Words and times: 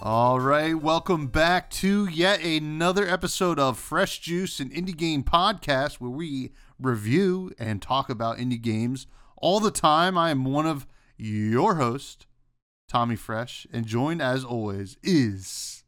All 0.00 0.38
right, 0.38 0.80
welcome 0.80 1.26
back 1.26 1.70
to 1.70 2.06
yet 2.06 2.40
another 2.40 3.04
episode 3.08 3.58
of 3.58 3.76
Fresh 3.76 4.20
Juice, 4.20 4.60
an 4.60 4.70
indie 4.70 4.96
game 4.96 5.24
podcast 5.24 5.94
where 5.94 6.08
we 6.08 6.52
review 6.78 7.50
and 7.58 7.82
talk 7.82 8.08
about 8.08 8.38
indie 8.38 8.62
games 8.62 9.08
all 9.38 9.58
the 9.58 9.72
time. 9.72 10.16
I 10.16 10.30
am 10.30 10.44
one 10.44 10.66
of 10.66 10.86
your 11.16 11.74
hosts, 11.74 12.26
Tommy 12.88 13.16
Fresh, 13.16 13.66
and 13.72 13.86
joined 13.86 14.22
as 14.22 14.44
always 14.44 14.96
is 15.02 15.82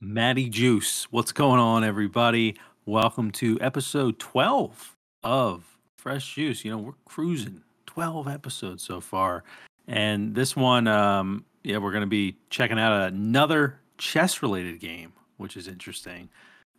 Matty 0.00 0.48
Juice. 0.48 1.08
What's 1.10 1.32
going 1.32 1.58
on, 1.58 1.82
everybody? 1.82 2.54
Welcome 2.86 3.32
to 3.32 3.58
episode 3.60 4.20
12 4.20 4.96
of 5.24 5.78
Fresh 5.96 6.36
Juice. 6.36 6.64
You 6.64 6.70
know, 6.70 6.78
we're 6.78 6.92
cruising 7.04 7.62
12 7.86 8.28
episodes 8.28 8.84
so 8.84 9.00
far. 9.00 9.42
And 9.88 10.36
this 10.36 10.54
one, 10.54 10.86
um, 10.86 11.44
yeah, 11.62 11.78
we're 11.78 11.90
going 11.92 12.02
to 12.02 12.06
be 12.08 12.36
checking 12.50 12.78
out 12.78 13.08
another 13.12 13.80
chess 13.98 14.42
related 14.42 14.80
game, 14.80 15.12
which 15.36 15.56
is 15.56 15.68
interesting. 15.68 16.28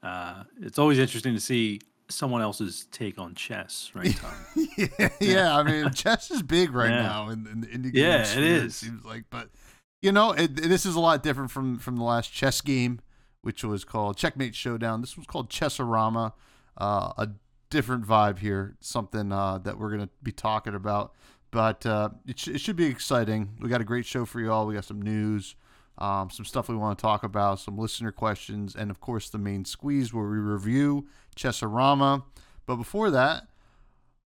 Uh, 0.04 0.44
it's 0.62 0.80
always 0.80 0.98
interesting 1.00 1.34
to 1.36 1.40
see 1.40 1.80
someone 2.10 2.42
else's 2.42 2.88
take 2.92 3.18
on 3.20 3.36
chess, 3.36 3.92
right, 3.94 4.16
Tom? 4.16 4.34
yeah, 4.78 5.10
yeah, 5.22 5.56
I 5.58 5.64
mean, 5.64 5.92
chess 5.94 6.30
is 6.32 6.42
big 6.42 6.74
right 6.74 6.90
Yeah. 6.90 7.02
now 7.04 7.30
in, 7.30 7.48
in 7.48 7.62
the 7.62 7.68
indie 7.68 7.92
Yeah, 7.94 8.18
game 8.18 8.22
it 8.22 8.26
sphere, 8.28 8.66
is. 8.66 8.76
seems 8.76 9.06
like, 9.06 9.26
but 9.30 9.50
you 10.02 10.12
know, 10.12 10.32
it, 10.32 10.56
this 10.56 10.86
is 10.86 10.96
a 10.96 11.00
lot 11.00 11.22
different 11.24 11.52
from 11.52 11.78
from 11.78 11.96
the 11.98 12.04
last 12.04 12.34
chess 12.34 12.60
game, 12.62 13.00
which 13.44 13.64
was 13.64 13.84
called 13.86 14.18
Checkmate 14.18 14.56
Showdown. 14.56 15.00
This 15.02 15.16
was 15.16 15.28
called 15.28 15.50
Chessarama. 15.50 16.34
Uh, 16.78 17.14
a 17.18 17.30
different 17.70 18.06
vibe 18.06 18.40
here, 18.40 18.76
something 18.80 19.32
uh, 19.32 19.60
that 19.60 19.78
we're 19.78 19.92
gonna 19.92 20.10
be 20.24 20.32
talking 20.32 20.74
about. 20.74 21.14
But 21.52 21.86
uh, 21.86 22.10
it, 22.26 22.40
sh- 22.40 22.48
it 22.50 22.62
should 22.62 22.78
be 22.78 22.86
exciting. 22.86 23.50
We 23.60 23.70
got 23.70 23.82
a 23.82 23.86
great 23.86 24.06
show 24.06 24.26
for 24.26 24.40
you 24.40 24.52
all. 24.52 24.66
We 24.66 24.74
got 24.74 24.86
some 24.86 25.02
news, 25.02 25.56
um, 25.98 26.30
some 26.30 26.46
stuff 26.46 26.70
we 26.70 26.76
want 26.76 26.98
to 26.98 27.02
talk 27.02 27.24
about, 27.24 27.60
some 27.60 27.78
listener 27.78 28.12
questions, 28.12 28.76
and 28.76 28.90
of 28.90 29.02
course 29.02 29.30
the 29.30 29.38
main 29.38 29.66
squeeze 29.66 30.14
where 30.14 30.26
we 30.26 30.38
review 30.38 31.08
Chessarama. 31.36 32.24
But 32.66 32.78
before 32.78 33.12
that, 33.12 33.48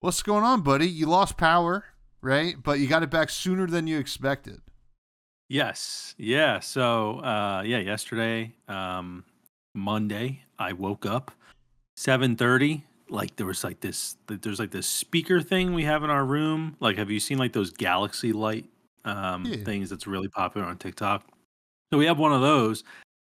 what's 0.00 0.22
going 0.22 0.44
on, 0.44 0.62
buddy? 0.62 0.88
You 0.88 1.06
lost 1.06 1.36
power, 1.36 1.84
right? 2.22 2.56
But 2.60 2.80
you 2.80 2.86
got 2.88 3.02
it 3.02 3.10
back 3.10 3.28
sooner 3.28 3.66
than 3.66 3.86
you 3.86 3.98
expected. 3.98 4.62
Yes. 5.48 6.14
Yeah. 6.16 6.60
So, 6.60 7.18
uh, 7.18 7.62
yeah, 7.66 7.78
yesterday, 7.78 8.54
um, 8.68 9.24
Monday, 9.74 10.42
I 10.58 10.72
woke 10.72 11.04
up 11.04 11.32
7:30. 11.98 12.84
Like 13.10 13.36
there 13.36 13.46
was 13.46 13.64
like 13.64 13.80
this, 13.80 14.16
like, 14.28 14.40
there's 14.42 14.58
like 14.58 14.70
this 14.70 14.86
speaker 14.86 15.40
thing 15.40 15.74
we 15.74 15.84
have 15.84 16.04
in 16.04 16.10
our 16.10 16.24
room. 16.24 16.76
Like, 16.80 16.96
have 16.96 17.10
you 17.10 17.20
seen 17.20 17.38
like 17.38 17.52
those 17.52 17.70
galaxy 17.70 18.32
light 18.32 18.66
um, 19.04 19.44
Yeah. 19.46 19.64
things 19.64 19.90
that's 19.90 20.06
really 20.06 20.28
popular 20.28 20.66
on 20.66 20.78
TikTok? 20.78 21.24
So 21.92 21.98
we 21.98 22.06
have 22.06 22.18
one 22.18 22.32
of 22.32 22.40
those. 22.40 22.84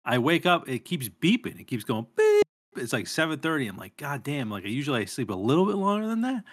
I 0.05 0.17
wake 0.17 0.45
up, 0.45 0.67
it 0.67 0.85
keeps 0.85 1.07
beeping. 1.09 1.59
It 1.59 1.67
keeps 1.67 1.83
going 1.83 2.05
beep. 2.15 2.43
It's 2.75 2.93
like 2.93 3.05
7:30. 3.05 3.69
I'm 3.69 3.77
like, 3.77 3.95
God 3.97 4.23
damn! 4.23 4.49
Like 4.49 4.65
I 4.65 4.67
usually 4.67 5.01
I 5.01 5.05
sleep 5.05 5.29
a 5.29 5.35
little 5.35 5.65
bit 5.65 5.75
longer 5.75 6.07
than 6.07 6.21
that. 6.21 6.43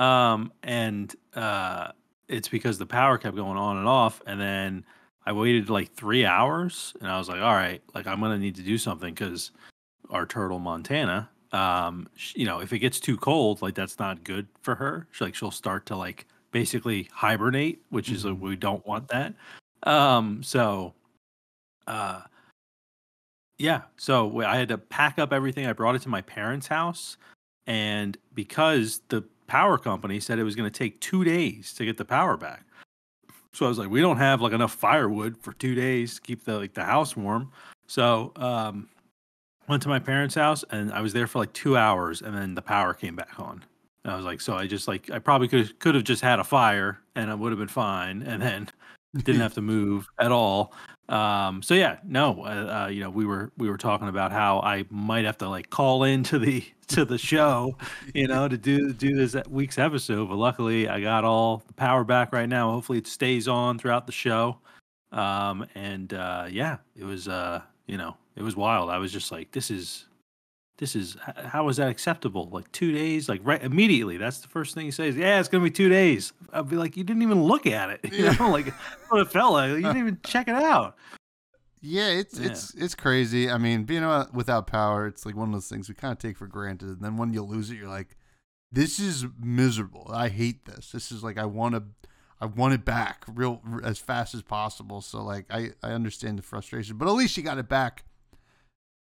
Um, 0.00 0.52
and 0.62 1.14
uh, 1.34 1.88
it's 2.28 2.48
because 2.48 2.78
the 2.78 2.86
power 2.86 3.18
kept 3.18 3.36
going 3.36 3.56
on 3.58 3.76
and 3.78 3.86
off, 3.88 4.22
and 4.26 4.40
then 4.40 4.84
I 5.24 5.32
waited 5.32 5.70
like 5.70 5.92
three 5.94 6.24
hours, 6.26 6.94
and 7.00 7.08
I 7.10 7.18
was 7.18 7.28
like, 7.28 7.40
all 7.40 7.54
right, 7.54 7.82
like 7.94 8.06
I'm 8.06 8.20
gonna 8.20 8.38
need 8.38 8.54
to 8.56 8.62
do 8.62 8.76
something 8.78 9.14
because 9.14 9.50
our 10.10 10.26
turtle 10.26 10.58
Montana, 10.58 11.28
um, 11.52 12.08
sh- 12.16 12.34
you 12.36 12.46
know, 12.46 12.60
if 12.60 12.72
it 12.72 12.78
gets 12.80 12.98
too 13.00 13.16
cold, 13.16 13.62
like 13.62 13.74
that's 13.74 13.98
not 13.98 14.24
good 14.24 14.46
for 14.62 14.74
her. 14.74 15.06
She, 15.12 15.24
like 15.24 15.34
she'll 15.34 15.50
start 15.50 15.86
to 15.86 15.96
like 15.96 16.26
basically 16.50 17.08
hibernate, 17.12 17.82
which 17.90 18.10
is 18.10 18.24
like, 18.24 18.34
Mhm. 18.34 18.40
we 18.40 18.56
don't 18.56 18.86
want 18.86 19.08
that. 19.08 19.34
Um, 19.84 20.42
so, 20.42 20.94
uh, 21.86 22.22
yeah, 23.58 23.82
so 23.96 24.40
I 24.42 24.56
had 24.56 24.68
to 24.68 24.78
pack 24.78 25.18
up 25.18 25.32
everything. 25.32 25.66
I 25.66 25.72
brought 25.72 25.94
it 25.94 26.02
to 26.02 26.08
my 26.08 26.22
parents' 26.22 26.66
house, 26.66 27.16
and 27.66 28.16
because 28.34 29.00
the 29.08 29.22
power 29.46 29.78
company 29.78 30.18
said 30.20 30.38
it 30.38 30.44
was 30.44 30.56
going 30.56 30.70
to 30.70 30.76
take 30.78 30.98
two 31.00 31.24
days 31.24 31.72
to 31.74 31.84
get 31.84 31.96
the 31.96 32.04
power 32.04 32.36
back, 32.36 32.64
so 33.52 33.66
I 33.66 33.68
was 33.68 33.78
like, 33.78 33.90
we 33.90 34.00
don't 34.00 34.16
have 34.16 34.40
like 34.40 34.52
enough 34.52 34.72
firewood 34.74 35.36
for 35.38 35.52
two 35.54 35.74
days 35.74 36.14
to 36.16 36.20
keep 36.22 36.44
the 36.44 36.58
like 36.58 36.74
the 36.74 36.84
house 36.84 37.16
warm. 37.16 37.52
So 37.86 38.32
um, 38.36 38.88
went 39.72 39.82
to 39.82 39.88
my 39.88 39.98
parents' 39.98 40.34
house, 40.34 40.64
and 40.70 40.92
I 40.92 41.00
was 41.00 41.14
there 41.14 41.26
for 41.26 41.38
like 41.38 41.52
two 41.54 41.78
hours, 41.78 42.20
and 42.20 42.36
then 42.36 42.54
the 42.54 42.62
power 42.62 42.92
came 42.92 43.16
back 43.16 43.40
on. 43.40 43.64
And 44.04 44.12
I 44.12 44.16
was 44.16 44.24
like, 44.24 44.40
so 44.40 44.54
I 44.54 44.66
just 44.66 44.86
like 44.86 45.10
I 45.10 45.18
probably 45.18 45.48
could 45.48 45.78
could 45.80 45.94
have 45.94 46.04
just 46.04 46.22
had 46.22 46.38
a 46.38 46.44
fire, 46.44 47.00
and 47.16 47.30
I 47.30 47.34
would 47.34 47.52
have 47.52 47.58
been 47.58 47.68
fine, 47.68 48.22
and 48.22 48.42
then 48.42 48.68
didn't 49.16 49.40
have 49.40 49.54
to 49.54 49.62
move 49.62 50.08
at 50.18 50.30
all. 50.30 50.74
Um, 51.08 51.62
so 51.62 51.74
yeah, 51.74 51.98
no, 52.04 52.44
uh, 52.44 52.84
uh, 52.84 52.88
you 52.88 53.00
know, 53.00 53.08
we 53.08 53.24
were 53.24 53.50
we 53.56 53.70
were 53.70 53.78
talking 53.78 54.08
about 54.08 54.30
how 54.30 54.60
I 54.60 54.84
might 54.90 55.24
have 55.24 55.38
to 55.38 55.48
like 55.48 55.70
call 55.70 56.04
into 56.04 56.38
the 56.38 56.62
to 56.88 57.06
the 57.06 57.18
show, 57.18 57.78
you 58.14 58.28
know, 58.28 58.48
to 58.48 58.58
do 58.58 58.92
do 58.92 59.14
this 59.14 59.34
week's 59.48 59.78
episode. 59.78 60.28
But 60.28 60.36
luckily, 60.36 60.86
I 60.86 61.00
got 61.00 61.24
all 61.24 61.62
the 61.66 61.72
power 61.72 62.04
back 62.04 62.34
right 62.34 62.48
now. 62.48 62.70
Hopefully, 62.72 62.98
it 62.98 63.06
stays 63.06 63.48
on 63.48 63.78
throughout 63.78 64.06
the 64.06 64.12
show. 64.12 64.58
Um, 65.12 65.66
and 65.74 66.12
uh, 66.12 66.46
yeah, 66.50 66.76
it 66.94 67.04
was 67.04 67.26
uh, 67.26 67.62
you 67.86 67.96
know, 67.96 68.16
it 68.36 68.42
was 68.42 68.56
wild. 68.56 68.90
I 68.90 68.98
was 68.98 69.12
just 69.12 69.30
like, 69.32 69.52
this 69.52 69.70
is 69.70 70.06
this 70.78 70.96
is 70.96 71.16
how 71.36 71.68
is 71.68 71.76
that 71.76 71.88
acceptable? 71.88 72.48
Like 72.50 72.70
two 72.72 72.92
days, 72.92 73.28
like 73.28 73.40
right 73.44 73.62
immediately. 73.62 74.16
That's 74.16 74.38
the 74.38 74.48
first 74.48 74.74
thing 74.74 74.84
he 74.86 74.90
says. 74.90 75.16
Yeah, 75.16 75.38
it's 75.38 75.48
gonna 75.48 75.62
be 75.64 75.70
two 75.70 75.88
days. 75.88 76.32
I'd 76.52 76.68
be 76.68 76.76
like, 76.76 76.96
you 76.96 77.04
didn't 77.04 77.22
even 77.22 77.42
look 77.42 77.66
at 77.66 77.90
it. 77.90 78.00
You 78.12 78.24
Yeah. 78.24 78.32
know, 78.32 78.50
like 78.50 78.68
what 79.10 79.20
it 79.20 79.30
felt 79.30 79.52
like. 79.52 79.70
You 79.70 79.76
didn't 79.82 79.98
even 79.98 80.18
check 80.24 80.48
it 80.48 80.54
out. 80.56 80.96
Yeah, 81.80 82.08
it's 82.08 82.38
Yeah. 82.38 82.46
it's 82.50 82.74
it's 82.74 82.94
crazy. 82.94 83.50
I 83.50 83.58
mean, 83.58 83.84
being 83.84 84.02
out- 84.04 84.32
without 84.34 84.66
power, 84.66 85.06
it's 85.06 85.26
like 85.26 85.36
one 85.36 85.48
of 85.48 85.52
those 85.52 85.68
things 85.68 85.88
we 85.88 85.94
kind 85.94 86.12
of 86.12 86.18
take 86.18 86.36
for 86.38 86.46
granted. 86.46 86.88
And 86.88 87.00
then 87.00 87.16
when 87.16 87.32
you 87.32 87.42
lose 87.42 87.70
it, 87.70 87.76
you're 87.76 87.88
like, 87.88 88.16
"This 88.70 88.98
is 89.00 89.26
miserable. 89.40 90.10
I 90.12 90.28
hate 90.28 90.64
this. 90.64 90.90
This 90.92 91.10
is 91.12 91.22
like 91.24 91.38
I 91.38 91.44
want 91.44 91.74
to, 91.74 91.82
I 92.40 92.46
want 92.46 92.74
it 92.74 92.84
back 92.84 93.24
real 93.28 93.60
as 93.84 93.98
fast 93.98 94.32
as 94.34 94.42
possible." 94.42 95.00
So 95.00 95.22
like, 95.22 95.46
I 95.50 95.72
I 95.82 95.90
understand 95.90 96.38
the 96.38 96.42
frustration, 96.42 96.96
but 96.98 97.08
at 97.08 97.14
least 97.14 97.36
you 97.36 97.42
got 97.42 97.58
it 97.58 97.68
back. 97.68 98.04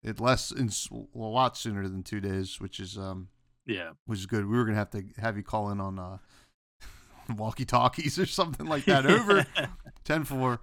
It 0.03 0.19
less 0.19 0.51
a 0.51 1.17
lot 1.17 1.57
sooner 1.57 1.87
than 1.87 2.03
two 2.03 2.21
days, 2.21 2.59
which 2.61 2.79
is 2.79 2.97
um 2.97 3.27
Yeah. 3.65 3.91
which 4.05 4.19
is 4.19 4.25
good. 4.25 4.45
We 4.45 4.57
were 4.57 4.63
gonna 4.65 4.77
have 4.77 4.91
to 4.91 5.03
have 5.17 5.35
you 5.37 5.43
call 5.43 5.69
in 5.71 5.79
on 5.81 5.99
uh 5.99 6.17
walkie 7.35 7.65
talkies 7.65 8.17
or 8.17 8.25
something 8.25 8.65
like 8.65 8.85
that 8.85 9.05
over 9.09 9.45
10-4. 10.05 10.59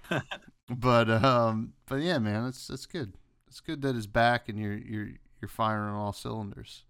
but 0.68 1.08
um 1.10 1.74
but 1.86 1.96
yeah 1.96 2.18
man 2.18 2.46
it's 2.46 2.68
it's 2.70 2.86
good 2.86 3.12
it's 3.46 3.60
good 3.60 3.82
that 3.82 3.94
it's 3.94 4.06
back 4.06 4.48
and 4.48 4.58
you're 4.58 4.76
you're 4.76 5.08
you're 5.40 5.48
firing 5.48 5.90
on 5.90 5.94
all 5.94 6.12
cylinders 6.12 6.82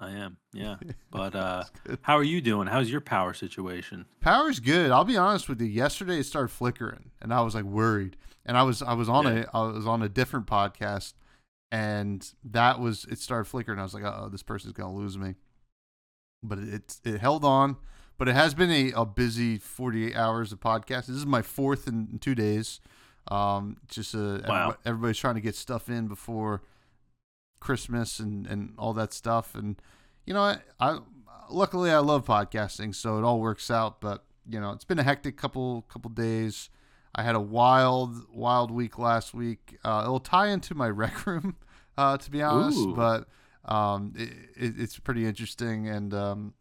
I 0.00 0.10
am. 0.10 0.38
Yeah. 0.52 0.76
But 1.10 1.34
uh 1.36 1.64
how 2.02 2.16
are 2.16 2.24
you 2.24 2.40
doing? 2.40 2.66
How's 2.66 2.90
your 2.90 3.00
power 3.00 3.34
situation? 3.34 4.06
power's 4.20 4.60
good 4.60 4.90
i'll 4.90 5.04
be 5.04 5.16
honest 5.16 5.48
with 5.48 5.60
you 5.60 5.66
yesterday 5.66 6.18
it 6.20 6.24
started 6.24 6.48
flickering 6.48 7.10
and 7.20 7.34
i 7.34 7.40
was 7.42 7.54
like 7.54 7.64
worried 7.64 8.16
and 8.46 8.56
i 8.56 8.62
was 8.62 8.80
i 8.82 8.94
was 8.94 9.08
on 9.08 9.24
Yeah. 9.26 9.44
a 9.52 9.56
i 9.58 9.62
was 9.72 9.86
on 9.86 10.02
a 10.02 10.08
different 10.08 10.46
podcast 10.46 11.12
and 11.74 12.32
that 12.44 12.78
was 12.78 13.04
it 13.10 13.18
started 13.18 13.46
flickering. 13.46 13.80
I 13.80 13.82
was 13.82 13.94
like 13.94 14.04
oh 14.04 14.28
this 14.30 14.44
person's 14.44 14.72
gonna 14.74 14.94
lose 14.94 15.18
me. 15.18 15.34
But 16.42 16.58
it 16.58 16.96
it 17.04 17.20
held 17.20 17.44
on. 17.44 17.76
But 18.16 18.28
it 18.28 18.36
has 18.36 18.54
been 18.54 18.70
a, 18.70 18.92
a 18.92 19.04
busy 19.04 19.58
48 19.58 20.14
hours 20.14 20.52
of 20.52 20.60
podcast. 20.60 21.06
This 21.06 21.16
is 21.16 21.26
my 21.26 21.42
fourth 21.42 21.88
in, 21.88 22.18
two 22.20 22.36
days. 22.36 22.80
Um 23.28 23.78
just 23.88 24.14
uh 24.14 24.18
Wow. 24.46 24.70
everybo- 24.70 24.76
everybody's 24.84 25.18
trying 25.18 25.34
to 25.34 25.40
get 25.40 25.56
stuff 25.56 25.88
in 25.88 26.06
before 26.06 26.62
christmas 27.60 28.20
and 28.20 28.46
and 28.46 28.74
all 28.78 28.92
that 28.94 29.12
stuff. 29.12 29.54
And 29.56 29.80
you 30.26 30.34
know 30.34 30.42
I, 30.42 30.58
I 30.78 30.98
luckily 31.50 31.90
i 31.90 31.98
love 31.98 32.24
podcasting 32.24 32.94
so 32.94 33.18
it 33.18 33.24
all 33.24 33.40
works 33.40 33.68
out. 33.70 34.00
But 34.00 34.24
you 34.48 34.60
know 34.60 34.70
it's 34.70 34.84
been 34.84 35.00
a 35.00 35.02
hectic 35.02 35.36
couple 35.36 35.82
couple 35.88 36.10
days 36.10 36.70
i 37.14 37.22
had 37.22 37.34
a 37.34 37.40
wild 37.40 38.26
wild 38.32 38.70
week 38.70 38.98
last 38.98 39.34
week. 39.34 39.78
Uh, 39.84 40.02
it'll 40.04 40.20
tie 40.20 40.48
into 40.48 40.74
my 40.74 40.88
rec 41.02 41.26
room 41.26 41.56
uh, 41.96 42.16
to 42.16 42.30
be 42.30 42.42
honest 42.42 42.78
Ooh. 42.78 42.94
but 42.94 43.28
um, 43.64 44.12
it, 44.16 44.30
it, 44.56 44.74
it's 44.78 44.98
pretty 44.98 45.24
interesting 45.24 45.88
and 45.88 46.12
um, 46.12 46.54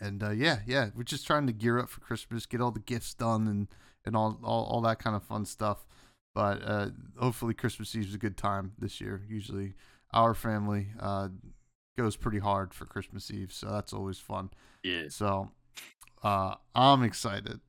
and 0.00 0.22
uh, 0.22 0.30
yeah 0.30 0.58
yeah 0.66 0.90
we're 0.94 1.04
just 1.04 1.26
trying 1.26 1.46
to 1.46 1.52
gear 1.52 1.78
up 1.78 1.88
for 1.88 2.00
christmas 2.00 2.44
get 2.46 2.60
all 2.60 2.70
the 2.70 2.80
gifts 2.80 3.14
done 3.14 3.46
and 3.46 3.68
and 4.04 4.16
all 4.16 4.38
all, 4.42 4.64
all 4.64 4.80
that 4.82 4.98
kind 4.98 5.16
of 5.16 5.22
fun 5.22 5.44
stuff. 5.44 5.86
But 6.34 6.60
uh, 6.62 6.88
hopefully 7.18 7.54
christmas 7.54 7.94
Eve 7.94 8.08
is 8.08 8.14
a 8.14 8.18
good 8.18 8.36
time 8.36 8.72
this 8.78 9.00
year. 9.00 9.22
Usually 9.28 9.74
our 10.12 10.34
family 10.34 10.88
uh, 11.00 11.28
goes 11.98 12.16
pretty 12.16 12.38
hard 12.38 12.72
for 12.74 12.84
christmas 12.84 13.30
eve 13.30 13.52
so 13.52 13.70
that's 13.70 13.92
always 13.92 14.18
fun. 14.18 14.50
Yeah. 14.82 15.08
so 15.08 15.50
uh, 16.22 16.54
I'm 16.74 17.02
excited, 17.02 17.60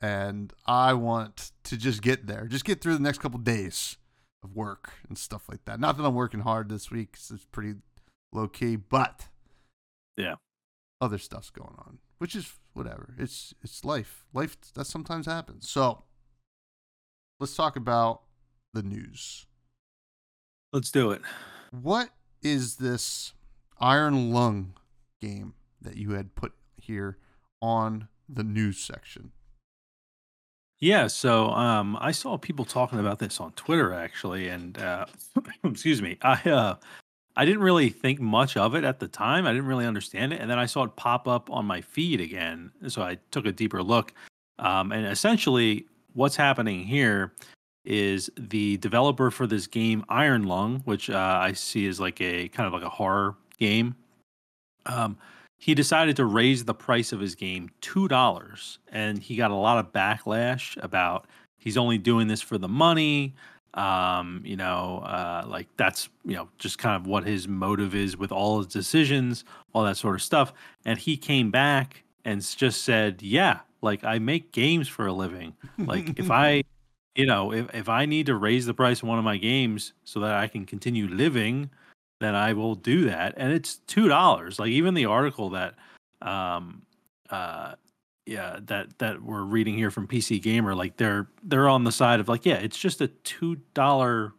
and 0.00 0.52
I 0.66 0.94
want 0.94 1.52
to 1.64 1.76
just 1.76 2.02
get 2.02 2.26
there, 2.26 2.46
just 2.46 2.64
get 2.64 2.80
through 2.80 2.94
the 2.94 3.02
next 3.02 3.18
couple 3.18 3.38
days 3.38 3.96
of 4.42 4.54
work 4.54 4.92
and 5.08 5.16
stuff 5.16 5.48
like 5.48 5.64
that. 5.64 5.80
Not 5.80 5.96
that 5.96 6.04
I'm 6.04 6.14
working 6.14 6.40
hard 6.40 6.68
this 6.68 6.90
week; 6.90 7.12
'cause 7.12 7.30
it's 7.30 7.46
pretty 7.46 7.80
low 8.32 8.48
key, 8.48 8.76
but 8.76 9.28
Yeah. 10.16 10.36
other 11.00 11.18
stuff's 11.18 11.50
going 11.50 11.74
on, 11.78 11.98
which 12.18 12.34
is 12.36 12.58
whatever. 12.74 13.14
It's 13.18 13.54
it's 13.62 13.84
life. 13.84 14.26
Life 14.32 14.60
that 14.74 14.86
sometimes 14.86 15.26
happens. 15.26 15.68
So 15.68 16.04
let's 17.40 17.56
talk 17.56 17.76
about 17.76 18.22
the 18.72 18.82
news. 18.82 19.46
Let's 20.72 20.90
do 20.90 21.10
it. 21.12 21.22
What 21.70 22.10
is 22.42 22.76
this 22.76 23.32
Iron 23.78 24.32
Lung 24.32 24.74
game 25.20 25.54
that 25.80 25.96
you 25.96 26.10
had 26.12 26.34
put 26.34 26.54
here 26.76 27.18
on 27.62 28.08
the 28.28 28.44
news 28.44 28.78
section? 28.82 29.32
Yeah, 30.78 31.06
so 31.06 31.50
um, 31.50 31.96
I 32.00 32.12
saw 32.12 32.36
people 32.36 32.64
talking 32.64 32.98
about 32.98 33.18
this 33.18 33.40
on 33.40 33.52
Twitter 33.52 33.94
actually, 33.94 34.48
and 34.48 34.76
uh, 34.78 35.06
excuse 35.64 36.02
me, 36.02 36.18
I 36.22 36.34
uh, 36.48 36.74
I 37.36 37.44
didn't 37.44 37.62
really 37.62 37.88
think 37.88 38.20
much 38.20 38.56
of 38.56 38.74
it 38.74 38.84
at 38.84 39.00
the 39.00 39.08
time. 39.08 39.46
I 39.46 39.52
didn't 39.52 39.66
really 39.66 39.86
understand 39.86 40.32
it, 40.32 40.40
and 40.40 40.50
then 40.50 40.58
I 40.58 40.66
saw 40.66 40.84
it 40.84 40.94
pop 40.96 41.28
up 41.28 41.50
on 41.50 41.64
my 41.64 41.80
feed 41.80 42.20
again, 42.20 42.70
so 42.88 43.02
I 43.02 43.18
took 43.30 43.46
a 43.46 43.52
deeper 43.52 43.82
look. 43.82 44.12
Um, 44.58 44.92
and 44.92 45.06
essentially, 45.06 45.86
what's 46.12 46.36
happening 46.36 46.84
here 46.84 47.32
is 47.84 48.30
the 48.36 48.76
developer 48.78 49.30
for 49.30 49.46
this 49.46 49.66
game, 49.66 50.04
Iron 50.08 50.44
Lung, 50.44 50.80
which 50.84 51.08
uh, 51.08 51.38
I 51.40 51.52
see 51.52 51.86
is 51.86 52.00
like 52.00 52.20
a 52.20 52.48
kind 52.48 52.66
of 52.66 52.72
like 52.72 52.82
a 52.82 52.88
horror 52.88 53.36
game. 53.58 53.94
Um, 54.86 55.16
he 55.58 55.74
decided 55.74 56.16
to 56.16 56.24
raise 56.24 56.64
the 56.64 56.74
price 56.74 57.12
of 57.12 57.20
his 57.20 57.34
game 57.34 57.70
two 57.80 58.08
dollars, 58.08 58.78
and 58.88 59.18
he 59.18 59.36
got 59.36 59.50
a 59.50 59.54
lot 59.54 59.78
of 59.78 59.92
backlash 59.92 60.82
about 60.82 61.26
he's 61.56 61.76
only 61.76 61.98
doing 61.98 62.28
this 62.28 62.42
for 62.42 62.58
the 62.58 62.68
money. 62.68 63.34
Um, 63.74 64.40
you 64.44 64.56
know, 64.56 65.02
uh, 65.04 65.44
like 65.46 65.68
that's 65.76 66.08
you 66.24 66.34
know 66.34 66.48
just 66.58 66.78
kind 66.78 66.96
of 66.96 67.06
what 67.06 67.24
his 67.24 67.48
motive 67.48 67.94
is 67.94 68.16
with 68.16 68.32
all 68.32 68.58
his 68.58 68.66
decisions, 68.66 69.44
all 69.72 69.84
that 69.84 69.96
sort 69.96 70.14
of 70.14 70.22
stuff. 70.22 70.52
And 70.84 70.98
he 70.98 71.16
came 71.16 71.50
back 71.50 72.04
and 72.24 72.40
just 72.56 72.84
said, 72.84 73.22
"Yeah, 73.22 73.60
like 73.82 74.04
I 74.04 74.18
make 74.18 74.52
games 74.52 74.88
for 74.88 75.06
a 75.06 75.12
living. 75.12 75.54
Like 75.78 76.18
if 76.18 76.30
I." 76.30 76.62
You 77.18 77.24
know, 77.24 77.50
if, 77.50 77.74
if 77.74 77.88
I 77.88 78.04
need 78.04 78.26
to 78.26 78.34
raise 78.34 78.66
the 78.66 78.74
price 78.74 79.00
of 79.00 79.08
one 79.08 79.18
of 79.18 79.24
my 79.24 79.38
games 79.38 79.94
so 80.04 80.20
that 80.20 80.34
I 80.34 80.48
can 80.48 80.66
continue 80.66 81.08
living, 81.08 81.70
then 82.20 82.34
I 82.34 82.52
will 82.52 82.74
do 82.74 83.04
that. 83.06 83.34
And 83.36 83.52
it's 83.52 83.76
two 83.86 84.08
dollars. 84.08 84.58
Like 84.58 84.70
even 84.70 84.94
the 84.94 85.06
article 85.06 85.50
that 85.50 85.74
um 86.22 86.82
uh 87.30 87.74
yeah, 88.26 88.58
that 88.66 88.98
that 88.98 89.22
we're 89.22 89.44
reading 89.44 89.76
here 89.76 89.90
from 89.90 90.08
PC 90.08 90.42
Gamer, 90.42 90.74
like 90.74 90.96
they're 90.96 91.28
they're 91.42 91.68
on 91.68 91.84
the 91.84 91.92
side 91.92 92.20
of 92.20 92.28
like, 92.28 92.44
yeah, 92.44 92.56
it's 92.56 92.78
just 92.78 93.00
a 93.00 93.08
two 93.08 93.56
dollar 93.74 94.32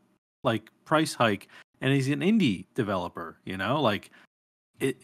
like 0.43 0.69
price 0.85 1.13
hike 1.13 1.47
and 1.81 1.93
he's 1.93 2.09
an 2.09 2.19
indie 2.19 2.65
developer, 2.75 3.37
you 3.45 3.57
know? 3.57 3.81
Like 3.81 4.11
it, 4.79 5.01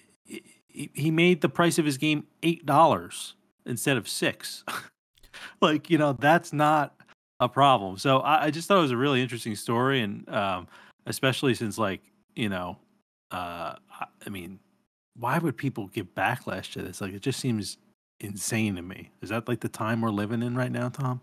he 0.68 1.12
made 1.12 1.42
the 1.42 1.50
price 1.50 1.78
of 1.78 1.86
his 1.86 1.98
game 1.98 2.26
eight 2.42 2.66
dollars 2.66 3.36
instead 3.66 3.96
of 3.96 4.10
six. 4.10 4.64
like, 5.62 5.90
you 5.90 5.98
know, 5.98 6.14
that's 6.14 6.52
not 6.52 6.96
a 7.40 7.48
problem. 7.48 7.98
So 7.98 8.20
I, 8.20 8.46
I, 8.46 8.52
just 8.52 8.68
thought 8.68 8.78
it 8.80 8.82
was 8.82 8.92
a 8.92 8.98
really 8.98 9.22
interesting 9.22 9.56
story 9.56 10.02
and 10.02 10.28
um 10.30 10.68
especially 11.06 11.54
since 11.54 11.78
like 11.78 12.02
you 12.36 12.50
know, 12.50 12.78
uh, 13.32 13.76
I 14.26 14.30
mean, 14.30 14.60
why 15.16 15.38
would 15.38 15.58
people 15.58 15.88
give 15.88 16.14
backlash 16.16 16.72
to 16.74 16.82
this? 16.82 17.02
Like, 17.02 17.14
it 17.14 17.22
just 17.22 17.40
seems 17.40 17.78
insane 18.20 18.76
to 18.76 18.82
me. 18.82 19.12
Is 19.22 19.30
that 19.30 19.48
like 19.48 19.60
the 19.60 19.70
time 19.70 20.02
we're 20.02 20.12
living 20.12 20.42
in 20.42 20.56
right 20.56 20.72
now, 20.72 20.90
Tom? 20.90 21.22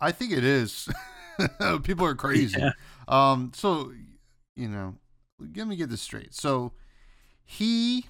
I 0.00 0.12
think 0.12 0.32
it 0.32 0.44
is. 0.44 0.88
people 1.82 2.06
are 2.06 2.14
crazy. 2.14 2.58
Yeah. 2.58 2.72
Um, 3.08 3.52
so, 3.54 3.92
you 4.56 4.68
know, 4.68 4.94
let 5.40 5.66
me 5.66 5.76
get 5.76 5.90
this 5.90 6.02
straight. 6.02 6.34
So, 6.34 6.72
he 7.44 8.06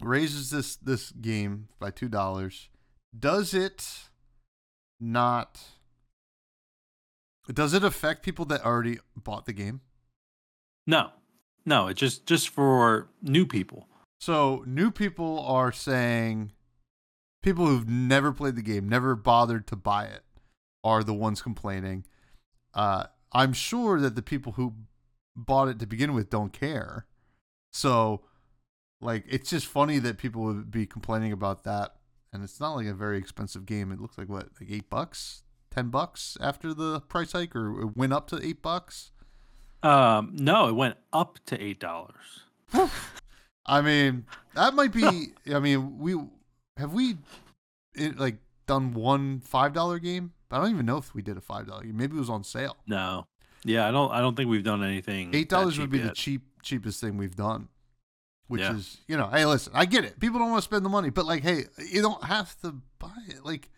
raises 0.00 0.50
this 0.50 0.76
this 0.76 1.10
game 1.10 1.68
by 1.78 1.90
two 1.90 2.08
dollars. 2.08 2.68
Does 3.18 3.54
it 3.54 4.08
not? 5.00 5.60
Does 7.52 7.72
it 7.72 7.82
affect 7.82 8.22
people 8.22 8.44
that 8.46 8.64
already 8.64 8.98
bought 9.16 9.46
the 9.46 9.54
game? 9.54 9.80
No, 10.88 11.10
no, 11.66 11.88
it's 11.88 12.00
just 12.00 12.24
just 12.24 12.48
for 12.48 13.10
new 13.20 13.44
people. 13.44 13.86
So 14.18 14.64
new 14.66 14.90
people 14.90 15.38
are 15.40 15.70
saying 15.70 16.52
people 17.42 17.66
who've 17.66 17.86
never 17.86 18.32
played 18.32 18.56
the 18.56 18.62
game, 18.62 18.88
never 18.88 19.14
bothered 19.14 19.66
to 19.66 19.76
buy 19.76 20.06
it, 20.06 20.22
are 20.82 21.04
the 21.04 21.12
ones 21.12 21.42
complaining. 21.42 22.06
Uh, 22.72 23.04
I'm 23.32 23.52
sure 23.52 24.00
that 24.00 24.16
the 24.16 24.22
people 24.22 24.52
who 24.52 24.74
bought 25.36 25.68
it 25.68 25.78
to 25.80 25.86
begin 25.86 26.14
with 26.14 26.30
don't 26.30 26.54
care. 26.54 27.04
So, 27.70 28.22
like, 29.02 29.24
it's 29.28 29.50
just 29.50 29.66
funny 29.66 29.98
that 29.98 30.16
people 30.16 30.42
would 30.42 30.70
be 30.70 30.86
complaining 30.86 31.32
about 31.32 31.64
that. 31.64 31.96
And 32.32 32.42
it's 32.42 32.60
not 32.60 32.74
like 32.74 32.86
a 32.86 32.94
very 32.94 33.18
expensive 33.18 33.66
game. 33.66 33.92
It 33.92 34.00
looks 34.00 34.16
like 34.16 34.30
what, 34.30 34.48
like 34.58 34.70
eight 34.70 34.88
bucks, 34.88 35.42
ten 35.70 35.90
bucks 35.90 36.38
after 36.40 36.72
the 36.72 37.00
price 37.00 37.32
hike, 37.32 37.54
or 37.54 37.82
it 37.82 37.96
went 37.96 38.14
up 38.14 38.26
to 38.28 38.40
eight 38.42 38.62
bucks. 38.62 39.12
Um, 39.82 40.32
no, 40.34 40.68
it 40.68 40.74
went 40.74 40.96
up 41.12 41.38
to 41.46 41.62
eight 41.62 41.80
dollars. 41.80 42.14
I 43.66 43.80
mean, 43.80 44.26
that 44.54 44.74
might 44.74 44.92
be. 44.92 45.28
I 45.52 45.58
mean, 45.58 45.98
we 45.98 46.16
have 46.76 46.92
we 46.92 47.16
it, 47.94 48.18
like 48.18 48.36
done 48.66 48.94
one 48.94 49.40
five 49.40 49.72
dollar 49.72 49.98
game. 49.98 50.32
I 50.50 50.58
don't 50.58 50.70
even 50.70 50.86
know 50.86 50.96
if 50.96 51.14
we 51.14 51.22
did 51.22 51.36
a 51.36 51.40
five 51.40 51.66
dollar 51.66 51.84
game. 51.84 51.96
Maybe 51.96 52.16
it 52.16 52.20
was 52.20 52.30
on 52.30 52.44
sale. 52.44 52.76
No, 52.86 53.26
yeah, 53.64 53.86
I 53.86 53.90
don't. 53.90 54.10
I 54.10 54.20
don't 54.20 54.36
think 54.36 54.50
we've 54.50 54.64
done 54.64 54.82
anything. 54.82 55.34
Eight 55.34 55.48
dollars 55.48 55.78
would 55.78 55.90
be 55.90 55.98
yet. 55.98 56.08
the 56.08 56.14
cheap 56.14 56.42
cheapest 56.62 57.00
thing 57.00 57.16
we've 57.16 57.36
done. 57.36 57.68
Which 58.48 58.62
yeah. 58.62 58.76
is, 58.76 58.96
you 59.06 59.18
know, 59.18 59.28
hey, 59.28 59.44
listen, 59.44 59.74
I 59.76 59.84
get 59.84 60.06
it. 60.06 60.18
People 60.18 60.38
don't 60.38 60.50
want 60.50 60.62
to 60.62 60.64
spend 60.64 60.82
the 60.82 60.88
money, 60.88 61.10
but 61.10 61.26
like, 61.26 61.42
hey, 61.42 61.64
you 61.92 62.00
don't 62.00 62.24
have 62.24 62.58
to 62.62 62.76
buy 62.98 63.12
it. 63.28 63.44
Like, 63.44 63.68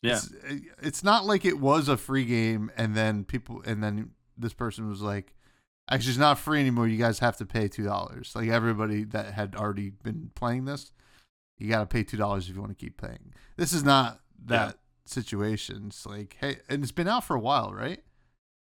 yeah, 0.00 0.14
it's, 0.14 0.32
it's 0.80 1.04
not 1.04 1.26
like 1.26 1.44
it 1.44 1.60
was 1.60 1.88
a 1.88 1.98
free 1.98 2.24
game, 2.24 2.70
and 2.78 2.96
then 2.96 3.24
people, 3.24 3.62
and 3.66 3.84
then 3.84 4.12
this 4.36 4.52
person 4.52 4.88
was 4.88 5.02
like, 5.02 5.34
actually, 5.90 6.10
it's 6.10 6.18
not 6.18 6.38
free 6.38 6.60
anymore. 6.60 6.88
You 6.88 6.98
guys 6.98 7.18
have 7.18 7.36
to 7.38 7.46
pay 7.46 7.68
two 7.68 7.84
dollars. 7.84 8.32
Like 8.34 8.48
everybody 8.48 9.04
that 9.04 9.34
had 9.34 9.54
already 9.54 9.90
been 9.90 10.30
playing 10.34 10.64
this, 10.64 10.92
you 11.58 11.68
got 11.68 11.80
to 11.80 11.86
pay 11.86 12.02
two 12.02 12.16
dollars 12.16 12.48
if 12.48 12.54
you 12.54 12.60
want 12.60 12.76
to 12.76 12.84
keep 12.84 12.96
playing. 12.96 13.32
This 13.56 13.72
is 13.72 13.84
not 13.84 14.20
that 14.46 14.68
yeah. 14.68 14.72
situation. 15.06 15.84
It's 15.88 16.06
like, 16.06 16.36
hey, 16.40 16.58
and 16.68 16.82
it's 16.82 16.92
been 16.92 17.08
out 17.08 17.24
for 17.24 17.36
a 17.36 17.40
while, 17.40 17.72
right? 17.72 18.02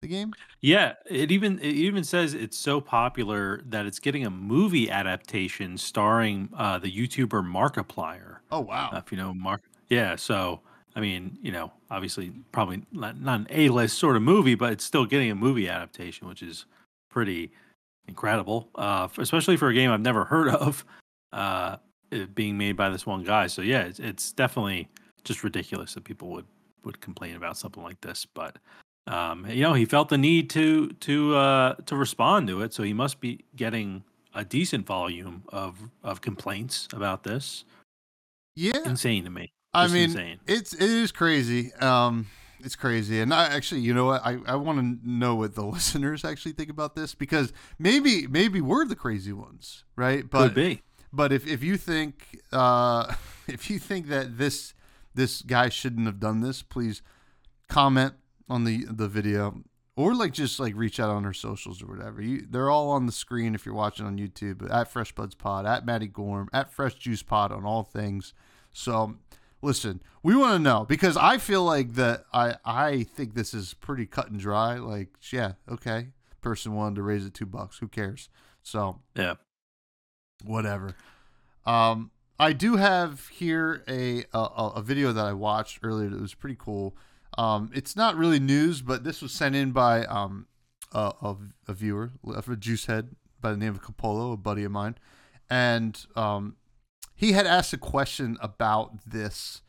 The 0.02 0.08
game. 0.08 0.34
Yeah, 0.60 0.94
it 1.08 1.32
even 1.32 1.58
it 1.60 1.74
even 1.74 2.04
says 2.04 2.34
it's 2.34 2.58
so 2.58 2.80
popular 2.80 3.62
that 3.64 3.86
it's 3.86 3.98
getting 3.98 4.26
a 4.26 4.30
movie 4.30 4.90
adaptation 4.90 5.78
starring 5.78 6.50
uh, 6.54 6.78
the 6.78 6.92
YouTuber 6.92 7.42
Markiplier. 7.42 8.38
Oh 8.50 8.60
wow! 8.60 8.90
Uh, 8.92 8.98
if 8.98 9.10
you 9.10 9.16
know 9.16 9.32
Mark, 9.32 9.62
yeah. 9.88 10.16
So 10.16 10.60
I 10.96 11.00
mean, 11.00 11.38
you 11.42 11.50
know, 11.50 11.72
obviously 11.90 12.32
probably 12.52 12.82
not, 12.92 13.20
not 13.20 13.40
an 13.40 13.46
A-list 13.50 13.98
sort 13.98 14.16
of 14.16 14.22
movie, 14.22 14.54
but 14.54 14.72
it's 14.72 14.84
still 14.84 15.06
getting 15.06 15.30
a 15.30 15.34
movie 15.34 15.68
adaptation, 15.68 16.28
which 16.28 16.42
is 16.42 16.66
pretty 17.10 17.50
incredible, 18.06 18.68
uh, 18.74 19.08
especially 19.18 19.56
for 19.56 19.68
a 19.68 19.74
game 19.74 19.90
I've 19.90 20.00
never 20.00 20.24
heard 20.24 20.48
of 20.54 20.84
uh, 21.32 21.76
being 22.34 22.56
made 22.56 22.76
by 22.76 22.90
this 22.90 23.06
one 23.06 23.24
guy. 23.24 23.46
So 23.48 23.62
yeah, 23.62 23.82
it's, 23.82 23.98
it's, 23.98 24.32
definitely 24.32 24.88
just 25.24 25.42
ridiculous 25.42 25.94
that 25.94 26.04
people 26.04 26.28
would 26.30 26.46
would 26.84 27.00
complain 27.00 27.34
about 27.34 27.56
something 27.56 27.82
like 27.82 28.00
this. 28.02 28.26
But 28.26 28.58
um, 29.06 29.46
you 29.48 29.62
know, 29.62 29.72
he 29.72 29.84
felt 29.84 30.10
the 30.10 30.18
need 30.18 30.50
to 30.50 30.88
to 30.88 31.36
uh, 31.36 31.74
to 31.86 31.96
respond 31.96 32.46
to 32.48 32.62
it, 32.62 32.72
so 32.72 32.82
he 32.82 32.92
must 32.92 33.20
be 33.20 33.44
getting 33.56 34.04
a 34.34 34.44
decent 34.44 34.86
volume 34.86 35.42
of 35.48 35.90
of 36.02 36.20
complaints 36.20 36.88
about 36.92 37.24
this. 37.24 37.64
Yeah, 38.54 38.78
insane 38.84 39.24
to 39.24 39.30
me. 39.30 39.52
I 39.74 39.88
mean, 39.88 40.04
insane. 40.04 40.40
it's 40.46 40.72
it 40.72 40.82
is 40.82 41.12
crazy. 41.12 41.72
Um, 41.74 42.26
it's 42.60 42.76
crazy, 42.76 43.20
and 43.20 43.34
I 43.34 43.46
actually, 43.46 43.82
you 43.82 43.92
know 43.92 44.06
what? 44.06 44.22
I, 44.24 44.38
I 44.46 44.56
want 44.56 44.78
to 44.78 45.08
know 45.08 45.34
what 45.34 45.54
the 45.54 45.64
listeners 45.64 46.24
actually 46.24 46.52
think 46.52 46.70
about 46.70 46.94
this 46.94 47.14
because 47.14 47.52
maybe 47.78 48.26
maybe 48.26 48.60
we're 48.60 48.86
the 48.86 48.96
crazy 48.96 49.32
ones, 49.32 49.84
right? 49.96 50.28
But 50.28 50.48
Could 50.48 50.54
be. 50.54 50.82
But 51.12 51.32
if, 51.32 51.46
if 51.46 51.62
you 51.62 51.76
think 51.76 52.40
uh, 52.52 53.14
if 53.48 53.70
you 53.70 53.78
think 53.78 54.08
that 54.08 54.38
this 54.38 54.74
this 55.14 55.42
guy 55.42 55.68
shouldn't 55.68 56.06
have 56.06 56.20
done 56.20 56.40
this, 56.40 56.62
please 56.62 57.02
comment 57.68 58.14
on 58.48 58.64
the 58.64 58.86
the 58.88 59.08
video 59.08 59.62
or 59.96 60.14
like 60.14 60.32
just 60.32 60.58
like 60.58 60.74
reach 60.74 60.98
out 60.98 61.10
on 61.10 61.24
our 61.24 61.32
socials 61.32 61.82
or 61.82 61.86
whatever. 61.86 62.20
You, 62.20 62.46
they're 62.48 62.70
all 62.70 62.90
on 62.90 63.06
the 63.06 63.12
screen 63.12 63.54
if 63.54 63.64
you're 63.64 63.74
watching 63.74 64.06
on 64.06 64.18
YouTube. 64.18 64.68
At 64.72 64.90
Fresh 64.90 65.12
Buds 65.12 65.34
Pod, 65.34 65.66
at 65.66 65.86
Matty 65.86 66.08
Gorm, 66.08 66.48
at 66.52 66.72
Fresh 66.72 66.94
Juice 66.94 67.22
Pod 67.22 67.52
on 67.52 67.64
all 67.64 67.84
things. 67.84 68.34
So 68.72 69.16
listen, 69.64 70.02
we 70.22 70.36
want 70.36 70.52
to 70.52 70.58
know 70.58 70.84
because 70.84 71.16
I 71.16 71.38
feel 71.38 71.64
like 71.64 71.94
that 71.94 72.24
I 72.32 72.56
I 72.64 73.02
think 73.02 73.34
this 73.34 73.54
is 73.54 73.74
pretty 73.74 74.06
cut 74.06 74.30
and 74.30 74.38
dry. 74.38 74.74
Like, 74.76 75.08
yeah, 75.32 75.52
okay, 75.68 76.08
person 76.40 76.74
wanted 76.74 76.96
to 76.96 77.02
raise 77.02 77.26
it 77.26 77.34
two 77.34 77.46
bucks. 77.46 77.78
Who 77.78 77.88
cares? 77.88 78.28
So 78.62 79.00
yeah, 79.16 79.34
whatever. 80.44 80.94
Um, 81.66 82.10
I 82.38 82.52
do 82.52 82.76
have 82.76 83.28
here 83.28 83.82
a, 83.88 84.24
a 84.32 84.38
a 84.76 84.82
video 84.82 85.12
that 85.12 85.24
I 85.24 85.32
watched 85.32 85.80
earlier 85.82 86.10
that 86.10 86.20
was 86.20 86.34
pretty 86.34 86.56
cool. 86.58 86.96
Um, 87.36 87.70
it's 87.74 87.96
not 87.96 88.16
really 88.16 88.38
news, 88.38 88.82
but 88.82 89.02
this 89.02 89.20
was 89.20 89.32
sent 89.32 89.56
in 89.56 89.72
by 89.72 90.04
um 90.04 90.46
a, 90.92 91.12
a, 91.22 91.36
a 91.68 91.72
viewer, 91.72 92.12
a 92.26 92.56
juice 92.56 92.86
head 92.86 93.16
by 93.40 93.50
the 93.50 93.56
name 93.56 93.74
of 93.74 93.82
Capolo, 93.82 94.34
a 94.34 94.36
buddy 94.36 94.64
of 94.64 94.72
mine, 94.72 94.96
and 95.50 96.06
um 96.14 96.56
he 97.14 97.32
had 97.32 97.46
asked 97.46 97.72
a 97.72 97.78
question 97.78 98.36
about 98.40 98.98
this 99.06 99.62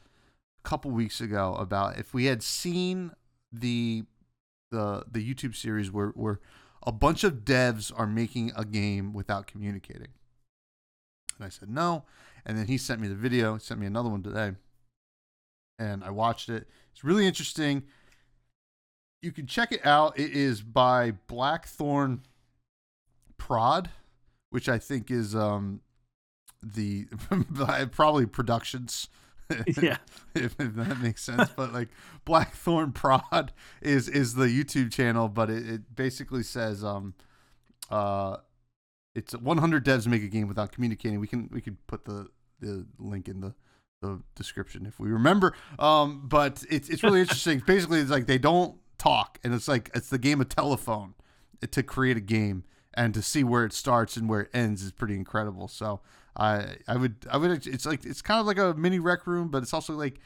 a 0.63 0.67
couple 0.67 0.91
weeks 0.91 1.21
ago 1.21 1.55
about 1.59 1.97
if 1.97 2.13
we 2.13 2.25
had 2.25 2.41
seen 2.41 3.11
the 3.51 4.03
the 4.71 5.03
the 5.09 5.33
YouTube 5.33 5.55
series 5.55 5.91
where 5.91 6.09
where 6.09 6.39
a 6.85 6.91
bunch 6.91 7.23
of 7.23 7.45
devs 7.45 7.91
are 7.95 8.07
making 8.07 8.51
a 8.55 8.65
game 8.65 9.13
without 9.13 9.47
communicating. 9.47 10.09
And 11.37 11.45
I 11.45 11.49
said 11.49 11.69
no, 11.69 12.03
and 12.45 12.57
then 12.57 12.67
he 12.67 12.77
sent 12.77 13.01
me 13.01 13.07
the 13.07 13.15
video. 13.15 13.53
he 13.53 13.59
Sent 13.59 13.79
me 13.79 13.87
another 13.87 14.09
one 14.09 14.23
today, 14.23 14.53
and 15.77 16.03
I 16.03 16.11
watched 16.11 16.49
it. 16.49 16.67
It's 16.91 17.03
really 17.03 17.27
interesting. 17.27 17.83
You 19.21 19.31
can 19.31 19.47
check 19.47 19.71
it 19.71 19.85
out. 19.85 20.19
It 20.19 20.31
is 20.31 20.61
by 20.61 21.11
Blackthorn 21.27 22.21
Prod, 23.37 23.89
which 24.49 24.69
I 24.69 24.77
think 24.77 25.11
is 25.11 25.35
um 25.35 25.81
the 26.61 27.07
probably 27.91 28.25
productions 28.25 29.09
yeah, 29.81 29.97
if, 30.33 30.55
if 30.59 30.75
that 30.75 30.99
makes 31.01 31.23
sense. 31.23 31.49
but 31.55 31.73
like 31.73 31.89
Blackthorn 32.25 32.91
Prod 32.91 33.51
is 33.81 34.09
is 34.09 34.35
the 34.35 34.45
YouTube 34.45 34.91
channel, 34.91 35.27
but 35.27 35.49
it, 35.49 35.67
it 35.69 35.95
basically 35.95 36.43
says 36.43 36.83
um 36.83 37.13
uh 37.89 38.37
it's 39.13 39.33
100 39.33 39.85
devs 39.85 40.07
make 40.07 40.23
a 40.23 40.27
game 40.27 40.47
without 40.47 40.71
communicating. 40.71 41.19
We 41.19 41.27
can 41.27 41.49
we 41.51 41.61
could 41.61 41.85
put 41.87 42.05
the 42.05 42.27
the 42.59 42.85
link 42.99 43.27
in 43.27 43.41
the 43.41 43.53
the 44.01 44.21
description 44.35 44.85
if 44.85 44.99
we 44.99 45.09
remember. 45.09 45.55
Um, 45.79 46.23
but 46.25 46.63
it's 46.69 46.89
it's 46.89 47.03
really 47.03 47.21
interesting. 47.21 47.61
Basically, 47.65 47.99
it's 47.99 48.11
like 48.11 48.25
they 48.25 48.37
don't 48.37 48.77
talk, 48.97 49.39
and 49.43 49.53
it's 49.53 49.67
like 49.67 49.89
it's 49.93 50.09
the 50.09 50.17
game 50.17 50.41
of 50.41 50.49
telephone 50.49 51.13
to 51.69 51.83
create 51.83 52.17
a 52.17 52.21
game 52.21 52.63
and 52.95 53.13
to 53.13 53.21
see 53.21 53.43
where 53.43 53.65
it 53.65 53.73
starts 53.73 54.17
and 54.17 54.29
where 54.29 54.41
it 54.41 54.49
ends 54.53 54.81
is 54.83 54.91
pretty 54.91 55.15
incredible. 55.15 55.67
So 55.67 56.01
I 56.35 56.77
I 56.87 56.97
would 56.97 57.25
I 57.31 57.37
would 57.37 57.67
it's 57.67 57.85
like 57.85 58.05
it's 58.05 58.21
kind 58.21 58.39
of 58.39 58.45
like 58.45 58.57
a 58.57 58.73
mini 58.73 58.99
rec 58.99 59.27
room, 59.27 59.49
but 59.49 59.63
it's 59.63 59.73
also 59.73 59.93
like 59.93 60.19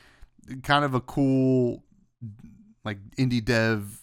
kind 0.64 0.86
of 0.86 0.94
a 0.94 1.02
cool 1.02 1.84
like 2.86 2.98
indie 3.18 3.44
dev 3.44 4.02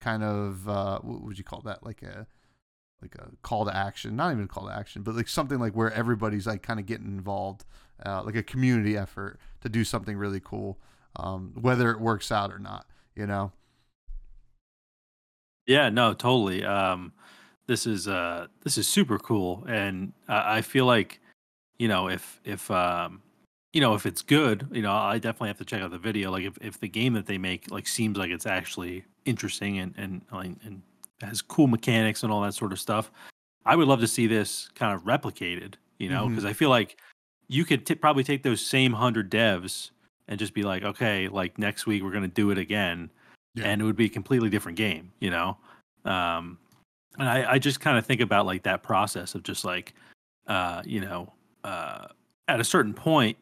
kind 0.00 0.22
of 0.22 0.68
uh 0.68 0.98
what 1.00 1.22
would 1.22 1.38
you 1.38 1.44
call 1.44 1.60
that 1.62 1.84
like 1.84 2.02
a 2.02 2.26
like 3.02 3.14
a 3.16 3.30
call 3.42 3.64
to 3.64 3.74
action 3.74 4.14
not 4.16 4.32
even 4.32 4.44
a 4.44 4.48
call 4.48 4.66
to 4.66 4.72
action 4.72 5.02
but 5.02 5.14
like 5.14 5.28
something 5.28 5.58
like 5.58 5.72
where 5.74 5.92
everybody's 5.92 6.46
like 6.46 6.62
kind 6.62 6.78
of 6.78 6.86
getting 6.86 7.06
involved 7.06 7.64
uh, 8.06 8.22
like 8.22 8.36
a 8.36 8.42
community 8.42 8.96
effort 8.96 9.38
to 9.60 9.68
do 9.68 9.84
something 9.84 10.16
really 10.16 10.40
cool 10.40 10.78
um, 11.16 11.52
whether 11.60 11.90
it 11.90 12.00
works 12.00 12.30
out 12.30 12.52
or 12.52 12.58
not 12.58 12.86
you 13.16 13.26
know 13.26 13.52
yeah, 15.68 15.90
no, 15.90 16.14
totally. 16.14 16.64
Um, 16.64 17.12
this 17.68 17.86
is 17.86 18.08
uh, 18.08 18.48
this 18.64 18.76
is 18.76 18.88
super 18.88 19.18
cool, 19.18 19.64
and 19.68 20.12
I 20.26 20.56
I 20.56 20.62
feel 20.62 20.86
like 20.86 21.20
you 21.78 21.86
know 21.86 22.08
if 22.08 22.40
if 22.44 22.68
um, 22.72 23.22
you 23.72 23.80
know 23.80 23.94
if 23.94 24.06
it's 24.06 24.22
good, 24.22 24.66
you 24.72 24.82
know, 24.82 24.92
I 24.92 25.18
definitely 25.18 25.48
have 25.48 25.58
to 25.58 25.64
check 25.64 25.80
out 25.82 25.92
the 25.92 25.98
video. 25.98 26.32
Like 26.32 26.44
if, 26.44 26.58
if 26.60 26.80
the 26.80 26.88
game 26.88 27.12
that 27.12 27.26
they 27.26 27.38
make 27.38 27.70
like 27.70 27.86
seems 27.86 28.18
like 28.18 28.30
it's 28.30 28.46
actually 28.46 29.04
interesting 29.26 29.78
and 29.78 29.94
and 29.98 30.22
and 30.32 30.82
has 31.20 31.42
cool 31.42 31.66
mechanics 31.68 32.22
and 32.22 32.32
all 32.32 32.40
that 32.40 32.54
sort 32.54 32.72
of 32.72 32.80
stuff, 32.80 33.12
I 33.66 33.76
would 33.76 33.86
love 33.86 34.00
to 34.00 34.08
see 34.08 34.26
this 34.26 34.68
kind 34.74 34.94
of 34.94 35.04
replicated. 35.04 35.74
You 35.98 36.08
know, 36.08 36.28
because 36.28 36.44
I 36.44 36.52
feel 36.52 36.70
like 36.70 36.96
you 37.48 37.64
could 37.64 37.84
t- 37.84 37.94
probably 37.96 38.22
take 38.24 38.42
those 38.44 38.60
same 38.64 38.92
hundred 38.92 39.30
devs 39.30 39.90
and 40.28 40.38
just 40.38 40.54
be 40.54 40.62
like, 40.62 40.84
okay, 40.84 41.28
like 41.28 41.58
next 41.58 41.86
week 41.86 42.02
we're 42.02 42.12
gonna 42.12 42.28
do 42.28 42.50
it 42.50 42.58
again, 42.58 43.10
Yeah. 43.54 43.64
and 43.64 43.82
it 43.82 43.84
would 43.84 43.96
be 43.96 44.06
a 44.06 44.08
completely 44.10 44.48
different 44.48 44.78
game. 44.78 45.10
You 45.18 45.30
know, 45.30 45.56
um, 46.04 46.56
and 47.18 47.28
I, 47.28 47.52
I 47.52 47.58
just 47.58 47.80
kind 47.80 47.98
of 47.98 48.06
think 48.06 48.20
about 48.20 48.46
like 48.46 48.62
that 48.62 48.82
process 48.82 49.34
of 49.34 49.42
just 49.42 49.64
like, 49.64 49.94
uh, 50.46 50.82
you 50.84 51.00
know, 51.00 51.32
uh, 51.64 52.06
at 52.46 52.60
a 52.60 52.64
certain 52.64 52.94
point, 52.94 53.36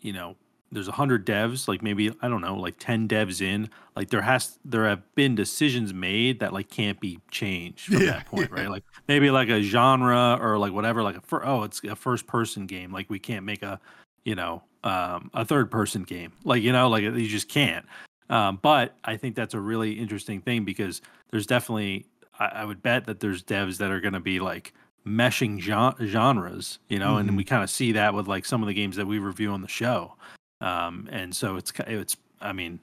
you 0.00 0.12
know, 0.12 0.36
there's 0.70 0.88
a 0.88 0.92
hundred 0.92 1.26
devs, 1.26 1.66
like 1.66 1.82
maybe 1.82 2.12
I 2.20 2.28
don't 2.28 2.40
know, 2.40 2.56
like 2.56 2.78
ten 2.78 3.08
devs 3.08 3.40
in, 3.40 3.70
like 3.96 4.10
there 4.10 4.20
has 4.20 4.58
there 4.64 4.86
have 4.86 5.02
been 5.14 5.34
decisions 5.34 5.94
made 5.94 6.40
that 6.40 6.52
like 6.52 6.68
can't 6.68 7.00
be 7.00 7.20
changed 7.30 7.86
from 7.86 8.02
Yeah, 8.02 8.10
that 8.12 8.26
point, 8.26 8.50
yeah. 8.50 8.62
right? 8.62 8.70
Like 8.70 8.84
maybe 9.06 9.30
like 9.30 9.48
a 9.48 9.62
genre 9.62 10.38
or 10.40 10.58
like 10.58 10.72
whatever, 10.72 11.02
like 11.02 11.16
a 11.16 11.20
fir- 11.22 11.44
oh, 11.44 11.62
it's 11.62 11.82
a 11.84 11.96
first 11.96 12.26
person 12.26 12.66
game, 12.66 12.92
like 12.92 13.08
we 13.08 13.18
can't 13.18 13.46
make 13.46 13.62
a, 13.62 13.80
you 14.24 14.34
know, 14.34 14.62
um, 14.84 15.30
a 15.32 15.44
third 15.44 15.70
person 15.70 16.02
game, 16.02 16.32
like 16.44 16.62
you 16.62 16.72
know, 16.72 16.88
like 16.88 17.02
you 17.02 17.28
just 17.28 17.48
can't. 17.48 17.86
Um, 18.30 18.58
but 18.60 18.94
I 19.04 19.16
think 19.16 19.36
that's 19.36 19.54
a 19.54 19.60
really 19.60 19.92
interesting 19.92 20.42
thing 20.42 20.64
because 20.64 21.00
there's 21.30 21.46
definitely 21.46 22.04
I, 22.38 22.46
I 22.46 22.64
would 22.64 22.82
bet 22.82 23.04
that 23.06 23.20
there's 23.20 23.42
devs 23.42 23.78
that 23.78 23.90
are 23.90 24.00
going 24.00 24.14
to 24.14 24.20
be 24.20 24.40
like 24.40 24.72
meshing 25.06 25.58
genres, 25.60 26.78
you 26.88 26.98
know, 26.98 27.14
Mhm. 27.14 27.20
and 27.20 27.36
we 27.36 27.44
kind 27.44 27.62
of 27.62 27.70
see 27.70 27.92
that 27.92 28.12
with 28.14 28.28
like 28.28 28.44
some 28.44 28.62
of 28.62 28.68
the 28.68 28.74
games 28.74 28.96
that 28.96 29.06
we 29.06 29.18
review 29.18 29.50
on 29.50 29.62
the 29.62 29.68
show. 29.68 30.14
Um, 30.60 31.08
and 31.10 31.34
so 31.34 31.56
it's 31.56 31.72
it's 31.86 32.16
I 32.40 32.52
mean, 32.52 32.80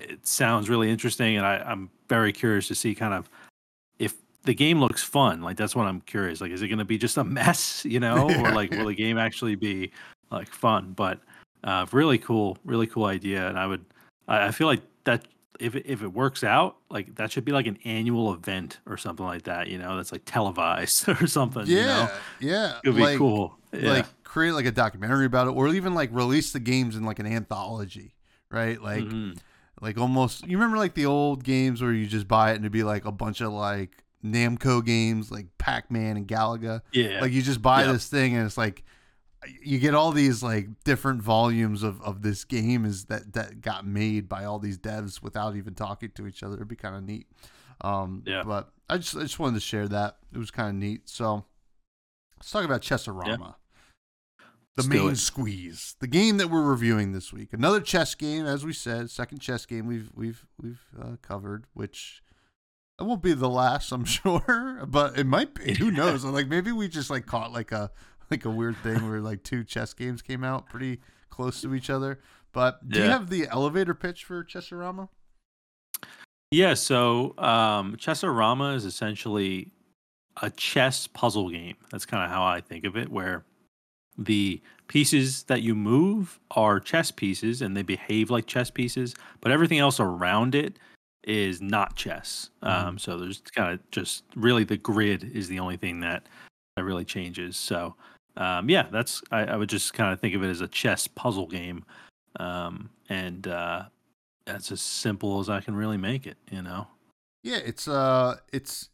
it 0.00 0.26
sounds 0.26 0.68
really 0.68 0.90
interesting, 0.90 1.36
and 1.36 1.46
I, 1.46 1.58
I'm 1.58 1.90
very 2.08 2.32
curious 2.32 2.68
to 2.68 2.74
see 2.74 2.94
kind 2.94 3.14
of 3.14 3.30
if 3.98 4.14
the 4.44 4.54
game 4.54 4.80
looks 4.80 5.02
fun. 5.02 5.40
Like 5.42 5.56
that's 5.56 5.76
what 5.76 5.86
I'm 5.86 6.00
curious. 6.02 6.40
Like, 6.40 6.50
is 6.50 6.62
it 6.62 6.68
going 6.68 6.78
to 6.78 6.84
be 6.84 6.98
just 6.98 7.16
a 7.16 7.24
mess, 7.24 7.84
you 7.88 8.00
know, 8.00 8.28
Yeah, 8.28 8.50
or 8.50 8.54
like 8.54 8.70
will 8.72 8.86
the 8.86 8.94
game 8.94 9.18
actually 9.18 9.54
be 9.54 9.92
like 10.30 10.48
fun? 10.48 10.92
But 10.94 11.20
uh, 11.64 11.86
really 11.92 12.18
cool, 12.18 12.58
really 12.64 12.86
cool 12.86 13.04
idea, 13.04 13.48
and 13.48 13.58
I 13.58 13.66
would 13.66 13.84
I, 14.28 14.46
I 14.48 14.50
feel 14.50 14.66
like 14.66 14.82
that 15.04 15.26
if 15.60 15.74
it, 15.76 15.84
if 15.86 16.02
it 16.02 16.12
works 16.12 16.42
out, 16.44 16.76
like 16.90 17.14
that 17.16 17.30
should 17.32 17.44
be 17.44 17.52
like 17.52 17.66
an 17.66 17.78
annual 17.84 18.32
event 18.34 18.80
or 18.86 18.96
something 18.96 19.24
like 19.26 19.42
that. 19.44 19.68
You 19.68 19.78
know, 19.78 19.96
that's 19.96 20.12
like 20.12 20.22
televised 20.24 21.08
or 21.20 21.26
something. 21.26 21.66
you 21.66 21.76
know? 21.76 21.82
yeah 21.82 22.10
yeah 22.40 22.78
it'd 22.84 22.96
be 22.96 23.02
like, 23.02 23.18
cool. 23.18 23.56
Yeah. 23.72 23.90
like 23.92 24.06
create 24.24 24.52
like 24.52 24.66
a 24.66 24.70
documentary 24.72 25.26
about 25.26 25.46
it 25.48 25.50
or 25.50 25.68
even 25.68 25.94
like 25.94 26.10
release 26.12 26.52
the 26.52 26.60
games 26.60 26.96
in 26.96 27.04
like 27.04 27.18
an 27.18 27.26
anthology 27.26 28.14
right 28.50 28.80
like 28.82 29.04
Mhm. 29.04 29.36
like 29.80 29.98
almost 29.98 30.46
you 30.46 30.56
remember 30.56 30.78
like 30.78 30.94
the 30.94 31.04
old 31.06 31.44
games 31.44 31.82
where 31.82 31.92
you 31.92 32.06
just 32.06 32.26
buy 32.28 32.50
it 32.52 32.56
and 32.56 32.64
it'd 32.64 32.72
be 32.72 32.82
like 32.82 33.04
a 33.04 33.12
bunch 33.12 33.40
of 33.42 33.52
like 33.52 34.04
Namco 34.24 34.84
games 34.84 35.30
like 35.30 35.46
Pac-Man 35.58 36.16
and 36.16 36.26
Galaga 36.28 36.80
yeah, 36.92 37.20
like 37.20 37.32
you 37.32 37.42
just 37.42 37.60
buy 37.60 37.82
Yep. 37.84 37.92
this 37.92 38.08
thing 38.08 38.36
and 38.36 38.46
it's 38.46 38.56
like 38.56 38.84
you 39.62 39.78
get 39.78 39.94
all 39.94 40.12
these 40.12 40.42
like 40.42 40.68
different 40.84 41.22
volumes 41.22 41.82
of, 41.82 42.00
of 42.02 42.22
this 42.22 42.44
game 42.44 42.84
is 42.84 43.06
that 43.06 43.32
that 43.34 43.60
got 43.60 43.86
made 43.86 44.28
by 44.28 44.44
all 44.44 44.58
these 44.58 44.78
devs 44.78 45.22
without 45.22 45.56
even 45.56 45.74
talking 45.74 46.10
to 46.14 46.26
each 46.26 46.42
other. 46.42 46.56
It'd 46.56 46.68
be 46.68 46.76
kind 46.76 46.96
of 46.96 47.04
neat. 47.04 47.26
Um 47.80 48.22
Yeah. 48.26 48.42
but 48.44 48.70
I 48.88 48.98
just 48.98 49.16
I 49.16 49.20
just 49.22 49.38
wanted 49.38 49.54
to 49.54 49.60
share 49.60 49.88
that. 49.88 50.18
It 50.32 50.38
was 50.38 50.50
kind 50.50 50.68
of 50.68 50.74
neat. 50.76 51.08
So 51.08 51.44
let's 52.38 52.50
talk 52.50 52.64
about 52.64 52.82
Chessarama 52.82 53.54
the 54.74 54.82
Let's 54.82 54.88
main 54.88 55.16
squeeze. 55.16 55.96
The 56.00 56.06
game 56.06 56.38
that 56.38 56.48
we're 56.48 56.62
reviewing 56.62 57.12
this 57.12 57.30
week. 57.32 57.52
Another 57.52 57.80
chess 57.80 58.14
game 58.14 58.46
as 58.46 58.64
we 58.64 58.72
said 58.72 59.10
second 59.10 59.40
chess 59.40 59.66
game 59.66 59.86
we've 59.86 60.10
we've 60.14 60.46
we've 60.60 60.80
uh, 61.00 61.16
covered 61.20 61.66
which 61.74 62.22
it 62.98 63.04
won't 63.04 63.22
be 63.22 63.32
the 63.34 63.48
last 63.48 63.90
i'm 63.92 64.04
sure 64.06 64.84
but 64.86 65.18
it 65.18 65.26
might 65.26 65.54
be. 65.54 65.74
Who 65.74 65.90
knows? 65.90 66.24
Like 66.24 66.48
maybe 66.48 66.72
we 66.72 66.88
just 66.88 67.10
like 67.10 67.26
caught 67.26 67.52
like 67.52 67.72
a 67.72 67.90
like 68.32 68.44
a 68.44 68.50
weird 68.50 68.76
thing 68.78 69.08
where 69.08 69.20
like 69.20 69.42
two 69.42 69.62
chess 69.62 69.94
games 69.94 70.22
came 70.22 70.42
out 70.42 70.68
pretty 70.68 71.00
close 71.30 71.60
to 71.60 71.74
each 71.74 71.90
other 71.90 72.18
but 72.52 72.86
do 72.88 73.00
you 73.00 73.06
have 73.06 73.30
the 73.30 73.48
elevator 73.48 73.94
pitch 73.94 74.24
for 74.24 74.44
Chessarama 74.44 75.08
Yeah, 76.50 76.74
so 76.74 77.34
um, 77.38 77.96
Chessarama 77.96 78.76
is 78.76 78.84
essentially 78.84 79.72
a 80.40 80.50
chess 80.50 81.06
puzzle 81.06 81.50
game. 81.50 81.76
That's 81.90 82.06
kind 82.06 82.22
of 82.24 82.30
how 82.30 82.44
I 82.44 82.60
think 82.60 82.84
of 82.84 82.96
it, 82.96 83.10
where 83.10 83.44
the 84.18 84.60
pieces 84.88 85.44
that 85.44 85.62
you 85.62 85.74
move 85.74 86.38
are 86.50 86.78
chess 86.78 87.10
pieces 87.10 87.62
and 87.62 87.74
they 87.76 87.82
behave 87.82 88.30
like 88.30 88.46
chess 88.46 88.70
pieces, 88.70 89.14
but 89.40 89.50
everything 89.50 89.78
else 89.78 89.98
around 89.98 90.54
it 90.54 90.78
is 91.24 91.62
not 91.62 91.96
chess. 91.96 92.50
Um, 92.62 92.98
so 92.98 93.16
there's 93.16 93.40
kind 93.54 93.72
of 93.72 93.90
just 93.90 94.24
really 94.36 94.64
the 94.64 94.76
grid 94.76 95.24
is 95.24 95.48
the 95.48 95.58
only 95.58 95.78
thing 95.78 96.00
that 96.00 96.26
that 96.76 96.84
really 96.84 97.04
changes. 97.04 97.56
So 97.56 97.94
um, 98.36 98.70
yeah, 98.70 98.86
that's 98.90 99.22
I, 99.30 99.44
I 99.44 99.56
would 99.56 99.68
just 99.68 99.94
kind 99.94 100.12
of 100.12 100.20
think 100.20 100.34
of 100.34 100.42
it 100.42 100.48
as 100.48 100.60
a 100.60 100.68
chess 100.68 101.06
puzzle 101.06 101.46
game, 101.46 101.84
um, 102.38 102.90
and 103.08 103.46
uh, 103.46 103.84
that's 104.46 104.72
as 104.72 104.80
simple 104.80 105.40
as 105.40 105.48
I 105.48 105.60
can 105.60 105.74
really 105.74 105.98
make 105.98 106.26
it. 106.26 106.38
You 106.50 106.62
know. 106.62 106.86
Yeah, 107.42 107.58
it's 107.64 107.88
uh, 107.88 108.36
it's 108.52 108.88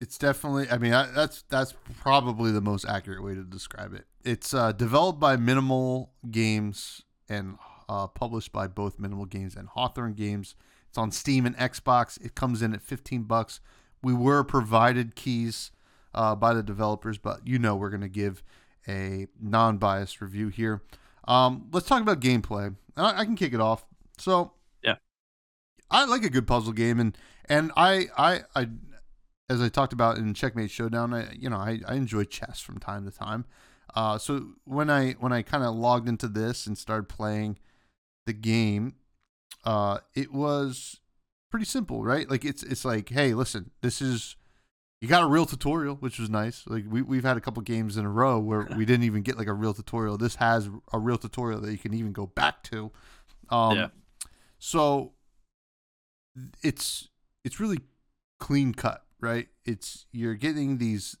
it's 0.00 0.18
definitely. 0.18 0.68
I 0.70 0.78
mean, 0.78 0.92
I, 0.92 1.06
that's 1.06 1.44
that's 1.48 1.74
probably 2.00 2.50
the 2.52 2.60
most 2.60 2.84
accurate 2.86 3.22
way 3.22 3.34
to 3.34 3.42
describe 3.42 3.94
it. 3.94 4.04
It's 4.24 4.52
uh, 4.52 4.72
developed 4.72 5.20
by 5.20 5.36
Minimal 5.36 6.10
Games 6.30 7.02
and 7.28 7.56
uh, 7.88 8.06
published 8.08 8.52
by 8.52 8.66
both 8.66 8.98
Minimal 8.98 9.26
Games 9.26 9.56
and 9.56 9.68
Hawthorne 9.68 10.14
Games. 10.14 10.54
It's 10.88 10.98
on 10.98 11.10
Steam 11.12 11.46
and 11.46 11.56
Xbox. 11.56 12.22
It 12.24 12.34
comes 12.34 12.62
in 12.62 12.74
at 12.74 12.82
fifteen 12.82 13.22
bucks. 13.22 13.60
We 14.02 14.14
were 14.14 14.44
provided 14.44 15.16
keys 15.16 15.70
uh, 16.14 16.34
by 16.34 16.54
the 16.54 16.62
developers, 16.62 17.18
but 17.18 17.46
you 17.46 17.58
know 17.58 17.76
we're 17.76 17.90
gonna 17.90 18.08
give 18.08 18.42
a 18.86 19.26
non-biased 19.40 20.20
review 20.20 20.48
here. 20.48 20.82
Um, 21.26 21.68
let's 21.72 21.86
talk 21.86 22.00
about 22.00 22.20
gameplay. 22.20 22.74
I, 22.96 23.20
I 23.20 23.24
can 23.24 23.36
kick 23.36 23.52
it 23.52 23.60
off. 23.60 23.84
So 24.16 24.52
Yeah. 24.82 24.96
I 25.90 26.04
like 26.06 26.24
a 26.24 26.30
good 26.30 26.46
puzzle 26.46 26.72
game, 26.72 26.98
and 27.00 27.16
and 27.48 27.70
I 27.76 28.06
I 28.16 28.40
I 28.54 28.68
as 29.50 29.62
I 29.62 29.68
talked 29.68 29.92
about 29.92 30.18
in 30.18 30.34
Checkmate 30.34 30.70
Showdown, 30.70 31.14
I 31.14 31.32
you 31.32 31.50
know 31.50 31.56
I, 31.56 31.80
I 31.86 31.94
enjoy 31.94 32.24
chess 32.24 32.60
from 32.60 32.78
time 32.78 33.04
to 33.04 33.16
time. 33.16 33.44
Uh, 33.94 34.18
so 34.18 34.48
when 34.64 34.90
I 34.90 35.12
when 35.12 35.32
I 35.32 35.42
kind 35.42 35.64
of 35.64 35.74
logged 35.74 36.08
into 36.08 36.28
this 36.28 36.66
and 36.66 36.76
started 36.76 37.08
playing 37.08 37.58
the 38.26 38.32
game, 38.32 38.96
uh, 39.64 39.98
it 40.14 40.32
was 40.32 41.00
pretty 41.50 41.66
simple, 41.66 42.02
right? 42.02 42.28
Like 42.28 42.44
it's 42.44 42.62
it's 42.62 42.84
like, 42.84 43.08
hey, 43.08 43.34
listen, 43.34 43.70
this 43.80 44.00
is 44.02 44.36
you 45.00 45.08
got 45.08 45.22
a 45.22 45.26
real 45.26 45.46
tutorial, 45.46 45.94
which 45.96 46.18
was 46.18 46.28
nice. 46.28 46.64
Like 46.66 46.84
we 46.88 47.02
we've 47.02 47.24
had 47.24 47.36
a 47.36 47.40
couple 47.40 47.62
games 47.62 47.96
in 47.96 48.04
a 48.04 48.10
row 48.10 48.38
where 48.38 48.68
we 48.76 48.84
didn't 48.84 49.04
even 49.04 49.22
get 49.22 49.38
like 49.38 49.46
a 49.46 49.52
real 49.52 49.72
tutorial. 49.74 50.18
This 50.18 50.36
has 50.36 50.68
a 50.92 50.98
real 50.98 51.18
tutorial 51.18 51.60
that 51.60 51.70
you 51.70 51.78
can 51.78 51.94
even 51.94 52.12
go 52.12 52.26
back 52.26 52.62
to. 52.64 52.90
Um, 53.50 53.76
Yeah. 53.76 53.88
So 54.58 55.12
it's 56.62 57.08
it's 57.44 57.60
really 57.60 57.78
clean 58.40 58.74
cut, 58.74 59.04
right? 59.20 59.48
It's 59.64 60.06
you're 60.12 60.34
getting 60.34 60.78
these 60.78 61.16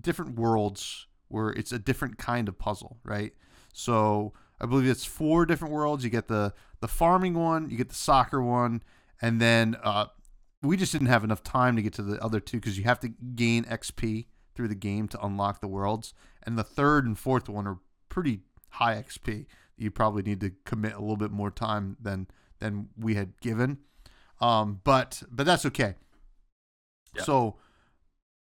different 0.00 0.36
worlds 0.38 1.06
where 1.28 1.50
it's 1.50 1.72
a 1.72 1.78
different 1.78 2.18
kind 2.18 2.48
of 2.48 2.58
puzzle, 2.58 2.98
right? 3.04 3.32
So 3.72 4.32
I 4.60 4.66
believe 4.66 4.88
it's 4.88 5.04
four 5.04 5.46
different 5.46 5.74
worlds. 5.74 6.04
You 6.04 6.10
get 6.10 6.28
the 6.28 6.54
the 6.80 6.88
farming 6.88 7.34
one, 7.34 7.70
you 7.70 7.76
get 7.76 7.88
the 7.88 7.94
soccer 7.94 8.40
one, 8.42 8.82
and 9.20 9.40
then 9.40 9.76
uh, 9.82 10.06
we 10.64 10.76
just 10.76 10.92
didn't 10.92 11.08
have 11.08 11.24
enough 11.24 11.42
time 11.42 11.76
to 11.76 11.82
get 11.82 11.92
to 11.94 12.02
the 12.02 12.22
other 12.22 12.40
two 12.40 12.58
because 12.58 12.78
you 12.78 12.84
have 12.84 13.00
to 13.00 13.08
gain 13.08 13.64
XP 13.64 14.26
through 14.54 14.68
the 14.68 14.74
game 14.74 15.08
to 15.08 15.24
unlock 15.24 15.60
the 15.60 15.68
worlds. 15.68 16.14
And 16.42 16.58
the 16.58 16.64
third 16.64 17.06
and 17.06 17.18
fourth 17.18 17.48
one 17.48 17.66
are 17.66 17.78
pretty 18.08 18.40
high 18.70 18.94
XP. 18.94 19.46
You 19.76 19.90
probably 19.90 20.22
need 20.22 20.40
to 20.40 20.52
commit 20.64 20.94
a 20.94 21.00
little 21.00 21.16
bit 21.16 21.30
more 21.30 21.50
time 21.50 21.96
than 22.00 22.28
than 22.60 22.88
we 22.98 23.14
had 23.14 23.40
given. 23.40 23.78
Um, 24.40 24.80
but 24.84 25.22
but 25.30 25.46
that's 25.46 25.66
okay. 25.66 25.94
Yeah. 27.14 27.22
So 27.22 27.56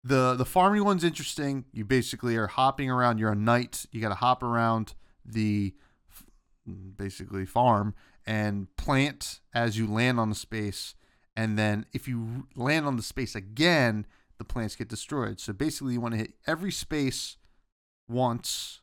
the 0.05 0.35
the 0.35 0.45
farming 0.45 0.85
one's 0.85 1.05
interesting. 1.05 1.65
You 1.73 1.85
basically 1.85 2.37
are 2.37 2.49
hopping 2.49 2.91
around. 2.91 3.19
You're 3.19 3.33
a 3.33 3.37
knight. 3.37 3.87
You 3.91 4.01
got 4.01 4.11
to 4.11 4.15
hop 4.17 4.43
around 4.43 4.95
the 5.25 5.75
basically 6.97 7.47
farm 7.47 7.95
and 8.27 8.75
plant 8.77 9.41
as 9.55 9.79
you 9.79 9.87
land 9.87 10.21
on 10.21 10.29
the 10.29 10.35
space. 10.35 10.95
And 11.37 11.59
then 11.59 11.87
if 11.93 12.07
you 12.07 12.47
land 12.55 12.87
on 12.87 12.97
the 12.97 13.03
space 13.03 13.35
again, 13.35 14.07
the 14.39 14.45
plants 14.45 14.77
get 14.77 14.89
destroyed. 14.89 15.41
So 15.41 15.53
basically, 15.53 15.95
you 15.95 16.01
want 16.01 16.13
to 16.13 16.19
hit 16.19 16.35
every 16.47 16.73
space 16.73 17.37
once 18.09 18.81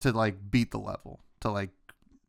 to 0.00 0.12
like 0.12 0.50
beat 0.50 0.70
the 0.70 0.78
level 0.78 1.20
to 1.40 1.50
like 1.50 1.70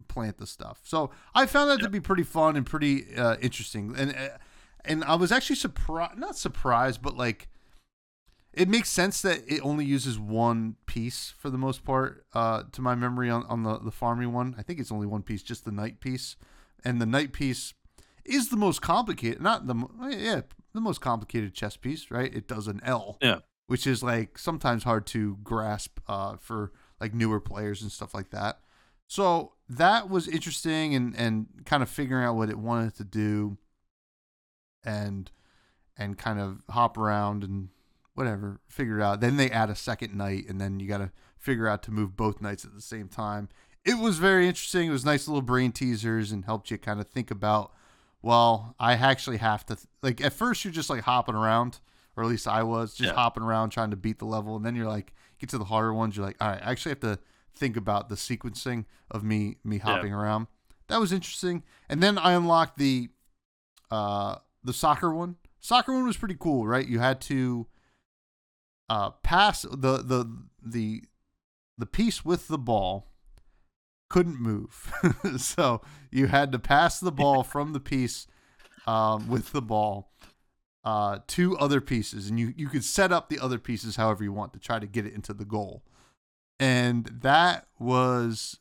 plant 0.08 0.38
the 0.38 0.48
stuff. 0.48 0.82
So 0.84 1.12
I 1.34 1.46
found 1.46 1.70
that 1.70 1.79
to 1.82 1.89
be 1.89 2.00
pretty 2.00 2.24
fun 2.24 2.55
and 2.55 2.65
pretty 2.65 3.15
uh, 3.15 3.38
interesting. 3.41 3.96
And 3.98 4.15
uh, 4.15 4.38
and 4.86 5.03
I 5.03 5.15
was 5.15 5.32
actually 5.32 5.55
surprised, 5.55 6.17
not 6.17 6.38
surprised, 6.38 7.01
but 7.01 7.15
like 7.15 7.48
it 8.53 8.70
makes 8.70 8.89
sense 8.89 9.22
that 9.24 9.41
it 9.48 9.62
only 9.62 9.86
uses 9.86 10.20
one 10.20 10.75
piece 10.86 11.34
for 11.38 11.50
the 11.50 11.58
most 11.58 11.84
part. 11.84 12.25
Uh, 12.34 12.63
to 12.72 12.82
my 12.82 12.96
memory 12.96 13.29
on 13.29 13.43
on 13.46 13.63
the 13.63 13.79
the 13.79 13.91
farming 13.91 14.34
one, 14.34 14.55
I 14.58 14.63
think 14.63 14.79
it's 14.79 14.91
only 14.91 15.08
one 15.08 15.24
piece, 15.24 15.43
just 15.43 15.65
the 15.65 15.72
knight 15.72 16.00
piece, 16.00 16.36
and 16.84 17.01
the 17.01 17.05
knight 17.05 17.34
piece 17.34 17.74
is 18.25 18.49
the 18.49 18.57
most 18.57 18.81
complicated. 18.81 19.41
Not 19.41 19.67
the 19.67 19.75
yeah, 20.09 20.41
the 20.73 20.81
most 20.81 21.01
complicated 21.01 21.53
chess 21.53 21.77
piece, 21.77 22.09
right? 22.11 22.33
It 22.33 22.47
does 22.47 22.67
an 22.67 22.79
L, 22.83 23.17
Yeah. 23.21 23.39
which 23.67 23.85
is 23.87 24.01
like 24.03 24.37
sometimes 24.37 24.83
hard 24.83 25.05
to 25.07 25.37
grasp 25.43 25.99
uh, 26.07 26.37
for 26.37 26.71
like 26.99 27.13
newer 27.13 27.39
players 27.39 27.81
and 27.81 27.91
stuff 27.91 28.13
like 28.13 28.29
that. 28.31 28.59
So 29.07 29.53
that 29.69 30.09
was 30.09 30.27
interesting 30.27 30.95
and 30.95 31.15
and 31.15 31.47
kind 31.65 31.83
of 31.83 31.89
figuring 31.89 32.23
out 32.25 32.36
what 32.36 32.49
it 32.49 32.57
wanted 32.57 32.95
to 32.95 33.03
do 33.03 33.57
and 34.83 35.31
and 35.97 36.17
kind 36.17 36.39
of 36.39 36.63
hop 36.69 36.97
around 36.97 37.43
and 37.43 37.69
whatever, 38.15 38.59
figure 38.67 38.99
it 38.99 39.03
out. 39.03 39.21
Then 39.21 39.38
they 39.38 39.49
add 39.49 39.69
a 39.69 39.75
second 39.75 40.15
knight 40.15 40.45
and 40.49 40.59
then 40.62 40.79
you 40.79 40.88
got 40.88 40.99
to 40.99 41.12
figure 41.38 41.67
out 41.67 41.81
to 41.83 41.91
move 41.91 42.15
both 42.15 42.41
knights 42.41 42.63
at 42.65 42.73
the 42.73 42.81
same 42.81 43.07
time. 43.07 43.49
It 43.86 43.97
was 43.99 44.17
very 44.17 44.47
interesting. 44.47 44.88
It 44.89 44.91
was 44.91 45.03
nice 45.05 45.27
little 45.27 45.41
brain 45.41 45.71
teasers 45.71 46.31
and 46.31 46.45
helped 46.45 46.71
you 46.71 46.77
kind 46.77 46.99
of 46.99 47.07
think 47.09 47.29
about 47.31 47.73
well, 48.23 48.75
I 48.79 48.93
actually 48.93 49.38
have 49.38 49.63
to 49.67 49.77
like 50.01 50.19
at 50.21 50.33
first 50.33 50.63
you're 50.65 50.73
just 50.73 50.89
like 50.89 51.01
hopping 51.03 51.36
around 51.36 51.79
or 52.15 52.23
at 52.23 52.29
least 52.29 52.47
I 52.47 52.63
was 52.63 52.95
just 52.95 53.09
Yeah. 53.09 53.13
hopping 53.15 53.43
around 53.43 53.69
trying 53.69 53.91
to 53.91 53.95
beat 53.97 54.17
the 54.19 54.25
level 54.25 54.55
and 54.55 54.65
then 54.65 54.75
you're 54.75 54.88
like 54.88 55.13
get 55.39 55.49
to 55.49 55.57
the 55.59 55.65
harder 55.65 55.93
ones 55.93 56.15
you're 56.17 56.25
like 56.25 56.38
all 56.41 56.47
right, 56.49 56.62
I 56.63 56.71
actually 56.71 56.91
have 56.91 56.99
to 57.01 57.19
think 57.55 57.77
about 57.77 58.09
the 58.09 58.15
sequencing 58.15 58.86
of 59.12 59.23
me 59.23 59.57
me 59.63 59.77
hopping 59.77 60.13
around. 60.13 60.47
That 60.88 60.99
was 60.99 61.12
interesting. 61.13 61.63
And 61.89 62.01
then 62.01 62.17
I 62.17 62.33
unlocked 62.33 62.77
the 62.79 63.09
uh 63.91 64.38
the 64.63 64.73
soccer 64.73 65.13
one. 65.13 65.36
Soccer 65.59 65.93
one 65.93 66.05
was 66.05 66.17
pretty 66.17 66.36
cool, 66.39 66.65
right? 66.65 66.88
You 66.88 66.99
had 66.99 67.21
to 67.21 67.67
uh 68.89 69.12
pass 69.12 69.63
the 69.63 69.97
the 69.97 70.38
the 70.62 71.03
the 71.77 71.86
piece 71.86 72.23
with 72.23 72.47
the 72.47 72.57
ball 72.57 73.09
couldn't 74.13 74.39
move. 74.39 74.93
so 75.38 75.82
you 76.12 76.28
had 76.28 76.52
to 76.52 76.60
pass 76.60 76.99
the 76.99 77.12
ball 77.12 77.43
from 77.43 77.73
the 77.73 77.80
piece 77.80 78.28
um, 78.86 79.28
with 79.28 79.52
the 79.52 79.62
ball 79.62 80.12
uh, 80.86 81.19
to 81.28 81.58
other 81.58 81.82
pieces, 81.82 82.30
and 82.30 82.39
you 82.39 82.54
you 82.56 82.67
could 82.69 82.84
set 82.84 83.12
up 83.12 83.30
the 83.30 83.39
other 83.39 83.58
pieces 83.58 83.95
however 83.95 84.23
you 84.23 84.32
want 84.32 84.54
to 84.54 84.60
try 84.60 84.78
to 84.80 84.86
get 84.88 85.06
it 85.06 85.13
into 85.13 85.34
the 85.34 85.45
goal. 85.45 85.84
And 86.60 87.06
that 87.21 87.67
was 87.80 88.60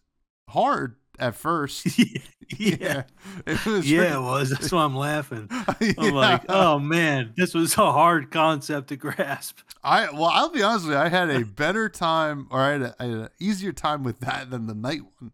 hard 0.49 0.97
at 1.19 1.35
first. 1.35 1.87
yeah. 2.59 3.03
it 3.47 3.67
was 3.67 3.89
Yeah, 3.91 3.99
pretty- 4.01 4.15
it 4.15 4.21
was. 4.23 4.51
That's 4.51 4.73
why 4.73 4.85
I'm 4.85 4.97
laughing. 4.97 5.47
I'm 5.51 5.75
Yeah. 5.81 6.11
like, 6.13 6.45
oh 6.49 6.79
man, 6.79 7.33
this 7.37 7.53
was 7.55 7.77
a 7.77 7.93
hard 7.93 8.31
concept 8.31 8.89
to 8.89 8.97
grasp. 8.97 9.59
I 9.85 10.11
well, 10.13 10.31
I'll 10.33 10.49
be 10.51 10.63
honest 10.63 10.87
with 10.87 10.95
you. 10.95 11.01
I 11.01 11.09
had 11.09 11.29
a 11.31 11.45
better 11.45 11.89
time, 11.89 12.47
or 12.51 12.61
I 12.61 12.71
had, 12.73 12.83
a, 12.83 12.95
I 12.99 13.05
had 13.05 13.15
an 13.15 13.29
easier 13.39 13.73
time 13.73 14.03
with 14.05 14.21
that 14.21 14.51
than 14.51 14.67
the 14.67 14.75
knight 14.75 15.03
one, 15.21 15.33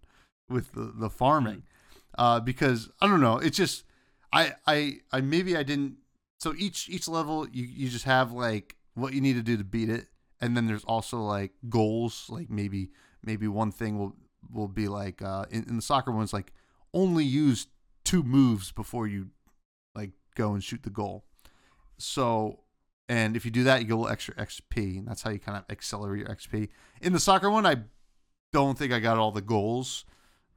with 0.48 0.72
the 0.72 0.92
the 0.94 1.11
farming, 1.11 1.62
uh, 2.16 2.40
because 2.40 2.90
I 3.00 3.06
don't 3.06 3.20
know. 3.20 3.38
It's 3.38 3.56
just 3.56 3.84
I 4.32 4.52
I 4.66 4.98
I 5.12 5.20
maybe 5.20 5.56
I 5.56 5.62
didn't. 5.62 5.96
So 6.38 6.54
each 6.56 6.88
each 6.88 7.08
level 7.08 7.48
you 7.48 7.64
you 7.64 7.88
just 7.88 8.04
have 8.04 8.32
like 8.32 8.76
what 8.94 9.12
you 9.12 9.20
need 9.20 9.34
to 9.34 9.42
do 9.42 9.56
to 9.56 9.64
beat 9.64 9.88
it, 9.88 10.06
and 10.40 10.56
then 10.56 10.66
there's 10.66 10.84
also 10.84 11.18
like 11.18 11.52
goals. 11.68 12.26
Like 12.28 12.50
maybe 12.50 12.90
maybe 13.22 13.48
one 13.48 13.72
thing 13.72 13.98
will 13.98 14.14
will 14.52 14.68
be 14.68 14.88
like 14.88 15.22
uh, 15.22 15.44
in, 15.50 15.64
in 15.68 15.76
the 15.76 15.82
soccer 15.82 16.12
ones 16.12 16.32
like 16.32 16.52
only 16.94 17.24
use 17.24 17.66
two 18.04 18.22
moves 18.22 18.72
before 18.72 19.06
you 19.06 19.28
like 19.94 20.12
go 20.34 20.52
and 20.54 20.62
shoot 20.62 20.82
the 20.82 20.90
goal. 20.90 21.24
So 21.98 22.61
and 23.08 23.37
if 23.37 23.44
you 23.44 23.50
do 23.50 23.64
that, 23.64 23.80
you 23.80 23.87
get 23.87 23.94
a 23.94 23.96
little 23.96 24.12
extra 24.12 24.34
XP, 24.34 24.98
and 24.98 25.08
that's 25.08 25.22
how 25.22 25.30
you 25.30 25.38
kind 25.38 25.56
of 25.56 25.64
accelerate 25.70 26.20
your 26.20 26.28
XP. 26.28 26.68
In 27.00 27.14
the 27.14 27.20
soccer 27.20 27.50
one, 27.50 27.64
I 27.64 27.76
don't 28.52 28.76
think 28.76 28.92
I 28.92 29.00
got 29.00 29.18
all 29.18 29.32
the 29.32 29.40
goals, 29.40 30.04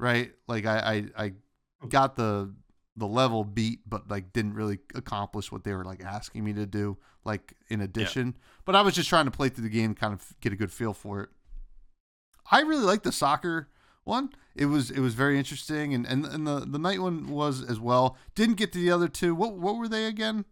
right? 0.01 0.31
Like 0.47 0.65
I, 0.65 1.05
I, 1.15 1.25
I 1.25 1.33
got 1.87 2.15
the 2.15 2.53
the 2.97 3.07
level 3.07 3.45
beat, 3.45 3.79
but 3.87 4.09
like 4.09 4.33
didn't 4.33 4.55
really 4.55 4.79
accomplish 4.95 5.51
what 5.51 5.63
they 5.63 5.73
were 5.73 5.85
like 5.85 6.03
asking 6.03 6.43
me 6.43 6.53
to 6.53 6.65
do, 6.65 6.97
like 7.23 7.53
in 7.69 7.79
addition. 7.81 8.35
But 8.65 8.75
I 8.75 8.81
was 8.81 8.95
just 8.95 9.07
trying 9.07 9.25
to 9.25 9.31
play 9.31 9.47
through 9.49 9.63
the 9.63 9.69
game, 9.69 9.95
kind 9.95 10.13
of 10.13 10.33
get 10.41 10.51
a 10.51 10.55
good 10.57 10.71
feel 10.71 10.93
for 10.93 11.21
it. 11.21 11.29
I 12.51 12.61
really 12.61 12.83
like 12.83 13.03
the 13.03 13.11
soccer 13.11 13.69
one. 14.03 14.31
It 14.55 14.65
was 14.65 14.91
it 14.91 14.99
was 14.99 15.13
very 15.13 15.37
interesting, 15.37 15.93
and 15.93 16.05
and, 16.05 16.25
and 16.25 16.45
the 16.45 16.61
the 16.61 16.79
knight 16.79 16.99
one 16.99 17.27
was 17.27 17.63
as 17.63 17.79
well. 17.79 18.17
Didn't 18.35 18.55
get 18.55 18.73
to 18.73 18.79
the 18.79 18.91
other 18.91 19.07
two. 19.07 19.35
What 19.35 19.53
what 19.53 19.77
were 19.77 19.87
they 19.87 20.05
again? 20.05 20.45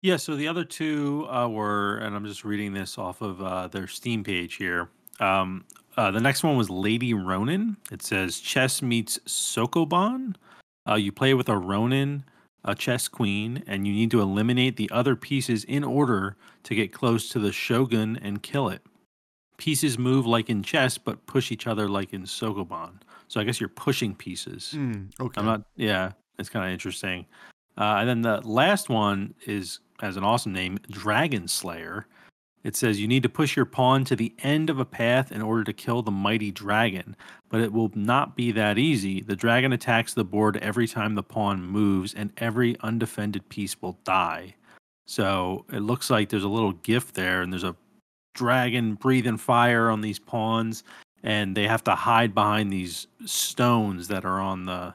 Yeah, 0.00 0.16
so 0.16 0.36
the 0.36 0.46
other 0.46 0.64
two 0.64 1.26
uh, 1.28 1.48
were, 1.48 1.96
and 1.96 2.14
I'm 2.14 2.24
just 2.24 2.44
reading 2.44 2.72
this 2.72 2.98
off 2.98 3.20
of 3.20 3.42
uh, 3.42 3.66
their 3.66 3.88
Steam 3.88 4.22
page 4.22 4.54
here. 4.54 4.90
Um, 5.18 5.64
uh, 5.98 6.12
the 6.12 6.20
next 6.20 6.44
one 6.44 6.56
was 6.56 6.70
Lady 6.70 7.12
Ronin. 7.12 7.76
It 7.90 8.02
says 8.02 8.38
chess 8.38 8.82
meets 8.82 9.18
Sokoban. 9.26 10.36
Uh, 10.88 10.94
you 10.94 11.10
play 11.10 11.34
with 11.34 11.48
a 11.48 11.58
Ronin, 11.58 12.22
a 12.64 12.76
chess 12.76 13.08
queen, 13.08 13.64
and 13.66 13.84
you 13.84 13.92
need 13.92 14.12
to 14.12 14.20
eliminate 14.20 14.76
the 14.76 14.88
other 14.92 15.16
pieces 15.16 15.64
in 15.64 15.82
order 15.82 16.36
to 16.62 16.76
get 16.76 16.92
close 16.92 17.28
to 17.30 17.40
the 17.40 17.50
shogun 17.50 18.16
and 18.22 18.44
kill 18.44 18.68
it. 18.68 18.80
Pieces 19.56 19.98
move 19.98 20.24
like 20.24 20.48
in 20.48 20.62
chess, 20.62 20.98
but 20.98 21.26
push 21.26 21.50
each 21.50 21.66
other 21.66 21.88
like 21.88 22.12
in 22.12 22.22
Sokoban. 22.22 22.92
So 23.26 23.40
I 23.40 23.44
guess 23.44 23.58
you're 23.58 23.68
pushing 23.68 24.14
pieces. 24.14 24.74
Mm, 24.76 25.10
okay. 25.18 25.40
I'm 25.40 25.46
not. 25.46 25.62
Yeah, 25.74 26.12
it's 26.38 26.48
kind 26.48 26.64
of 26.64 26.70
interesting. 26.70 27.26
Uh, 27.76 27.96
and 27.98 28.08
then 28.08 28.22
the 28.22 28.40
last 28.46 28.88
one 28.88 29.34
is 29.46 29.80
has 29.98 30.16
an 30.16 30.22
awesome 30.22 30.52
name, 30.52 30.78
Dragon 30.92 31.48
Slayer. 31.48 32.06
It 32.64 32.76
says 32.76 33.00
you 33.00 33.08
need 33.08 33.22
to 33.22 33.28
push 33.28 33.56
your 33.56 33.64
pawn 33.64 34.04
to 34.04 34.16
the 34.16 34.34
end 34.40 34.68
of 34.68 34.78
a 34.78 34.84
path 34.84 35.30
in 35.30 35.42
order 35.42 35.64
to 35.64 35.72
kill 35.72 36.02
the 36.02 36.10
mighty 36.10 36.50
dragon, 36.50 37.16
but 37.48 37.60
it 37.60 37.72
will 37.72 37.90
not 37.94 38.36
be 38.36 38.50
that 38.52 38.78
easy. 38.78 39.20
The 39.20 39.36
dragon 39.36 39.72
attacks 39.72 40.12
the 40.12 40.24
board 40.24 40.56
every 40.58 40.88
time 40.88 41.14
the 41.14 41.22
pawn 41.22 41.62
moves, 41.62 42.14
and 42.14 42.32
every 42.36 42.76
undefended 42.80 43.48
piece 43.48 43.80
will 43.80 43.98
die. 44.04 44.56
So 45.06 45.64
it 45.72 45.80
looks 45.80 46.10
like 46.10 46.28
there's 46.28 46.44
a 46.44 46.48
little 46.48 46.72
gift 46.72 47.14
there, 47.14 47.42
and 47.42 47.52
there's 47.52 47.64
a 47.64 47.76
dragon 48.34 48.94
breathing 48.94 49.36
fire 49.36 49.88
on 49.88 50.00
these 50.00 50.18
pawns, 50.18 50.84
and 51.22 51.56
they 51.56 51.66
have 51.66 51.84
to 51.84 51.94
hide 51.94 52.34
behind 52.34 52.72
these 52.72 53.06
stones 53.24 54.08
that 54.08 54.24
are 54.24 54.40
on 54.40 54.66
the 54.66 54.94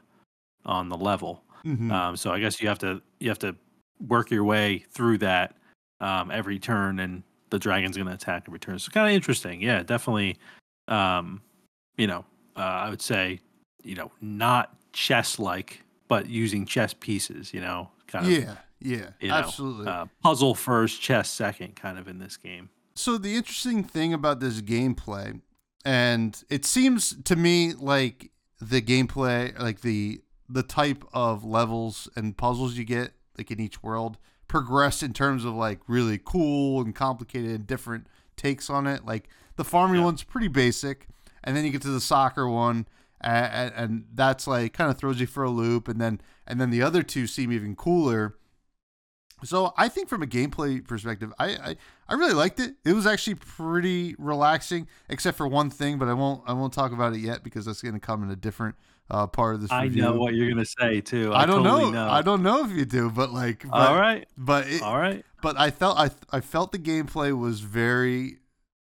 on 0.66 0.90
the 0.90 0.98
level. 0.98 1.44
Mhm. 1.66 1.92
Um, 1.92 2.16
so 2.18 2.32
I 2.32 2.40
guess 2.40 2.62
you 2.62 2.68
have 2.68 2.80
to 2.80 3.02
you 3.20 3.30
have 3.30 3.40
to 3.40 3.56
work 4.08 4.32
your 4.32 4.44
way 4.44 4.86
through 4.92 5.18
that 5.20 5.56
um, 6.00 6.30
every 6.30 6.60
turn, 6.60 7.00
and 7.00 7.24
the 7.54 7.60
dragon's 7.60 7.96
going 7.96 8.08
to 8.08 8.14
attack 8.14 8.46
every 8.48 8.58
turn. 8.58 8.80
So 8.80 8.90
kind 8.92 9.08
of 9.08 9.14
interesting. 9.14 9.62
Yeah, 9.62 9.84
definitely. 9.84 10.38
Um, 10.88 11.44
you 11.98 12.08
know, 12.08 12.26
uh, 12.58 12.62
I 12.62 12.90
would 12.90 13.02
say 13.02 13.42
you 13.84 13.94
know 13.94 14.12
not 14.22 14.76
chess 14.92 15.38
like, 15.38 15.84
but 16.08 16.28
using 16.28 16.66
chess 16.66 16.96
pieces. 16.96 17.54
You 17.54 17.62
know, 17.62 17.92
kind 18.08 18.26
of 18.26 18.32
Yeah, 18.32 18.56
yeah, 18.82 19.10
you 19.20 19.28
know, 19.28 19.36
absolutely. 19.36 19.86
uh, 19.86 20.08
puzzle 20.24 20.56
first, 20.56 21.00
chess 21.00 21.30
second, 21.30 21.76
kind 21.76 22.00
of 22.00 22.08
in 22.08 22.18
this 22.18 22.38
game. 22.38 22.72
So 22.96 23.20
the 23.20 23.36
interesting 23.36 23.84
thing 23.84 24.14
about 24.16 24.40
this 24.40 24.60
gameplay, 24.62 25.40
and 25.86 26.44
it 26.50 26.66
seems 26.66 27.16
to 27.24 27.36
me 27.36 27.74
like 27.74 28.32
the 28.60 28.82
gameplay, 28.82 29.58
like 29.60 29.82
the 29.82 30.22
the 30.50 30.64
type 30.64 31.06
of 31.14 31.46
levels 31.46 32.10
and 32.16 32.36
puzzles 32.36 32.74
you 32.78 32.84
get, 32.84 33.12
like 33.38 33.52
in 33.52 33.60
each 33.60 33.84
world, 33.84 34.18
progress 34.48 35.02
in 35.04 35.14
terms 35.14 35.46
of 35.46 35.54
like 35.54 35.80
really 35.88 36.20
cool 36.24 36.82
and 36.82 36.94
complicated 36.96 37.52
and 37.52 37.68
different 37.68 38.08
takes 38.36 38.70
on 38.70 38.88
it. 38.88 39.06
Like 39.06 39.30
the 39.56 39.64
farming 39.64 40.00
Yeah. 40.00 40.06
one's 40.06 40.24
pretty 40.24 40.48
basic, 40.48 41.08
and 41.44 41.56
then 41.56 41.66
you 41.66 41.72
get 41.72 41.82
to 41.84 41.90
the 41.90 42.02
soccer 42.02 42.48
one, 42.48 42.88
and, 43.22 43.74
and 43.76 44.06
that's 44.14 44.48
like 44.48 44.74
kind 44.74 44.90
of 44.92 44.98
throws 44.98 45.20
you 45.20 45.28
for 45.28 45.44
a 45.44 45.50
loop, 45.50 45.88
and 45.88 46.00
then 46.00 46.22
and 46.48 46.60
then 46.60 46.70
the 46.70 46.82
other 46.82 47.04
two 47.04 47.28
seem 47.28 47.52
even 47.52 47.76
cooler. 47.76 48.36
So 49.44 49.74
I 49.76 49.90
think 49.90 50.08
from 50.08 50.24
a 50.24 50.28
gameplay 50.28 50.86
perspective, 50.88 51.34
I, 51.38 51.48
I 51.56 51.76
I 52.08 52.14
really 52.14 52.34
liked 52.34 52.60
it. 52.62 52.76
It 52.86 52.94
was 52.94 53.06
actually 53.06 53.36
pretty 53.36 54.16
relaxing, 54.18 54.88
except 55.10 55.36
for 55.38 55.48
one 55.48 55.70
thing, 55.70 55.98
but 55.98 56.08
I 56.08 56.14
won't 56.14 56.44
I 56.48 56.54
won't 56.54 56.72
talk 56.74 56.94
about 56.94 57.14
it 57.14 57.20
yet 57.20 57.44
because 57.44 57.66
that's 57.66 57.82
going 57.82 57.94
to 57.96 58.00
come 58.00 58.24
in 58.24 58.30
a 58.30 58.38
different 58.38 58.76
uh, 59.10 59.28
part 59.28 59.56
of 59.56 59.62
this 59.62 59.72
I 59.72 59.84
review. 59.84 60.02
know 60.04 60.14
what 60.14 60.34
you're 60.34 60.50
gonna 60.50 60.66
say 60.66 61.02
too. 61.02 61.34
I, 61.34 61.46
don't 61.46 61.64
totally 61.64 61.92
know. 61.92 62.10
I 62.10 62.22
don't 62.22 62.42
know 62.44 62.64
if 62.66 62.72
you 62.72 62.86
do, 62.86 63.10
but 63.10 63.32
like, 63.32 63.64
but, 63.64 63.74
All 63.74 63.96
right, 64.00 64.28
but 64.38 64.68
it, 64.68 64.82
all 64.82 64.98
right. 64.98 65.24
but 65.42 65.60
I 65.60 65.72
felt 65.72 65.98
I 65.98 66.10
I 66.32 66.40
felt 66.42 66.72
the 66.72 66.80
gameplay 66.80 67.38
was 67.38 67.60
very 67.62 68.40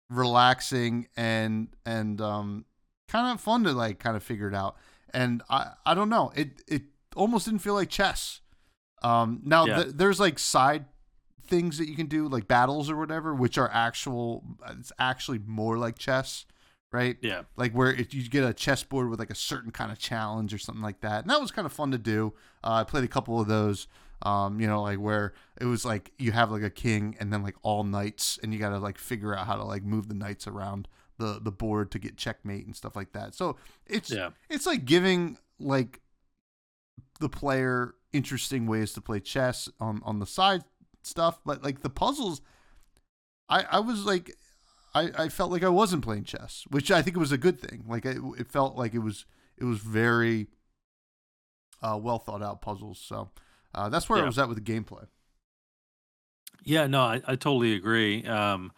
relaxing 0.10 1.08
and 1.16 1.70
and 1.86 2.20
um 2.20 2.66
kind 3.08 3.34
of 3.34 3.40
fun 3.42 3.64
to 3.64 3.72
like 3.72 4.00
kind 4.00 4.16
of 4.18 4.24
figure 4.24 4.48
it 4.48 4.54
out. 4.56 4.76
And 5.14 5.42
I 5.50 5.72
I 5.86 5.94
don't 5.94 6.10
know. 6.10 6.32
It 6.36 6.62
it 6.68 6.84
almost 7.16 7.46
didn't 7.46 7.62
feel 7.62 7.74
like 7.74 7.90
chess. 7.90 8.42
Um 9.04 9.42
now 9.44 9.66
Yeah. 9.66 9.84
th- 9.84 9.96
there's 9.96 10.20
like 10.20 10.38
side 10.40 10.86
things 11.48 11.78
that 11.78 11.88
you 11.90 11.96
can 11.96 12.06
do 12.08 12.28
like 12.28 12.48
battles 12.48 12.90
or 12.90 12.96
whatever 12.96 13.34
which 13.36 13.58
are 13.58 13.70
actual 13.74 14.44
it's 14.70 14.92
actually 15.00 15.40
more 15.40 15.78
like 15.78 15.98
chess, 15.98 16.46
right? 16.92 17.18
Yeah, 17.22 17.44
like 17.56 17.74
where 17.74 17.92
if 17.92 18.14
you 18.14 18.28
get 18.30 18.44
a 18.44 18.54
chessboard 18.54 19.10
with 19.10 19.20
like 19.20 19.30
a 19.30 19.36
certain 19.36 19.72
kind 19.72 19.92
of 19.92 20.00
challenge 20.00 20.54
or 20.54 20.58
something 20.58 20.84
like 20.84 21.02
that. 21.02 21.22
And 21.22 21.30
that 21.30 21.42
was 21.42 21.52
kind 21.52 21.66
of 21.66 21.74
fun 21.74 21.92
to 21.92 21.98
do. 21.98 22.34
Uh, 22.64 22.74
I 22.74 22.84
played 22.84 23.04
a 23.04 23.10
couple 23.10 23.40
of 23.40 23.48
those. 23.48 23.88
Um, 24.24 24.60
you 24.60 24.68
know, 24.68 24.84
like 24.84 25.00
where 25.00 25.34
it 25.60 25.66
was 25.66 25.84
like 25.84 26.12
you 26.20 26.32
have 26.32 26.52
like 26.52 26.62
a 26.62 26.70
king 26.70 27.16
and 27.20 27.34
then 27.34 27.42
like 27.42 27.56
all 27.64 27.84
knights, 27.84 28.38
and 28.44 28.54
you 28.54 28.60
got 28.60 28.70
to 28.70 28.78
like 28.78 29.00
figure 29.00 29.36
out 29.36 29.48
how 29.48 29.56
to 29.56 29.64
like 29.64 29.84
move 29.84 30.10
the 30.10 30.14
knights 30.14 30.46
around 30.46 30.88
the 31.18 31.40
the 31.42 31.52
board 31.52 31.90
to 31.92 32.00
get 32.00 32.18
checkmate 32.18 32.66
and 32.66 32.76
stuff 32.76 32.96
like 32.96 33.14
that. 33.14 33.34
So 33.34 33.56
it's 33.88 34.12
yeah, 34.12 34.30
it's 34.50 34.68
like 34.68 34.86
giving 34.86 35.38
like 35.60 36.02
the 37.20 37.30
player 37.30 37.96
interesting 38.14 38.68
ways 38.68 38.94
to 38.94 39.02
play 39.02 39.20
chess 39.20 39.70
on 39.80 40.02
on 40.04 40.20
the 40.20 40.26
side 40.28 40.64
stuff, 41.04 41.40
but 41.46 41.64
like 41.64 41.82
the 41.82 41.90
puzzles, 41.90 42.42
I 43.50 43.66
I 43.72 43.80
was 43.80 44.06
like, 44.06 44.36
I 44.94 45.12
I 45.18 45.30
felt 45.30 45.52
like 45.52 45.64
I 45.64 45.70
wasn't 45.70 46.04
playing 46.04 46.26
chess, 46.26 46.66
which 46.70 46.92
I 46.92 47.02
think 47.02 47.18
was 47.18 47.32
a 47.32 47.38
good 47.38 47.60
thing. 47.60 47.84
Like 47.88 48.06
it, 48.06 48.18
it 48.38 48.48
felt 48.48 48.76
like 48.78 48.94
it 48.94 49.00
was 49.00 49.26
it 49.58 49.64
was 49.66 49.80
very 49.80 50.48
uh, 51.82 51.98
well 52.02 52.20
thought 52.20 52.44
out 52.44 52.62
puzzles. 52.62 53.00
So 53.00 53.30
uh, 53.74 53.90
that's 53.90 54.10
where 54.10 54.22
I 54.22 54.26
was 54.26 54.38
at 54.38 54.48
with 54.50 54.64
the 54.64 54.74
gameplay. 54.74 55.08
yeah. 56.64 56.88
No, 56.88 57.02
I, 57.02 57.22
I 57.26 57.36
totally 57.36 57.74
agree. 57.74 58.24
Um, 58.26 58.72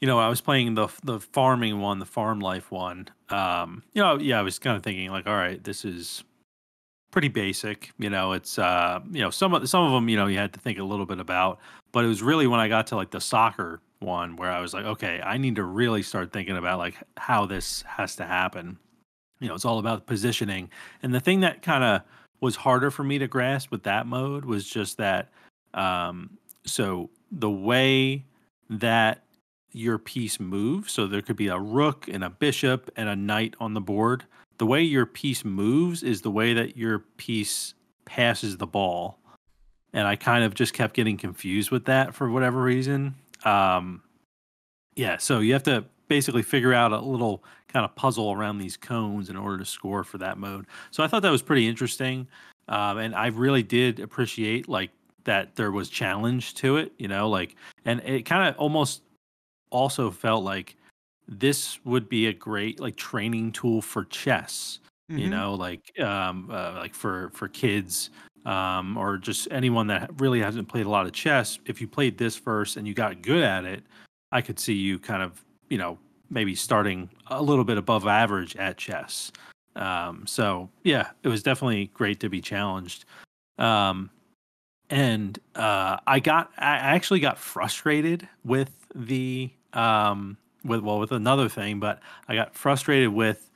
you 0.00 0.06
know, 0.06 0.18
I 0.18 0.28
was 0.28 0.40
playing 0.40 0.74
the 0.74 0.88
the 1.04 1.20
farming 1.20 1.80
one, 1.80 1.98
the 1.98 2.06
farm 2.06 2.40
life 2.40 2.70
one. 2.70 3.08
Um, 3.30 3.82
you 3.94 4.02
know, 4.02 4.18
yeah, 4.18 4.38
I 4.38 4.42
was 4.42 4.58
kind 4.58 4.76
of 4.76 4.82
thinking 4.82 5.10
like, 5.10 5.26
all 5.26 5.34
right, 5.34 5.62
this 5.62 5.84
is 5.84 6.22
pretty 7.10 7.28
basic. 7.28 7.92
You 7.98 8.10
know, 8.10 8.32
it's 8.32 8.58
uh, 8.58 9.00
you 9.10 9.22
know, 9.22 9.30
some 9.30 9.54
of 9.54 9.68
some 9.68 9.84
of 9.84 9.92
them, 9.92 10.08
you 10.08 10.16
know, 10.16 10.26
you 10.26 10.38
had 10.38 10.52
to 10.54 10.60
think 10.60 10.78
a 10.78 10.84
little 10.84 11.06
bit 11.06 11.18
about, 11.20 11.58
but 11.92 12.04
it 12.04 12.08
was 12.08 12.22
really 12.22 12.46
when 12.46 12.60
I 12.60 12.68
got 12.68 12.88
to 12.88 12.96
like 12.96 13.10
the 13.10 13.20
soccer 13.20 13.80
one 14.00 14.36
where 14.36 14.50
I 14.50 14.60
was 14.60 14.74
like, 14.74 14.84
okay, 14.84 15.20
I 15.22 15.38
need 15.38 15.56
to 15.56 15.64
really 15.64 16.02
start 16.02 16.32
thinking 16.32 16.56
about 16.56 16.78
like 16.78 16.96
how 17.16 17.46
this 17.46 17.82
has 17.82 18.16
to 18.16 18.24
happen. 18.24 18.78
You 19.40 19.48
know, 19.48 19.54
it's 19.54 19.64
all 19.64 19.78
about 19.78 20.06
positioning. 20.06 20.70
And 21.02 21.14
the 21.14 21.20
thing 21.20 21.40
that 21.40 21.62
kind 21.62 21.84
of 21.84 22.02
was 22.40 22.56
harder 22.56 22.90
for 22.90 23.04
me 23.04 23.18
to 23.18 23.26
grasp 23.26 23.70
with 23.70 23.82
that 23.84 24.06
mode 24.06 24.44
was 24.44 24.68
just 24.68 24.98
that 24.98 25.30
um 25.74 26.38
so 26.64 27.10
the 27.30 27.50
way 27.50 28.24
that 28.68 29.22
your 29.72 29.98
piece 29.98 30.40
moves, 30.40 30.92
so 30.92 31.06
there 31.06 31.20
could 31.20 31.36
be 31.36 31.48
a 31.48 31.58
rook 31.58 32.08
and 32.08 32.24
a 32.24 32.30
bishop 32.30 32.90
and 32.96 33.08
a 33.08 33.16
knight 33.16 33.54
on 33.60 33.74
the 33.74 33.80
board. 33.80 34.24
The 34.58 34.66
way 34.66 34.82
your 34.82 35.04
piece 35.04 35.44
moves 35.44 36.02
is 36.02 36.22
the 36.22 36.30
way 36.30 36.54
that 36.54 36.76
your 36.76 37.00
piece 37.18 37.74
passes 38.06 38.56
the 38.56 38.66
ball. 38.66 39.18
And 39.92 40.08
I 40.08 40.16
kind 40.16 40.44
of 40.44 40.54
just 40.54 40.72
kept 40.72 40.94
getting 40.94 41.18
confused 41.18 41.70
with 41.70 41.84
that 41.84 42.14
for 42.14 42.30
whatever 42.30 42.62
reason. 42.62 43.16
Um, 43.44 44.02
yeah, 44.96 45.16
so 45.18 45.40
you 45.40 45.52
have 45.52 45.62
to 45.64 45.84
basically 46.08 46.42
figure 46.42 46.72
out 46.72 46.92
a 46.92 47.00
little 47.00 47.44
kind 47.68 47.84
of 47.84 47.94
puzzle 47.96 48.32
around 48.32 48.58
these 48.58 48.76
cones 48.76 49.30
in 49.30 49.36
order 49.36 49.58
to 49.58 49.64
score 49.64 50.04
for 50.04 50.18
that 50.18 50.38
mode. 50.38 50.66
So 50.90 51.02
I 51.04 51.08
thought 51.08 51.22
that 51.22 51.30
was 51.30 51.42
pretty 51.42 51.66
interesting. 51.66 52.28
Um, 52.68 52.98
and 52.98 53.14
I 53.14 53.28
really 53.28 53.62
did 53.62 54.00
appreciate 54.00 54.68
like 54.68 54.90
that 55.24 55.56
there 55.56 55.72
was 55.72 55.88
challenge 55.88 56.54
to 56.56 56.76
it, 56.78 56.92
you 56.98 57.08
know, 57.08 57.28
like, 57.28 57.56
and 57.84 58.00
it 58.00 58.24
kind 58.24 58.48
of 58.48 58.56
almost 58.58 59.02
also 59.70 60.10
felt 60.10 60.44
like 60.44 60.76
this 61.28 61.84
would 61.84 62.08
be 62.08 62.26
a 62.26 62.32
great 62.32 62.80
like 62.80 62.96
training 62.96 63.52
tool 63.52 63.82
for 63.82 64.04
chess 64.04 64.78
you 65.16 65.28
Mhm. 65.28 65.30
know 65.30 65.54
like 65.54 65.98
um 66.00 66.48
uh, 66.52 66.74
like 66.74 66.94
for 66.94 67.30
for 67.30 67.48
kids 67.48 68.10
um 68.46 68.96
or 68.96 69.18
just 69.18 69.48
anyone 69.50 69.88
that 69.88 70.08
really 70.20 70.40
hasn't 70.40 70.68
played 70.68 70.86
a 70.86 70.88
lot 70.88 71.04
of 71.04 71.12
chess 71.12 71.58
if 71.66 71.80
you 71.80 71.86
played 71.86 72.16
this 72.16 72.36
first 72.36 72.76
and 72.76 72.86
you 72.86 72.94
got 72.94 73.20
good 73.20 73.42
at 73.42 73.64
it 73.64 73.82
i 74.32 74.40
could 74.40 74.58
see 74.58 74.72
you 74.72 74.98
kind 74.98 75.22
of 75.22 75.44
you 75.68 75.76
know 75.76 75.98
maybe 76.30 76.54
starting 76.54 77.08
a 77.28 77.42
little 77.42 77.64
bit 77.64 77.78
above 77.78 78.06
average 78.06 78.56
at 78.56 78.76
chess. 78.76 79.30
Um 79.74 80.26
so 80.26 80.68
yeah 80.82 81.10
it 81.22 81.28
was 81.28 81.42
definitely 81.42 81.90
great 81.94 82.20
to 82.20 82.28
be 82.28 82.40
challenged. 82.40 83.04
Um 83.58 84.10
and 84.88 85.40
uh 85.56 85.96
i 86.06 86.20
got 86.20 86.52
i 86.58 86.76
actually 86.76 87.18
got 87.18 87.36
frustrated 87.36 88.28
with 88.44 88.70
the 88.94 89.50
um 89.72 90.36
with 90.64 90.78
well 90.80 91.00
with 91.00 91.10
another 91.10 91.48
thing 91.48 91.80
but 91.80 91.98
i 92.28 92.36
got 92.36 92.54
frustrated 92.54 93.08
with 93.08 93.50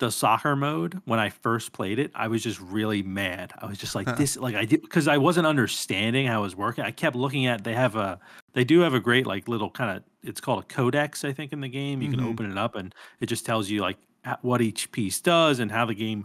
the 0.00 0.10
soccer 0.10 0.56
mode 0.56 1.00
when 1.04 1.20
I 1.20 1.28
first 1.28 1.72
played 1.72 1.98
it, 1.98 2.10
I 2.14 2.26
was 2.26 2.42
just 2.42 2.58
really 2.60 3.02
mad. 3.02 3.52
I 3.58 3.66
was 3.66 3.78
just 3.78 3.94
like 3.94 4.16
this, 4.16 4.36
like 4.36 4.54
I 4.56 4.64
did 4.64 4.82
because 4.82 5.06
I 5.06 5.18
wasn't 5.18 5.46
understanding 5.46 6.26
how 6.26 6.40
it 6.40 6.42
was 6.42 6.56
working. 6.56 6.82
I 6.84 6.90
kept 6.90 7.14
looking 7.14 7.46
at 7.46 7.62
they 7.62 7.74
have 7.74 7.94
a 7.96 8.18
they 8.54 8.64
do 8.64 8.80
have 8.80 8.94
a 8.94 9.00
great 9.00 9.26
like 9.26 9.46
little 9.46 9.70
kind 9.70 9.96
of 9.96 10.02
it's 10.22 10.40
called 10.40 10.64
a 10.64 10.66
codex 10.66 11.24
I 11.24 11.32
think 11.32 11.52
in 11.52 11.60
the 11.60 11.68
game. 11.68 12.02
You 12.02 12.08
Mhm. 12.08 12.12
can 12.12 12.20
open 12.24 12.50
it 12.50 12.58
up 12.58 12.74
and 12.74 12.94
it 13.20 13.26
just 13.26 13.46
tells 13.46 13.70
you 13.70 13.80
like 13.82 13.98
what 14.42 14.60
each 14.60 14.90
piece 14.90 15.20
does 15.20 15.60
and 15.60 15.70
how 15.70 15.84
the 15.86 15.94
game 15.94 16.24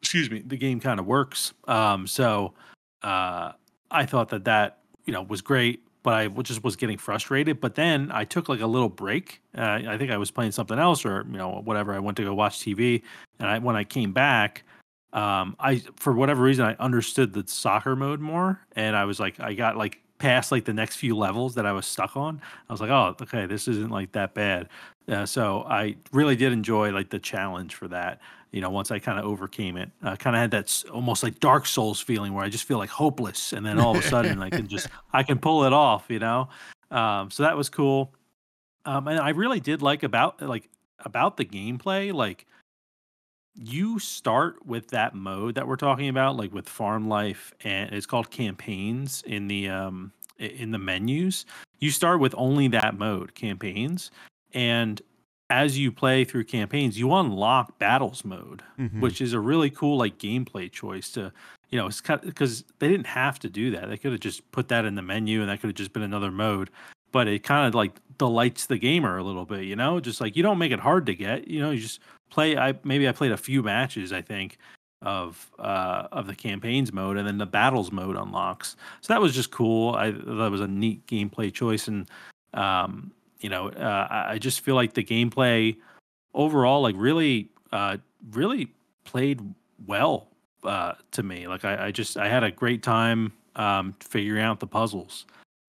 excuse 0.00 0.30
me 0.30 0.42
the 0.46 0.56
game 0.56 0.80
kind 0.80 0.98
of 1.00 1.06
works. 1.06 1.52
Um, 1.66 2.06
so 2.06 2.54
uh, 3.02 3.52
I 3.90 4.06
thought 4.06 4.28
that 4.30 4.44
that 4.44 4.78
you 5.04 5.12
know 5.12 5.22
was 5.22 5.42
great 5.42 5.82
but 6.02 6.14
I 6.14 6.28
just 6.42 6.64
was 6.64 6.76
getting 6.76 6.98
frustrated. 6.98 7.60
But 7.60 7.74
then 7.74 8.10
I 8.12 8.24
took 8.24 8.48
like 8.48 8.60
a 8.60 8.66
little 8.66 8.88
break. 8.88 9.42
Uh, 9.56 9.80
I 9.88 9.98
think 9.98 10.10
I 10.10 10.16
was 10.16 10.30
playing 10.30 10.52
something 10.52 10.78
else 10.78 11.04
or 11.04 11.26
you 11.30 11.38
know 11.38 11.60
whatever. 11.64 11.94
I 11.94 11.98
went 11.98 12.16
to 12.18 12.24
go 12.24 12.34
watch 12.34 12.60
TV, 12.60 13.02
and 13.38 13.48
I 13.48 13.58
when 13.58 13.76
I 13.76 13.84
came 13.84 14.12
back, 14.12 14.64
um, 15.12 15.56
I 15.58 15.82
for 15.96 16.12
whatever 16.12 16.42
reason 16.42 16.64
I 16.64 16.74
understood 16.74 17.32
the 17.32 17.44
soccer 17.46 17.96
mode 17.96 18.20
more, 18.20 18.60
and 18.76 18.96
I 18.96 19.04
was 19.04 19.20
like 19.20 19.40
I 19.40 19.54
got 19.54 19.76
like 19.76 20.00
past 20.18 20.52
like 20.52 20.64
the 20.64 20.72
next 20.72 20.96
few 20.96 21.16
levels 21.16 21.54
that 21.54 21.66
I 21.66 21.72
was 21.72 21.86
stuck 21.86 22.16
on. 22.16 22.40
I 22.68 22.72
was 22.72 22.80
like, 22.80 22.90
oh, 22.90 23.14
okay, 23.22 23.46
this 23.46 23.68
isn't 23.68 23.90
like 23.90 24.12
that 24.12 24.34
bad. 24.34 24.68
Uh, 25.08 25.24
so 25.24 25.64
I 25.68 25.96
really 26.12 26.36
did 26.36 26.52
enjoy 26.52 26.90
like 26.92 27.10
the 27.10 27.18
challenge 27.18 27.74
for 27.74 27.88
that. 27.88 28.20
You 28.50 28.60
know, 28.60 28.70
once 28.70 28.90
I 28.90 28.98
kind 28.98 29.18
of 29.18 29.24
overcame 29.24 29.76
it, 29.76 29.90
I 30.02 30.16
kind 30.16 30.34
of 30.36 30.40
had 30.40 30.50
that 30.52 30.64
s- 30.64 30.84
almost 30.92 31.22
like 31.22 31.38
Dark 31.40 31.66
Souls 31.66 32.00
feeling 32.00 32.32
where 32.34 32.44
I 32.44 32.48
just 32.48 32.64
feel 32.64 32.78
like 32.78 32.90
hopeless, 32.90 33.52
and 33.52 33.64
then 33.64 33.78
all 33.78 33.96
of 33.96 34.04
a 34.04 34.08
sudden 34.08 34.42
I 34.42 34.50
can 34.50 34.66
just 34.68 34.88
I 35.12 35.22
can 35.22 35.38
pull 35.38 35.64
it 35.64 35.72
off. 35.72 36.06
You 36.08 36.18
know, 36.18 36.48
um, 36.90 37.30
so 37.30 37.42
that 37.42 37.56
was 37.56 37.68
cool. 37.68 38.12
Um, 38.84 39.08
and 39.08 39.18
I 39.18 39.30
really 39.30 39.60
did 39.60 39.82
like 39.82 40.02
about 40.02 40.40
like 40.40 40.68
about 41.04 41.36
the 41.36 41.44
gameplay, 41.44 42.12
like 42.12 42.46
you 43.54 43.98
start 43.98 44.64
with 44.64 44.88
that 44.88 45.14
mode 45.14 45.56
that 45.56 45.66
we're 45.66 45.76
talking 45.76 46.08
about, 46.08 46.36
like 46.36 46.52
with 46.52 46.68
farm 46.68 47.08
life, 47.08 47.52
and 47.64 47.92
it's 47.92 48.06
called 48.06 48.30
campaigns 48.30 49.22
in 49.26 49.48
the 49.48 49.68
um 49.68 50.12
in 50.38 50.70
the 50.70 50.78
menus. 50.78 51.44
You 51.80 51.90
start 51.90 52.20
with 52.20 52.34
only 52.36 52.68
that 52.68 52.96
mode, 52.98 53.34
campaigns, 53.34 54.10
and 54.52 55.00
as 55.50 55.78
you 55.78 55.90
play 55.90 56.24
through 56.24 56.44
campaigns, 56.44 56.98
you 56.98 57.12
unlock 57.14 57.78
battles 57.78 58.22
mode, 58.24 58.62
Mhm. 58.78 59.00
which 59.00 59.20
is 59.20 59.32
a 59.32 59.40
really 59.40 59.70
cool 59.70 59.96
like 59.96 60.18
gameplay 60.18 60.70
choice 60.70 61.10
to 61.12 61.32
you 61.70 61.78
know 61.78 61.86
it's 61.86 62.00
kind 62.00 62.20
because 62.20 62.64
they 62.78 62.88
didn't 62.88 63.06
have 63.06 63.38
to 63.40 63.48
do 63.48 63.70
that. 63.70 63.88
They 63.88 63.96
could 63.96 64.12
have 64.12 64.20
just 64.20 64.50
put 64.52 64.68
that 64.68 64.84
in 64.84 64.94
the 64.94 65.02
menu, 65.02 65.40
and 65.40 65.48
that 65.48 65.60
could 65.60 65.68
have 65.68 65.76
just 65.76 65.92
been 65.92 66.02
another 66.02 66.30
mode. 66.30 66.70
But 67.12 67.28
it 67.28 67.42
kind 67.42 67.66
of 67.66 67.74
like 67.74 67.92
delights 68.18 68.66
the 68.66 68.78
gamer 68.78 69.16
a 69.16 69.22
little 69.22 69.46
bit, 69.46 69.64
you 69.64 69.76
know. 69.76 70.00
Just 70.00 70.20
like 70.20 70.36
you 70.36 70.42
don't 70.42 70.58
make 70.58 70.72
it 70.72 70.80
hard 70.80 71.06
to 71.06 71.14
get, 71.14 71.48
you 71.48 71.60
know. 71.60 71.70
You 71.70 71.80
just 71.80 72.00
play. 72.30 72.56
I 72.58 72.74
maybe 72.84 73.08
I 73.08 73.12
played 73.12 73.32
a 73.32 73.36
few 73.38 73.62
matches, 73.62 74.12
I 74.12 74.20
think, 74.20 74.58
of 75.00 75.50
uh, 75.58 76.08
of 76.12 76.26
the 76.26 76.34
campaigns 76.34 76.92
mode, 76.92 77.16
and 77.16 77.26
then 77.26 77.38
the 77.38 77.46
battles 77.46 77.90
mode 77.90 78.16
unlocks. 78.16 78.76
So 79.00 79.12
that 79.14 79.20
was 79.22 79.34
just 79.34 79.50
cool. 79.50 79.94
I 79.94 80.10
that 80.10 80.50
was 80.50 80.60
a 80.60 80.68
neat 80.68 81.06
gameplay 81.06 81.52
choice, 81.52 81.88
and 81.88 82.06
um, 82.52 83.12
you 83.40 83.48
know, 83.48 83.68
uh, 83.68 84.08
I 84.10 84.38
just 84.38 84.60
feel 84.60 84.74
like 84.74 84.94
the 84.94 85.04
gameplay 85.04 85.76
overall, 86.34 86.82
like 86.82 86.94
really, 86.98 87.50
uh, 87.72 87.98
really 88.32 88.72
played 89.04 89.40
well 89.86 90.28
uh, 90.64 90.94
to 91.12 91.22
me. 91.22 91.46
Like 91.46 91.64
I, 91.64 91.86
I 91.86 91.90
just 91.90 92.16
I 92.16 92.28
had 92.28 92.44
a 92.44 92.50
great 92.50 92.82
time 92.82 93.32
um, 93.56 93.94
figuring 94.00 94.42
out 94.42 94.60
the 94.60 94.66
puzzles. 94.66 95.26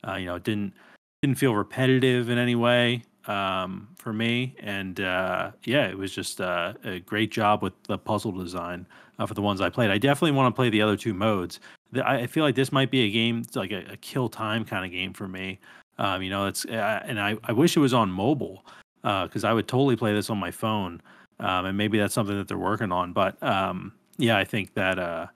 Uh, 0.07 0.15
you 0.15 0.25
know, 0.25 0.35
it 0.35 0.43
didn't 0.43 0.73
didn't 1.21 1.37
feel 1.37 1.55
repetitive 1.55 2.29
in 2.29 2.37
any 2.37 2.55
way 2.55 3.03
um, 3.27 3.89
for 3.97 4.13
me, 4.13 4.55
and 4.59 4.99
uh, 5.01 5.51
yeah, 5.63 5.87
it 5.87 5.97
was 5.97 6.13
just 6.13 6.41
uh, 6.41 6.73
a 6.83 6.99
great 6.99 7.31
job 7.31 7.61
with 7.61 7.73
the 7.83 7.97
puzzle 7.97 8.31
design 8.31 8.87
uh, 9.19 9.25
for 9.25 9.33
the 9.33 9.41
ones 9.41 9.61
I 9.61 9.69
played. 9.69 9.91
I 9.91 9.97
definitely 9.97 10.31
want 10.31 10.53
to 10.53 10.57
play 10.57 10.69
the 10.69 10.81
other 10.81 10.95
two 10.95 11.13
modes. 11.13 11.59
I 12.03 12.27
feel 12.27 12.43
like 12.43 12.55
this 12.55 12.71
might 12.71 12.91
be 12.91 13.01
a 13.01 13.09
game 13.09 13.43
like 13.55 13.71
a, 13.71 13.93
a 13.93 13.97
kill 13.97 14.29
time 14.29 14.63
kind 14.63 14.85
of 14.85 14.91
game 14.91 15.13
for 15.13 15.27
me. 15.27 15.59
Um, 15.99 16.23
you 16.23 16.29
know, 16.29 16.47
it's 16.47 16.65
uh, 16.65 17.03
and 17.05 17.19
I, 17.19 17.35
I 17.43 17.51
wish 17.51 17.77
it 17.77 17.81
was 17.81 17.93
on 17.93 18.09
mobile 18.09 18.65
because 19.03 19.43
uh, 19.43 19.49
I 19.49 19.53
would 19.53 19.67
totally 19.67 19.95
play 19.95 20.13
this 20.13 20.29
on 20.29 20.37
my 20.37 20.49
phone. 20.49 21.01
Um, 21.41 21.65
and 21.65 21.77
maybe 21.77 21.97
that's 21.97 22.13
something 22.13 22.37
that 22.37 22.47
they're 22.47 22.57
working 22.57 22.91
on. 22.91 23.13
But 23.13 23.41
um, 23.43 23.93
yeah, 24.17 24.37
I 24.37 24.45
think 24.45 24.73
that 24.73 24.97
uh, 24.97 25.27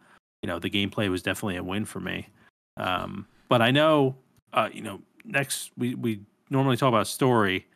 you 0.41 0.47
know 0.47 0.60
the 0.60 0.69
gameplay 0.69 1.10
was 1.10 1.21
definitely 1.21 1.58
a 1.58 1.63
win 1.63 1.86
for 1.86 1.99
me. 1.99 2.30
Um, 2.78 3.28
but 3.49 3.62
I 3.62 3.71
know, 3.71 4.15
uh, 4.54 4.69
you 4.73 4.82
know, 4.82 5.02
next 5.26 5.71
we 5.78 5.95
we 5.95 6.21
normally 6.49 6.78
talk 6.78 6.89
about 6.89 7.08
story. 7.08 7.67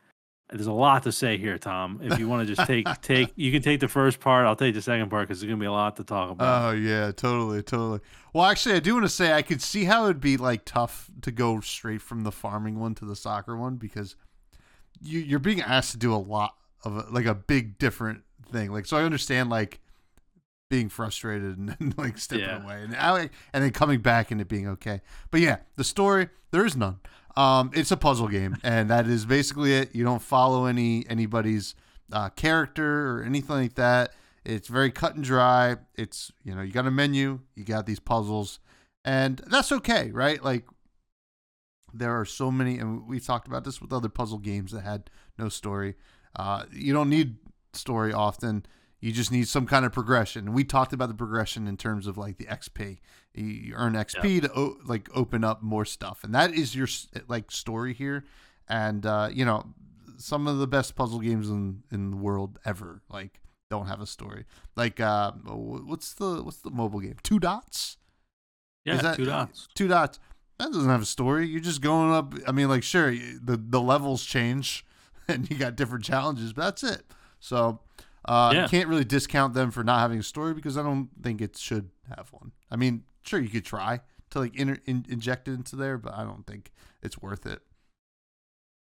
There's 0.50 0.68
a 0.68 0.72
lot 0.72 1.04
to 1.04 1.12
say 1.12 1.38
here, 1.38 1.58
Tom. 1.58 2.00
If 2.02 2.20
you 2.20 2.30
want 2.30 2.48
to 2.48 2.56
just 2.56 2.66
take 2.68 2.88
take, 3.02 3.32
you 3.36 3.52
can 3.52 3.62
take 3.62 3.82
the 3.82 3.88
first 3.88 4.20
part. 4.20 4.46
I'll 4.46 4.56
take 4.56 4.74
the 4.74 4.82
second 4.82 5.10
part 5.10 5.28
because 5.28 5.42
there's 5.42 5.50
gonna 5.50 5.60
be 5.60 5.66
a 5.66 5.72
lot 5.72 5.98
to 5.98 6.04
talk 6.04 6.32
about. 6.32 6.70
Oh 6.70 6.72
yeah, 6.76 7.12
totally, 7.12 7.62
totally. 7.62 8.00
Well, 8.34 8.46
actually, 8.46 8.76
I 8.76 8.80
do 8.80 8.94
want 8.94 9.06
to 9.06 9.10
say 9.10 9.34
I 9.34 9.42
could 9.42 9.62
see 9.62 9.84
how 9.84 10.06
it'd 10.06 10.22
be 10.22 10.38
like 10.38 10.64
tough 10.64 11.12
to 11.24 11.32
go 11.32 11.60
straight 11.60 12.02
from 12.02 12.24
the 12.24 12.32
farming 12.32 12.80
one 12.80 12.96
to 12.96 13.06
the 13.06 13.16
soccer 13.16 13.58
one 13.58 13.76
because 13.76 14.16
you 15.02 15.20
you're 15.20 15.40
being 15.40 15.62
asked 15.62 15.92
to 15.92 15.98
do 15.98 16.14
a 16.14 16.18
lot 16.18 16.56
of 16.84 16.96
a, 16.96 17.06
like 17.12 17.26
a 17.26 17.36
big 17.36 17.78
different 17.78 18.24
thing. 18.52 18.72
Like, 18.72 18.86
so 18.86 18.96
I 18.96 19.04
understand 19.04 19.50
like 19.50 19.82
being 20.70 20.90
frustrated 20.90 21.58
and, 21.58 21.76
and 21.80 21.98
like 21.98 22.18
stepping 22.18 22.46
yeah. 22.46 22.64
away 22.64 22.84
and 22.84 22.96
and 23.54 23.64
then 23.64 23.72
coming 23.72 24.00
back 24.00 24.32
and 24.32 24.42
it 24.42 24.48
being 24.48 24.68
okay. 24.68 25.02
But 25.32 25.42
yeah, 25.42 25.58
the 25.76 25.84
story 25.84 26.30
there 26.52 26.66
is 26.66 26.76
none. 26.76 27.00
Um, 27.36 27.72
it's 27.76 27.92
a 27.92 27.98
puzzle 27.98 28.28
game, 28.28 28.58
and 28.64 28.90
that 28.90 29.08
is 29.08 29.26
basically 29.26 29.74
it. 29.74 29.94
You 29.94 30.04
don't 30.04 30.22
follow 30.22 30.66
any 30.66 31.06
anybody's 31.10 31.76
uh, 32.12 32.30
character 32.30 33.12
or 33.12 33.24
anything 33.24 33.56
like 33.56 33.76
that. 33.76 34.14
It's 34.44 34.68
very 34.68 34.92
cut 34.92 35.16
and 35.16 35.24
dry. 35.24 35.78
It's 35.96 36.32
you 36.44 36.56
know 36.56 36.62
you 36.62 36.72
got 36.72 36.88
a 36.88 36.92
menu, 36.92 37.42
you 37.56 37.64
got 37.64 37.86
these 37.86 38.00
puzzles, 38.00 38.60
and 39.06 39.42
that's 39.48 39.72
okay, 39.72 40.10
right? 40.12 40.44
Like 40.44 40.66
there 41.94 42.20
are 42.20 42.26
so 42.26 42.50
many, 42.50 42.80
and 42.80 43.08
we 43.08 43.20
talked 43.20 43.48
about 43.48 43.64
this 43.64 43.82
with 43.82 43.94
other 43.94 44.10
puzzle 44.10 44.40
games 44.40 44.72
that 44.72 44.82
had 44.82 45.10
no 45.38 45.50
story. 45.50 45.96
Uh, 46.36 46.64
you 46.72 46.94
don't 46.94 47.10
need 47.10 47.36
story 47.74 48.14
often. 48.14 48.66
You 49.00 49.12
just 49.12 49.32
need 49.32 49.48
some 49.48 49.68
kind 49.68 49.86
of 49.86 49.92
progression. 49.92 50.48
And 50.48 50.56
we 50.56 50.64
talked 50.64 50.92
about 50.92 51.10
the 51.10 51.16
progression 51.16 51.68
in 51.68 51.78
terms 51.78 52.08
of 52.08 52.18
like 52.18 52.38
the 52.38 52.46
XP. 52.46 52.98
You 53.36 53.76
earn 53.76 53.94
XP 53.94 54.36
yeah. 54.36 54.48
to 54.48 54.54
o- 54.56 54.78
like 54.86 55.10
open 55.14 55.44
up 55.44 55.62
more 55.62 55.86
stuff, 55.86 56.24
and 56.24 56.34
that 56.34 56.54
is 56.54 56.76
your 56.76 56.88
like 57.28 57.52
story 57.52 57.94
here. 57.94 58.26
And 58.68 59.06
uh, 59.06 59.30
you 59.32 59.46
know, 59.46 59.66
some 60.18 60.48
of 60.48 60.58
the 60.58 60.68
best 60.68 60.96
puzzle 60.96 61.20
games 61.20 61.50
in 61.50 61.84
in 61.92 62.12
the 62.12 62.18
world 62.18 62.58
ever 62.66 63.02
like 63.10 63.40
don't 63.70 63.88
have 63.88 64.02
a 64.02 64.08
story. 64.08 64.46
Like 64.76 65.00
uh, 65.00 65.32
what's 65.32 66.14
the 66.14 66.42
what's 66.44 66.58
the 66.58 66.72
mobile 66.72 67.00
game? 67.00 67.18
Two 67.22 67.40
dots. 67.40 67.98
Yeah, 68.86 68.98
that, 69.02 69.18
two 69.18 69.26
dots. 69.26 69.68
Two 69.76 69.88
dots. 69.88 70.20
That 70.60 70.72
doesn't 70.72 70.90
have 70.90 71.02
a 71.02 71.06
story. 71.06 71.48
You're 71.48 71.62
just 71.62 71.82
going 71.82 72.12
up. 72.12 72.34
I 72.48 72.52
mean, 72.52 72.70
like, 72.70 72.84
sure, 72.84 73.12
the 73.12 73.62
the 73.62 73.82
levels 73.82 74.24
change, 74.26 74.86
and 75.28 75.50
you 75.50 75.58
got 75.58 75.76
different 75.76 76.04
challenges, 76.06 76.54
but 76.54 76.64
that's 76.64 76.84
it. 76.84 77.04
So 77.40 77.80
uh, 78.28 78.52
yeah. 78.54 78.68
Can't 78.68 78.90
really 78.90 79.06
discount 79.06 79.54
them 79.54 79.72
for 79.72 79.84
not 79.84 80.00
having 80.00 80.20
a 80.20 80.24
story 80.24 80.54
because 80.54 80.78
I 80.78 80.84
don't 80.84 81.10
think 81.22 81.42
it 81.42 81.58
should 81.58 81.90
have 82.16 82.30
one. 82.32 82.52
I 82.70 82.76
mean, 82.76 83.04
sure 83.24 83.40
you 83.40 83.50
could 83.50 83.66
try 83.66 84.02
to 84.32 84.40
like 84.40 84.56
in, 84.56 84.80
inject 84.86 85.48
it 85.48 85.54
into 85.54 85.76
there, 85.76 85.98
but 85.98 86.14
I 86.14 86.24
don't 86.24 86.46
think 86.46 86.72
it's 87.02 87.22
worth 87.22 87.46
it. 87.46 87.62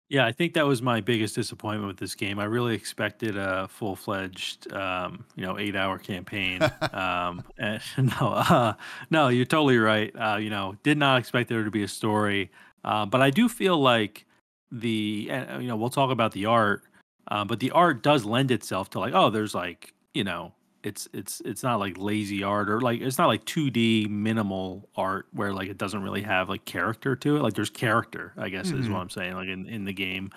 Yeah, 0.09 0.27
I 0.27 0.31
think 0.31 0.53
that 0.53 0.67
was 0.67 0.81
my 0.81 1.01
biggest 1.01 1.33
disappointment 1.33 1.87
with 1.87 1.97
this 1.97 2.13
game. 2.13 2.37
I 2.37 2.43
really 2.43 2.75
expected 2.75 3.35
a 3.35 3.67
full 3.67 3.95
fledged, 3.95 4.71
um, 4.71 5.25
you 5.35 5.43
know, 5.43 5.57
eight 5.57 5.75
hour 5.75 5.97
campaign. 5.97 6.61
um, 6.93 7.43
and 7.57 7.81
no, 7.97 8.33
uh, 8.33 8.73
no, 9.09 9.29
you're 9.29 9.45
totally 9.45 9.79
right. 9.79 10.13
Uh, 10.15 10.37
you 10.37 10.51
know, 10.51 10.75
did 10.83 10.99
not 10.99 11.17
expect 11.19 11.49
there 11.49 11.63
to 11.63 11.71
be 11.71 11.81
a 11.81 11.87
story, 11.87 12.51
uh, 12.83 13.07
but 13.07 13.21
I 13.21 13.31
do 13.31 13.49
feel 13.49 13.79
like 13.79 14.25
the, 14.71 15.31
you 15.59 15.67
know, 15.67 15.75
we'll 15.75 15.89
talk 15.89 16.11
about 16.11 16.33
the 16.33 16.45
art. 16.45 16.83
Um, 17.29 17.47
but 17.47 17.59
the 17.59 17.71
art 17.71 18.03
does 18.03 18.25
lend 18.25 18.51
itself 18.51 18.89
to 18.91 18.99
like, 18.99 19.13
oh, 19.13 19.29
there's 19.29 19.55
like, 19.55 19.93
you 20.13 20.23
know, 20.23 20.53
it's 20.83 21.07
it's 21.13 21.41
it's 21.45 21.63
not 21.63 21.79
like 21.79 21.97
lazy 21.97 22.43
art 22.43 22.69
or 22.69 22.81
like 22.81 22.99
it's 22.99 23.17
not 23.17 23.27
like 23.27 23.45
2D 23.45 24.09
minimal 24.09 24.89
art 24.95 25.27
where 25.31 25.53
like 25.53 25.69
it 25.69 25.77
doesn't 25.77 26.03
really 26.03 26.21
have 26.21 26.49
like 26.49 26.65
character 26.65 27.15
to 27.15 27.37
it. 27.37 27.41
Like 27.41 27.53
there's 27.53 27.69
character, 27.69 28.33
I 28.37 28.49
guess 28.49 28.67
mm-hmm. 28.67 28.81
is 28.81 28.89
what 28.89 28.99
I'm 28.99 29.09
saying, 29.09 29.33
like 29.33 29.47
in, 29.47 29.67
in 29.67 29.85
the 29.85 29.93
game. 29.93 30.31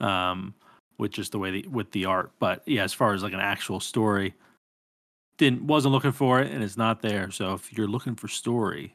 Um 0.00 0.54
with 0.98 1.12
just 1.12 1.32
the 1.32 1.38
way 1.38 1.50
the 1.50 1.68
with 1.68 1.90
the 1.90 2.04
art. 2.04 2.32
But 2.38 2.62
yeah, 2.66 2.84
as 2.84 2.92
far 2.92 3.12
as 3.12 3.22
like 3.22 3.32
an 3.32 3.40
actual 3.40 3.80
story, 3.80 4.34
didn't 5.36 5.66
wasn't 5.66 5.92
looking 5.92 6.12
for 6.12 6.40
it 6.40 6.52
and 6.52 6.62
it's 6.62 6.76
not 6.76 7.02
there. 7.02 7.30
So 7.32 7.54
if 7.54 7.72
you're 7.72 7.88
looking 7.88 8.14
for 8.14 8.28
story 8.28 8.94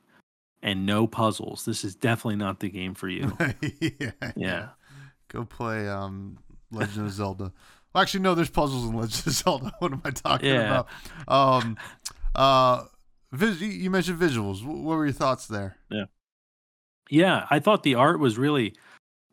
and 0.62 0.86
no 0.86 1.06
puzzles, 1.06 1.66
this 1.66 1.84
is 1.84 1.96
definitely 1.96 2.38
not 2.38 2.62
the 2.62 2.70
game 2.70 2.94
for 2.94 3.10
you. 3.10 3.36
yeah, 3.82 4.12
yeah. 4.36 4.70
Go 5.28 5.44
play 5.44 5.90
um 5.90 6.38
Legend 6.74 7.08
of 7.08 7.12
Zelda. 7.12 7.52
Well, 7.94 8.02
actually, 8.02 8.22
no. 8.22 8.36
There's 8.36 8.50
puzzles 8.50 8.86
in 8.86 8.96
Legend 8.96 9.28
of 9.28 9.34
Zelda. 9.34 9.74
What 9.80 9.94
am 9.94 10.02
I 10.04 10.12
talking 10.12 10.50
yeah. 10.50 10.86
about? 11.28 11.64
Um, 11.64 11.78
uh, 12.36 12.86
vis- 13.32 13.62
you 13.62 13.90
mentioned 13.90 14.20
visuals. 14.20 14.64
What 14.66 14.98
were 14.98 15.06
your 15.06 15.14
thoughts 15.14 15.48
there? 15.48 15.78
Yeah, 15.90 16.06
yeah. 17.10 17.48
I 17.50 17.60
thought 17.60 17.84
the 17.84 17.96
art 17.96 18.20
was 18.20 18.38
really 18.38 18.74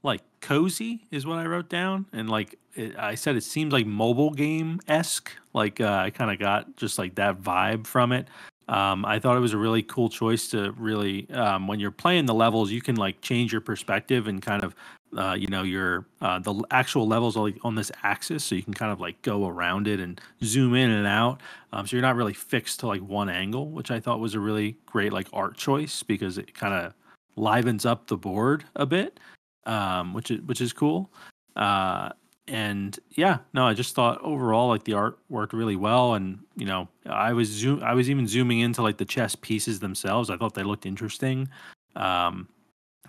like 0.03 0.23
cozy, 0.41 1.07
is 1.11 1.27
what 1.27 1.39
I 1.39 1.47
wrote 1.47 1.69
down, 1.69 2.07
and 2.13 2.29
like 2.29 2.59
it, 2.75 2.99
I 2.99 3.15
said, 3.15 3.37
it 3.37 3.45
seems 3.45 3.73
like 3.73 3.87
mobile 3.87 4.31
game 4.31 4.81
esque. 4.89 5.31
Like 5.53 5.81
uh, 5.81 6.03
I 6.05 6.11
kind 6.11 6.31
of 6.31 6.39
got 6.39 6.77
just 6.77 6.99
like 6.99 7.17
that 7.17 7.41
vibe 7.41 7.87
from 7.87 8.13
it. 8.13 8.29
Um, 8.71 9.05
I 9.05 9.19
thought 9.19 9.37
it 9.37 9.41
was 9.41 9.53
a 9.53 9.59
really 9.59 9.83
cool 9.83 10.09
choice 10.09 10.49
to 10.51 10.71
really, 10.73 11.29
um, 11.31 11.67
when 11.67 11.81
you're 11.81 11.91
playing 11.91 12.27
the 12.27 12.35
levels, 12.35 12.71
you 12.71 12.81
can 12.81 12.95
like 12.95 13.21
change 13.21 13.51
your 13.51 13.61
perspective 13.61 14.29
and 14.29 14.41
kind 14.41 14.63
of 14.63 14.77
uh, 15.17 15.35
you 15.39 15.47
know 15.49 15.63
your 15.63 16.07
uh, 16.21 16.39
the 16.39 16.63
actual 16.71 17.07
levels 17.07 17.37
are 17.37 17.51
on 17.63 17.75
this 17.75 17.91
axis 18.03 18.45
so 18.45 18.55
you 18.55 18.63
can 18.63 18.75
kind 18.75 18.93
of 18.93 19.01
like 19.01 19.21
go 19.23 19.47
around 19.47 19.89
it 19.89 20.01
and 20.01 20.21
zoom 20.43 20.75
in 20.75 20.91
and 20.91 21.07
out. 21.07 21.41
Um, 21.73 21.87
so 21.87 21.97
you're 21.97 22.03
not 22.03 22.17
really 22.17 22.35
fixed 22.35 22.81
to 22.81 22.87
like 22.87 23.01
one 23.01 23.29
angle 23.29 23.71
which 23.71 23.91
i 23.91 24.01
thought 24.01 24.19
was 24.21 24.35
a 24.35 24.41
really 24.41 24.77
great 24.87 25.13
like 25.13 25.29
art 25.33 25.57
choice 25.57 26.03
because 26.03 26.39
it 26.39 26.55
kind 26.55 26.75
of 26.75 26.95
livens 27.37 27.87
up 27.87 28.09
the 28.09 28.17
board 28.17 28.65
a 28.77 28.87
bit 28.87 29.21
um, 29.67 30.15
which 30.15 30.31
is 30.31 30.41
which 30.43 30.61
is 30.61 30.73
cool. 30.73 31.11
Uh, 31.57 32.11
and 32.49 32.99
yeah 33.11 33.39
no 33.53 33.65
i 33.65 33.73
just 33.73 33.95
thought 33.95 34.21
overall 34.23 34.69
like 34.69 34.83
the 34.83 34.93
art 34.93 35.19
worked 35.29 35.53
really 35.53 35.77
well 35.77 36.15
and 36.15 36.41
you 36.57 36.67
know 36.67 36.89
i 37.07 37.33
was 37.33 37.49
zoom 37.49 37.81
i 37.85 37.95
was 37.95 38.11
even 38.11 38.27
zooming 38.27 38.59
into 38.59 38.83
like 38.83 38.97
the 38.97 39.05
chess 39.05 39.37
pieces 39.37 39.79
themselves. 39.79 40.31
I 40.31 40.37
thought 40.37 40.55
they 40.55 40.65
looked 40.65 40.85
interesting. 40.85 41.49
Um, 41.95 42.49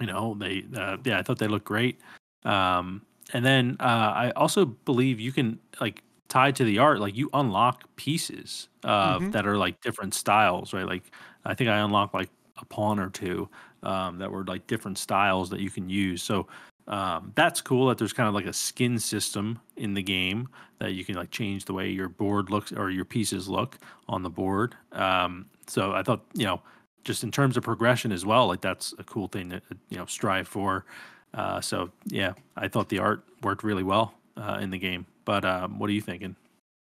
you 0.02 0.08
know 0.08 0.36
they 0.38 0.66
uh, 0.76 0.98
yeah 1.06 1.18
i 1.20 1.24
thought 1.24 1.40
they 1.40 1.48
looked 1.48 1.66
great. 1.66 2.00
Um, 2.44 3.04
and 3.34 3.46
then 3.46 3.78
uh, 3.80 4.12
i 4.16 4.32
also 4.36 4.66
believe 4.66 5.20
you 5.20 5.32
can 5.32 5.60
like 5.80 6.04
tied 6.28 6.56
to 6.56 6.64
the 6.64 6.80
art 6.80 7.00
like 7.00 7.16
you 7.16 7.30
unlock 7.34 7.84
pieces 7.96 8.68
uh, 8.84 9.20
mm-hmm. 9.20 9.32
that 9.32 9.46
are 9.46 9.58
like 9.58 9.80
different 9.82 10.14
styles 10.14 10.74
right? 10.74 10.88
Like 10.88 11.04
i 11.46 11.54
think 11.54 11.70
i 11.70 11.78
unlocked 11.78 12.14
like 12.14 12.30
a 12.58 12.66
pawn 12.66 13.00
or 13.00 13.10
two 13.10 13.50
um, 13.84 14.18
that 14.20 14.32
were 14.32 14.44
like 14.46 14.68
different 14.68 14.98
styles 14.98 15.50
that 15.50 15.60
you 15.60 15.70
can 15.70 15.90
use. 15.90 16.22
So 16.22 16.48
um, 16.88 17.32
that's 17.36 17.62
cool 17.62 17.88
that 17.88 17.98
there's 17.98 18.14
kind 18.14 18.28
of 18.28 18.36
like 18.36 18.46
a 18.46 18.54
skin 18.54 19.00
system 19.00 19.60
in 19.78 19.94
the 19.94 20.04
game 20.04 20.50
that 20.80 20.94
you 20.94 21.06
can 21.06 21.16
like 21.16 21.32
change 21.32 21.66
the 21.66 21.74
way 21.74 21.90
your 21.90 22.10
board 22.10 22.50
looks 22.50 22.72
or 22.72 22.90
your 22.90 23.06
pieces 23.06 23.48
look 23.48 23.78
on 24.08 24.24
the 24.24 24.30
board. 24.30 24.76
Um, 24.92 25.46
so 25.68 25.94
i 25.94 26.04
thought 26.04 26.26
you 26.34 26.46
know 26.46 26.62
just 27.04 27.24
in 27.24 27.32
terms 27.32 27.58
of 27.58 27.64
progression 27.64 28.12
as 28.12 28.26
well, 28.26 28.48
like 28.48 28.62
that's 28.62 28.94
a 28.98 29.04
cool 29.04 29.28
thing 29.28 29.50
to 29.50 29.62
you 29.90 29.98
know 29.98 30.06
strive 30.06 30.48
for. 30.48 30.86
Uh, 31.34 31.62
so 31.62 31.92
yeah, 32.06 32.34
I 32.56 32.68
thought 32.68 32.90
the 32.90 33.00
art 33.00 33.24
worked 33.42 33.64
really 33.64 33.84
well 33.84 34.14
uh, 34.38 34.60
in 34.62 34.70
the 34.70 34.78
game. 34.78 35.06
But 35.26 35.46
um, 35.46 35.80
what 35.80 35.90
are 35.90 35.94
you 35.94 36.02
thinking? 36.02 36.36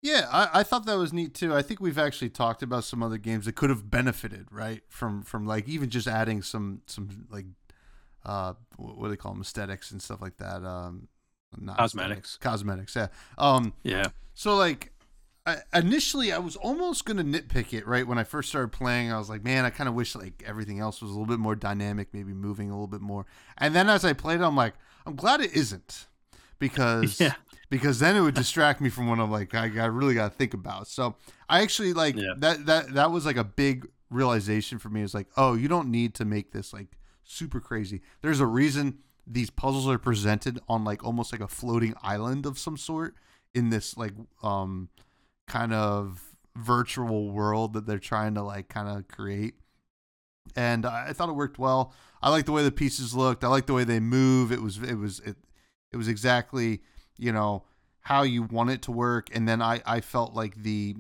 Yeah, 0.01 0.29
I, 0.31 0.61
I 0.61 0.62
thought 0.62 0.87
that 0.87 0.97
was 0.97 1.12
neat 1.12 1.35
too. 1.35 1.55
I 1.55 1.62
think 1.62 1.81
we've 1.81 1.99
actually 1.99 2.31
talked 2.31 2.62
about 2.62 2.85
some 2.85 3.03
other 3.03 3.18
games 3.18 3.47
that 3.47 3.57
could 3.57 3.71
have 3.71 3.90
benefited, 3.90 4.47
right, 4.51 4.83
from 4.88 5.23
from 5.23 5.47
like 5.47 5.68
even 5.68 5.90
just 5.90 6.07
adding 6.07 6.42
some 6.42 6.83
some 6.87 7.27
like 7.31 7.47
uh 8.25 8.55
what 8.77 9.05
do 9.05 9.09
they 9.11 9.16
call 9.16 9.33
them 9.33 9.40
aesthetics 9.40 9.90
and 9.90 10.01
stuff 10.01 10.21
like 10.21 10.37
that. 10.37 10.64
Um, 10.64 11.09
not 11.59 11.79
cosmetics, 11.79 12.37
cosmetics, 12.37 12.94
yeah. 12.94 13.09
Um, 13.38 13.73
yeah. 13.83 14.09
So 14.35 14.55
like 14.55 14.92
I, 15.48 15.78
initially 15.78 16.32
I 16.32 16.38
was 16.38 16.56
almost 16.56 17.04
gonna 17.04 17.24
nitpick 17.24 17.72
it 17.72 17.87
right 17.87 18.06
when 18.06 18.18
I 18.18 18.24
first 18.24 18.48
started 18.48 18.72
playing. 18.72 19.12
I 19.12 19.18
was 19.18 19.28
like, 19.30 19.42
man, 19.44 19.64
I 19.64 19.70
kind 19.70 19.88
of 19.88 19.94
wish 19.94 20.14
like 20.14 20.42
everything 20.46 20.78
else 20.80 21.00
was 21.00 21.11
a 21.11 21.14
little 21.14 21.26
bit 21.26 21.38
more 21.38 21.56
dynamic, 21.56 22.08
maybe 22.12 22.32
moving 22.34 22.68
a 22.70 22.72
little 22.74 22.87
bit 22.87 23.00
more. 23.00 23.26
And 23.56 23.74
then 23.74 23.88
as 23.88 24.04
I 24.04 24.12
played, 24.12 24.40
I'm 24.40 24.56
like, 24.56 24.74
I'm 25.06 25.16
glad 25.16 25.40
it 25.40 25.52
isn't 25.54 26.06
because 26.58 27.20
Yeah. 27.20 27.34
because 27.70 27.98
then 27.98 28.16
it 28.16 28.20
would 28.20 28.34
distract 28.34 28.80
me 28.80 28.90
from 28.90 29.08
what 29.08 29.18
I'm 29.18 29.30
like 29.30 29.54
I, 29.54 29.64
I 29.64 29.87
really 29.87 30.14
got 30.14 30.30
to 30.32 30.37
think 30.37 30.54
about. 30.54 30.87
So 30.88 31.14
I 31.48 31.62
actually 31.62 31.92
like 31.92 32.16
Yeah. 32.16 32.34
that 32.38 32.66
that 32.66 32.94
that 32.94 33.11
was 33.11 33.24
like 33.26 33.37
a 33.37 33.44
big 33.44 33.88
realization 34.11 34.78
for 34.78 34.88
me. 34.90 35.02
It's 35.02 35.14
like, 35.14 35.28
oh, 35.37 35.54
you 35.54 35.68
don't 35.68 35.88
need 35.90 36.14
to 36.16 36.24
make 36.24 36.52
this 36.52 36.72
like 36.72 36.98
super 37.24 37.61
crazy. 37.61 38.00
There's 38.22 38.40
a 38.40 38.46
reason 38.46 38.98
these 39.26 39.50
puzzles 39.50 39.87
are 39.88 39.98
presented 39.98 40.58
on 40.68 40.84
like 40.84 41.04
almost 41.04 41.32
like 41.32 41.42
a 41.42 41.48
floating 41.48 41.94
island 42.02 42.46
of 42.46 42.58
some 42.58 42.76
sort 42.76 43.14
in 43.54 43.68
this 43.70 43.96
like 43.96 44.12
um 44.42 44.88
kind 45.48 45.72
of 45.72 46.22
virtual 46.56 47.30
world 47.30 47.72
that 47.72 47.87
they're 47.87 47.98
trying 47.98 48.34
to 48.34 48.42
like 48.42 48.68
kind 48.68 48.88
of 48.88 49.08
create. 49.08 49.54
And 50.56 50.87
I 50.87 51.12
thought 51.12 51.28
it 51.28 51.34
worked 51.34 51.58
well. 51.58 51.92
I 52.22 52.30
like 52.30 52.46
the 52.46 52.52
way 52.52 52.64
the 52.64 52.72
pieces 52.72 53.14
looked. 53.14 53.44
I 53.44 53.48
like 53.48 53.66
the 53.66 53.74
way 53.74 53.84
they 53.84 54.00
move. 54.00 54.50
It 54.50 54.62
was 54.62 54.78
it 54.78 54.94
was 54.94 55.20
it 55.20 55.37
it 55.92 55.96
was 55.96 56.08
exactly 56.08 56.80
you 57.16 57.32
know 57.32 57.64
how 58.00 58.22
you 58.22 58.42
want 58.42 58.70
it 58.70 58.82
to 58.82 58.92
work. 58.92 59.28
And 59.34 59.48
then 59.48 59.61
I 59.62 59.82
I 59.87 60.00
felt 60.00 60.34
like 60.34 60.62
the 60.62 60.96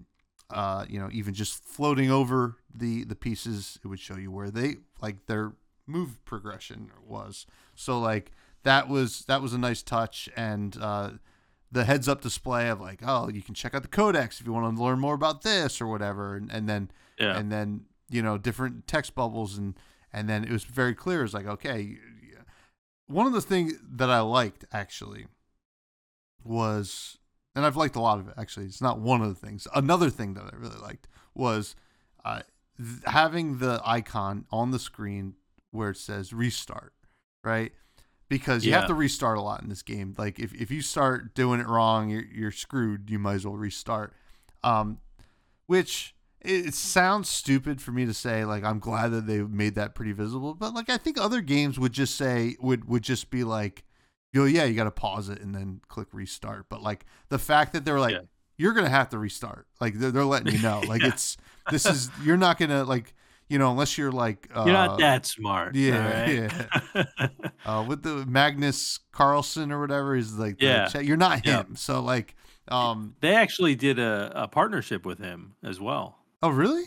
uh 0.50 0.84
you 0.88 0.98
know 0.98 1.08
even 1.12 1.34
just 1.34 1.64
floating 1.64 2.10
over 2.10 2.56
the 2.74 3.04
the 3.04 3.16
pieces 3.16 3.78
it 3.84 3.88
would 3.88 4.00
show 4.00 4.16
you 4.16 4.30
where 4.30 4.50
they 4.50 4.76
like 5.00 5.26
their 5.26 5.52
move 5.86 6.24
progression 6.24 6.90
was. 7.04 7.46
So 7.74 7.98
like 7.98 8.32
that 8.64 8.88
was 8.88 9.24
that 9.26 9.42
was 9.42 9.52
a 9.54 9.58
nice 9.58 9.82
touch 9.82 10.28
and 10.36 10.76
uh 10.80 11.10
the 11.70 11.84
heads 11.84 12.08
up 12.08 12.20
display 12.22 12.68
of 12.68 12.80
like 12.80 13.00
oh 13.04 13.28
you 13.28 13.42
can 13.42 13.54
check 13.54 13.74
out 13.74 13.82
the 13.82 13.88
codex 13.88 14.40
if 14.40 14.46
you 14.46 14.52
want 14.52 14.76
to 14.76 14.82
learn 14.82 14.98
more 14.98 15.14
about 15.14 15.42
this 15.42 15.80
or 15.80 15.86
whatever. 15.86 16.34
And, 16.36 16.50
and 16.50 16.68
then 16.68 16.90
Yeah. 17.18 17.36
and 17.36 17.50
then 17.52 17.86
you 18.08 18.22
know 18.22 18.38
different 18.38 18.86
text 18.86 19.14
bubbles 19.14 19.58
and 19.58 19.74
and 20.12 20.28
then 20.28 20.44
it 20.44 20.50
was 20.50 20.64
very 20.64 20.94
clear. 20.94 21.24
It's 21.24 21.34
like 21.34 21.46
okay 21.46 21.98
one 23.06 23.26
of 23.26 23.32
the 23.32 23.40
things 23.40 23.72
that 23.90 24.10
i 24.10 24.20
liked 24.20 24.66
actually 24.70 25.26
was 26.44 27.18
and 27.54 27.64
i've 27.64 27.76
liked 27.76 27.96
a 27.96 28.00
lot 28.00 28.18
of 28.18 28.28
it 28.28 28.34
actually 28.36 28.66
it's 28.66 28.80
not 28.82 29.00
one 29.00 29.20
of 29.22 29.28
the 29.28 29.46
things. 29.46 29.66
Another 29.74 30.10
thing 30.10 30.34
that 30.34 30.44
i 30.52 30.56
really 30.56 30.78
liked 30.80 31.08
was 31.34 31.74
uh, 32.24 32.40
th- 32.76 33.00
having 33.06 33.58
the 33.58 33.80
icon 33.84 34.44
on 34.50 34.70
the 34.72 34.78
screen 34.78 35.34
where 35.70 35.90
it 35.90 35.96
says 35.96 36.32
restart 36.32 36.92
right 37.44 37.72
because 38.28 38.64
you 38.64 38.72
have 38.74 38.86
to 38.88 38.94
restart 38.94 39.38
a 39.38 39.40
lot 39.40 39.62
in 39.62 39.68
this 39.68 39.82
game. 39.82 40.14
Like 40.18 40.38
if, 40.38 40.52
if 40.54 40.70
you 40.70 40.82
start 40.82 41.34
doing 41.34 41.60
it 41.60 41.66
wrong 41.66 42.08
you're, 42.10 42.24
you're 42.24 42.50
screwed. 42.50 43.08
You 43.10 43.18
might 43.18 43.34
as 43.34 43.46
well 43.46 43.56
restart. 43.56 44.12
Um, 44.62 44.98
which 45.66 46.14
it, 46.40 46.66
it 46.66 46.74
sounds 46.74 47.28
stupid 47.28 47.80
for 47.80 47.90
me 47.92 48.06
to 48.06 48.14
say 48.14 48.44
like 48.44 48.64
i'm 48.64 48.78
glad 48.78 49.08
that 49.08 49.26
they 49.26 49.40
made 49.42 49.74
that 49.74 49.94
pretty 49.94 50.12
visible 50.12 50.54
but 50.54 50.72
like 50.72 50.88
i 50.88 50.96
think 50.96 51.18
other 51.20 51.40
games 51.40 51.78
would 51.78 51.92
just 51.92 52.14
say 52.16 52.56
would 52.60 52.84
would 52.88 53.02
just 53.02 53.30
be 53.30 53.44
like 53.44 53.84
yo 54.32 54.44
yeah 54.44 54.64
you 54.64 54.74
got 54.74 54.84
to 54.84 54.90
pause 54.90 55.28
it 55.28 55.40
and 55.40 55.54
then 55.54 55.80
click 55.88 56.06
restart. 56.12 56.66
But 56.68 56.82
like 56.82 57.06
the 57.28 57.38
fact 57.38 57.72
that 57.72 57.84
they're 57.84 57.98
like 58.00 58.14
Yeah. 58.14 58.20
you're 58.56 58.72
gonna 58.74 58.88
have 58.88 59.08
to 59.10 59.18
restart. 59.18 59.66
Like 59.80 59.94
they're, 59.94 60.10
they're 60.10 60.24
letting 60.24 60.52
you 60.54 60.60
know. 60.60 60.80
Like 60.86 61.00
Yeah. 61.02 61.08
it's 61.08 61.36
this 61.70 61.86
is 61.86 62.10
you're 62.22 62.36
not 62.36 62.58
gonna 62.58 62.84
like 62.84 63.14
you 63.48 63.58
know 63.58 63.70
unless 63.70 63.96
you're 63.98 64.12
like 64.12 64.48
uh, 64.54 64.64
You're 64.64 64.74
not 64.74 64.98
that 64.98 65.26
smart. 65.26 65.74
yeah, 65.74 66.28
yeah. 66.94 67.28
uh, 67.66 67.82
with 67.86 68.02
the 68.02 68.24
Magnus 68.26 68.98
Carlsen 69.12 69.72
or 69.72 69.80
whatever 69.80 70.14
is 70.16 70.38
like 70.38 70.56
Yeah. 70.60 70.88
you're 71.00 71.16
not 71.16 71.46
Yeah. 71.46 71.62
him 71.64 71.76
so 71.76 72.00
like 72.00 72.34
um 72.68 73.14
they 73.20 73.34
actually 73.34 73.74
did 73.74 73.98
a, 73.98 74.30
a 74.34 74.48
partnership 74.48 75.06
with 75.06 75.18
him 75.18 75.54
as 75.62 75.80
well. 75.80 76.18
oh 76.42 76.50
really 76.50 76.84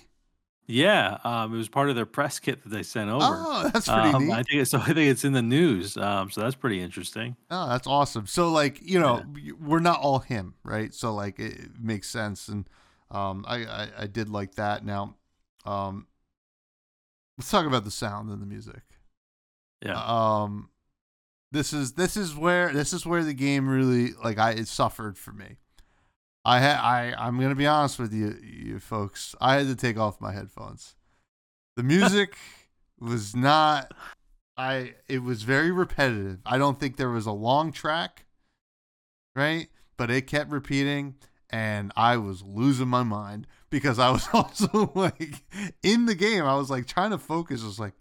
Yeah, 0.68 1.18
um, 1.26 1.54
it 1.54 1.58
was 1.58 1.68
part 1.68 1.90
of 1.90 1.96
their 1.96 2.06
press 2.06 2.40
kit 2.40 2.64
that 2.64 2.70
they 2.70 2.84
sent 2.84 3.10
over. 3.10 3.26
oh 3.26 3.70
that's 3.74 3.90
pretty 3.90 4.10
Um, 4.14 4.28
neat 4.28 4.34
I 4.34 4.44
think 4.44 4.68
so. 4.68 4.78
I 4.90 4.94
think 4.94 5.10
it's 5.12 5.26
in 5.26 5.34
the 5.34 5.42
news. 5.42 5.98
Um, 5.98 6.30
so 6.32 6.42
that's 6.42 6.56
pretty 6.56 6.80
interesting. 6.80 7.36
Oh, 7.50 7.68
that's 7.68 7.88
awesome. 7.88 8.26
So 8.28 8.52
like, 8.52 8.80
you 8.82 9.00
know, 9.00 9.24
we're 9.60 9.80
not 9.80 10.00
all 10.00 10.20
him, 10.20 10.54
right? 10.64 10.94
So 10.94 11.14
like 11.14 11.40
it, 11.40 11.54
it 11.60 11.72
makes 11.82 12.08
sense 12.10 12.48
and 12.48 12.70
um 13.10 13.44
I, 13.48 13.66
I 13.66 13.90
I 14.04 14.08
did 14.08 14.30
like 14.30 14.56
that. 14.56 14.86
Now, 14.86 15.16
um 15.66 16.06
let's 17.42 17.50
talk 17.50 17.66
about 17.66 17.84
the 17.84 17.90
sound 17.90 18.30
and 18.30 18.40
the 18.40 18.46
music. 18.46 18.84
Yeah. 19.84 20.00
Um 20.00 20.70
this 21.52 21.74
is 21.74 21.94
this 21.94 22.16
is 22.16 22.36
where 22.36 22.72
this 22.72 22.94
is 22.94 23.04
where 23.04 23.24
the 23.24 23.34
game 23.34 23.68
really 23.68 24.14
like 24.24 24.38
I 24.38 24.52
it 24.52 24.68
suffered 24.68 25.18
for 25.18 25.32
me. 25.32 25.58
I 26.46 26.60
had 26.60 26.78
I 26.78 27.16
I'm 27.18 27.38
going 27.38 27.50
to 27.50 27.56
be 27.56 27.66
honest 27.66 27.98
with 27.98 28.14
you 28.14 28.38
you 28.44 28.80
folks. 28.80 29.34
I 29.42 29.56
had 29.56 29.66
to 29.70 29.76
take 29.76 29.98
off 29.98 30.22
my 30.22 30.34
headphones. 30.34 30.94
The 31.78 31.82
music 31.84 32.36
was 33.00 33.36
not 33.36 33.92
I 34.56 34.94
it 35.08 35.24
was 35.24 35.42
very 35.42 35.72
repetitive. 35.72 36.42
I 36.46 36.60
don't 36.60 36.80
think 36.80 36.98
there 36.98 37.10
was 37.10 37.26
a 37.26 37.32
long 37.32 37.72
track, 37.72 38.26
right? 39.36 39.68
But 39.98 40.12
it 40.12 40.28
kept 40.28 40.52
repeating 40.52 41.16
and 41.50 41.92
I 41.96 42.18
was 42.18 42.44
losing 42.44 42.88
my 42.88 43.02
mind 43.02 43.48
because 43.72 43.98
I 43.98 44.12
was 44.12 44.28
also 44.34 44.92
like 44.94 45.42
in 45.82 46.06
the 46.06 46.14
game. 46.14 46.44
I 46.44 46.56
was 46.56 46.70
like 46.70 46.86
trying 46.86 47.10
to 47.10 47.18
focus. 47.18 47.64
I 47.64 47.66
was 47.66 47.80
like, 47.80 47.94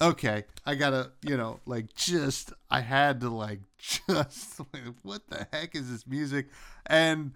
okay, 0.00 0.44
I 0.64 0.76
gotta, 0.76 1.10
you 1.26 1.36
know, 1.36 1.58
like 1.66 1.92
just 1.96 2.52
I 2.70 2.82
had 2.82 3.20
to 3.22 3.30
like 3.30 3.60
just 3.78 4.60
like, 4.72 4.82
what 5.02 5.28
the 5.28 5.48
heck 5.52 5.74
is 5.74 5.90
this 5.90 6.06
music? 6.06 6.46
And 6.86 7.32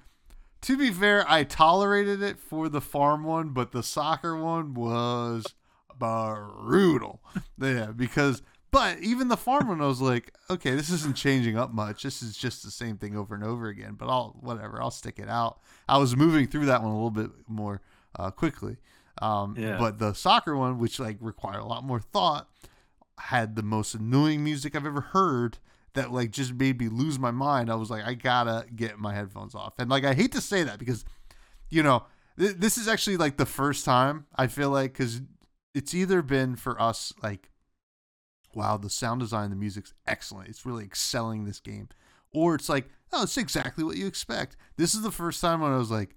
to 0.61 0.79
be 0.79 0.91
fair, 0.91 1.25
I 1.29 1.43
tolerated 1.43 2.23
it 2.23 2.39
for 2.39 2.69
the 2.69 2.81
farm 2.81 3.25
one, 3.25 3.49
but 3.49 3.73
the 3.73 3.83
soccer 3.83 4.37
one 4.37 4.75
was 4.75 5.45
brutal. 5.99 7.21
Yeah, 7.59 7.93
because 7.95 8.43
but 8.75 8.99
even 8.99 9.29
the 9.29 9.37
farm 9.37 9.69
one, 9.69 9.81
I 9.81 9.87
was 9.87 10.01
like, 10.01 10.35
okay, 10.51 10.75
this 10.75 10.91
isn't 10.91 11.17
changing 11.17 11.57
up 11.57 11.73
much. 11.73 12.03
This 12.03 12.23
is 12.23 12.37
just 12.37 12.65
the 12.65 12.71
same 12.71 12.99
thing 12.99 13.17
over 13.17 13.35
and 13.35 13.45
over 13.45 13.69
again. 13.69 13.95
But 13.95 14.09
I'll 14.09 14.37
whatever, 14.41 14.83
I'll 14.83 14.91
stick 14.91 15.19
it 15.19 15.29
out. 15.29 15.61
I 15.89 15.99
was 15.99 16.17
moving 16.17 16.47
through 16.47 16.67
that 16.67 16.83
one 16.83 16.91
a 16.91 16.95
little 16.95 17.11
bit 17.11 17.31
more 17.47 17.81
uh, 18.19 18.31
quickly. 18.31 18.77
Um, 19.23 19.55
Yeah. 19.57 19.79
But 19.79 19.99
the 19.99 20.13
soccer 20.13 20.57
one, 20.57 20.79
which 20.79 20.99
like 20.99 21.17
required 21.21 21.61
a 21.61 21.65
lot 21.65 21.85
more 21.85 22.01
thought, 22.01 22.49
had 23.19 23.55
the 23.55 23.63
most 23.63 23.95
annoying 23.95 24.43
music 24.43 24.75
I've 24.75 24.87
ever 24.87 25.01
heard. 25.01 25.59
That 25.95 26.11
like 26.11 26.33
just 26.33 26.53
made 26.53 26.81
me 26.81 26.89
lose 26.89 27.21
my 27.21 27.31
mind. 27.31 27.71
I 27.71 27.77
was 27.77 27.89
like, 27.89 28.05
I 28.05 28.15
gotta 28.15 28.67
get 28.75 28.99
my 28.99 29.15
headphones 29.15 29.55
off. 29.55 29.75
And 29.79 29.89
like, 29.89 30.05
I 30.05 30.13
hate 30.13 30.33
to 30.33 30.41
say 30.41 30.65
that 30.65 30.81
because, 30.81 31.05
you 31.71 31.85
know, 31.85 32.07
th- 32.37 32.57
this 32.57 32.77
is 32.77 32.89
actually 32.89 33.17
like 33.17 33.37
the 33.37 33.47
first 33.47 33.85
time 33.85 34.27
I 34.35 34.49
feel 34.49 34.71
like 34.71 34.93
because 34.95 35.23
it's 35.73 35.95
either 35.95 36.21
been 36.21 36.57
for 36.57 36.83
us 36.83 37.13
like 37.23 37.49
wow 38.55 38.77
the 38.77 38.91
sound 38.91 39.21
design 39.21 39.51
the 39.51 39.57
music's 39.57 39.95
excellent. 40.07 40.49
It's 40.49 40.67
really 40.67 40.85
excelling 40.85 41.45
this 41.45 41.61
game. 41.61 41.89
Or 42.33 42.55
it's 42.55 42.69
like 42.69 42.89
oh 43.13 43.25
it's 43.25 43.37
exactly 43.37 43.85
what 43.85 43.97
you 43.97 44.07
expect. 44.07 44.57
This 44.77 44.95
is 44.95 45.03
the 45.03 45.11
first 45.11 45.41
time 45.41 45.61
when 45.61 45.73
i 45.73 45.77
was 45.77 45.91
like 45.91 46.15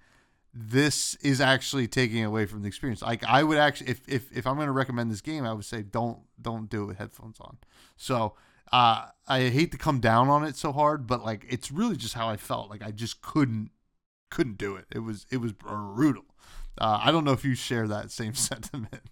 this 0.54 1.14
is 1.16 1.40
actually 1.40 1.88
taking 1.88 2.24
away 2.24 2.46
from 2.46 2.62
the 2.62 2.68
experience. 2.68 3.02
Like 3.02 3.24
i 3.24 3.44
would 3.44 3.58
actually 3.58 3.92
if 3.92 4.08
if, 4.08 4.36
if 4.36 4.48
i'm 4.48 4.56
going 4.56 4.68
to 4.68 4.72
recommend 4.72 5.12
this 5.12 5.22
game 5.22 5.46
i 5.46 5.54
would 5.54 5.66
say 5.66 5.82
don't 5.82 6.20
don't 6.42 6.70
do 6.70 6.84
it 6.84 6.88
with 6.88 6.98
headphones 6.98 7.40
on. 7.40 7.58
So 7.96 8.34
uh 8.72 9.08
i 9.28 9.42
hate 9.50 9.72
to 9.72 9.78
come 9.78 10.00
down 10.00 10.28
on 10.28 10.44
it 10.44 10.58
so 10.58 10.74
hard 10.74 11.08
but 11.08 11.24
like 11.24 11.46
it's 11.48 11.72
really 11.72 11.96
just 11.96 12.14
how 12.14 12.30
i 12.30 12.38
felt. 12.38 12.70
Like 12.70 12.84
i 12.84 12.92
just 12.92 13.22
couldn't 13.22 13.72
couldn't 14.30 14.58
do 14.58 14.76
it. 14.76 14.86
It 14.94 15.00
was 15.00 15.26
it 15.32 15.38
was 15.38 15.54
brutal. 15.54 16.26
Uh, 16.80 17.00
i 17.04 17.12
don't 17.12 17.24
know 17.24 17.32
if 17.32 17.44
you 17.44 17.56
share 17.56 17.88
that 17.88 18.12
same 18.12 18.34
sentiment. 18.50 19.04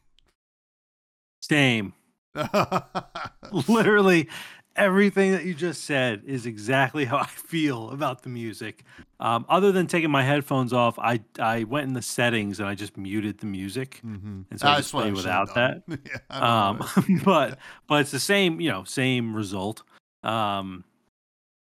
Same. 1.41 1.93
Literally 3.67 4.27
everything 4.75 5.31
that 5.31 5.45
you 5.45 5.53
just 5.53 5.85
said 5.85 6.21
is 6.25 6.45
exactly 6.45 7.05
how 7.05 7.17
I 7.17 7.27
feel 7.27 7.89
about 7.91 8.23
the 8.23 8.29
music. 8.29 8.83
Um, 9.19 9.45
other 9.47 9.71
than 9.71 9.87
taking 9.87 10.11
my 10.11 10.23
headphones 10.23 10.73
off, 10.73 10.99
I 10.99 11.21
I 11.39 11.63
went 11.63 11.87
in 11.87 11.93
the 11.93 12.01
settings 12.01 12.59
and 12.59 12.67
I 12.67 12.75
just 12.75 12.97
muted 12.97 13.39
the 13.39 13.45
music, 13.45 14.01
mm-hmm. 14.05 14.41
and 14.49 14.59
so 14.59 14.67
I 14.67 14.77
just 14.77 14.91
play 14.91 15.11
without 15.11 15.55
that. 15.55 15.83
yeah, 15.87 15.97
I 16.29 16.39
don't 16.39 16.79
know. 16.79 17.13
Um, 17.15 17.21
but 17.25 17.59
but 17.87 18.01
it's 18.01 18.11
the 18.11 18.19
same, 18.19 18.59
you 18.59 18.69
know, 18.69 18.83
same 18.83 19.35
result. 19.35 19.83
Um, 20.23 20.83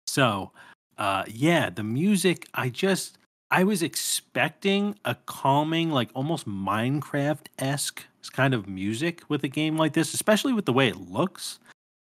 so 0.06 0.52
uh, 0.98 1.24
yeah, 1.28 1.70
the 1.70 1.84
music. 1.84 2.48
I 2.54 2.68
just 2.68 3.18
I 3.50 3.64
was 3.64 3.82
expecting 3.82 4.98
a 5.04 5.14
calming, 5.14 5.90
like 5.90 6.10
almost 6.14 6.46
Minecraft 6.46 7.46
esque 7.58 8.04
kind 8.30 8.54
of 8.54 8.68
music 8.68 9.22
with 9.28 9.44
a 9.44 9.48
game 9.48 9.76
like 9.76 9.92
this, 9.92 10.14
especially 10.14 10.52
with 10.52 10.64
the 10.64 10.72
way 10.72 10.88
it 10.88 10.96
looks. 10.96 11.58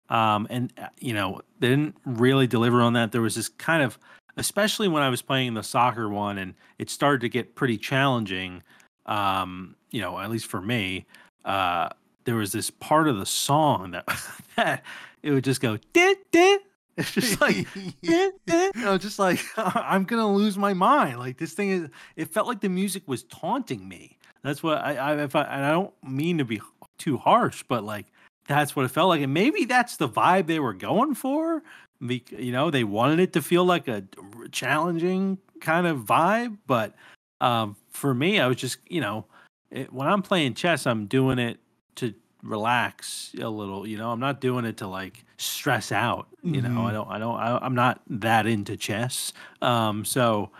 Um, 0.09 0.47
and 0.51 0.72
uh, 0.79 0.89
you 0.99 1.14
know, 1.14 1.41
they 1.61 1.68
didn't 1.68 1.97
really 2.05 2.47
deliver 2.47 2.83
on 2.83 2.93
that. 2.95 3.12
There 3.12 3.22
was 3.22 3.35
this 3.35 3.49
kind 3.49 3.83
of, 3.83 3.99
especially 4.37 4.89
when 4.89 5.03
I 5.03 5.09
was 5.09 5.22
playing 5.22 5.55
the 5.55 5.62
soccer 5.62 6.09
one, 6.09 6.39
and 6.39 6.55
it 6.79 6.91
started 6.91 7.20
to 7.22 7.29
get 7.29 7.55
pretty 7.55 7.79
challenging. 7.79 8.62
Um, 9.07 9.77
you 9.91 10.01
know, 10.01 10.18
at 10.18 10.31
least 10.31 10.47
for 10.47 10.61
me, 10.61 11.07
uh, 11.45 11.89
there 12.25 12.37
was 12.37 12.53
this 12.53 12.70
part 12.70 13.09
of 13.09 13.18
the 13.18 13.27
song 13.27 13.93
that 13.93 14.05
that 14.57 14.83
it 15.22 15.31
would 15.31 15.45
just 15.45 15.61
go 15.61 15.79
dit 15.93 16.18
dit 16.31 16.61
It's 16.97 17.11
just 17.11 17.41
like, 17.41 17.66
eh, 17.77 18.31
eh. 18.49 18.70
You 18.77 18.85
know, 18.85 18.99
just 18.99 19.18
like 19.18 19.41
I'm 19.57 20.05
gonna 20.05 20.33
lose 20.33 20.57
my 20.57 20.75
mind. 20.75 21.18
Like 21.18 21.39
this 21.39 21.53
thing 21.53 21.70
is. 21.70 21.89
It 22.14 22.29
felt 22.31 22.47
like 22.47 22.61
the 22.61 22.68
music 22.68 23.03
was 23.07 23.25
taunting 23.25 23.89
me. 23.89 24.16
That's 24.45 24.62
what 24.62 24.78
I. 24.78 24.95
I 24.97 25.22
if 25.24 25.34
I 25.34 25.42
and 25.45 25.64
I 25.64 25.70
don't 25.72 25.92
mean 26.05 26.38
to 26.38 26.45
be 26.45 26.61
too 26.99 27.16
harsh, 27.16 27.64
but 27.66 27.82
like 27.82 28.07
that's 28.47 28.76
what 28.76 28.84
it 28.84 28.88
felt 28.88 29.09
like, 29.09 29.22
and 29.22 29.32
maybe 29.34 29.64
that's 29.64 29.97
the 29.97 30.09
vibe 30.09 30.47
they 30.47 30.61
were 30.61 30.74
going 30.74 31.14
for. 31.14 31.62
You 32.01 32.53
know, 32.53 32.70
they 32.70 32.84
wanted 32.84 33.18
it 33.20 33.32
to 33.32 33.42
feel 33.42 33.64
like 33.64 33.88
a 33.88 34.05
challenging 34.53 35.38
kind 35.61 35.86
of 35.86 36.01
vibe, 36.01 36.59
but 36.66 36.95
um, 37.40 37.76
for 37.90 38.12
me, 38.12 38.38
I 38.40 38.47
was 38.47 38.59
just, 38.59 38.78
you 38.88 39.01
know, 39.01 39.24
it, 39.70 39.90
when 39.92 40.07
I'm 40.07 40.20
playing 40.20 40.55
chess, 40.55 40.86
I'm 40.86 41.07
doing 41.07 41.38
it 41.38 41.59
to 41.97 42.12
relax 42.42 43.32
a 43.40 43.49
little. 43.49 43.86
You 43.86 43.97
know, 43.97 44.11
I'm 44.11 44.20
not 44.20 44.40
doing 44.42 44.66
it 44.66 44.76
to 44.78 44.86
like 44.86 45.24
stress 45.38 45.90
out. 45.92 46.28
You 46.42 46.61
know, 46.61 46.84
I 46.84 46.90
Mhm. 46.90 46.92
don't, 46.92 47.11
I 47.11 47.18
don't, 47.18 47.36
I, 47.40 47.59
I'm 47.62 47.74
not 47.74 48.03
that 48.09 48.47
into 48.47 48.76
chess. 48.76 49.32
Um, 49.62 50.05
so 50.05 50.51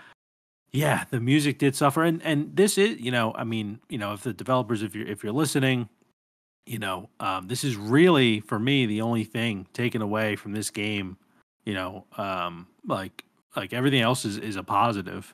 yeah, 0.75 1.05
the 1.11 1.21
music 1.21 1.59
did 1.59 1.77
suffer, 1.77 2.03
and 2.03 2.21
and 2.25 2.57
this 2.57 2.77
is, 2.77 2.99
you 3.01 3.13
know, 3.13 3.33
I 3.37 3.45
mean, 3.45 3.79
you 3.89 3.97
know, 3.97 4.13
if 4.13 4.23
the 4.23 4.33
developers, 4.33 4.83
if 4.83 4.93
you're 4.93 5.07
if 5.07 5.23
you're 5.23 5.33
listening, 5.33 5.89
you 6.67 6.81
know, 6.81 7.09
um, 7.21 7.47
this 7.47 7.63
is 7.63 7.77
really 7.77 8.41
for 8.41 8.59
me 8.59 8.85
the 8.85 9.01
only 9.01 9.23
thing 9.23 9.69
taken 9.73 10.03
away 10.03 10.35
from 10.35 10.51
this 10.51 10.71
game. 10.71 11.17
You 11.65 11.75
know, 11.75 12.05
um, 12.19 12.67
like 12.89 13.25
like 13.55 13.73
everything 13.73 14.01
else 14.01 14.25
is 14.25 14.37
is 14.37 14.57
a 14.57 14.65
positive, 14.65 15.33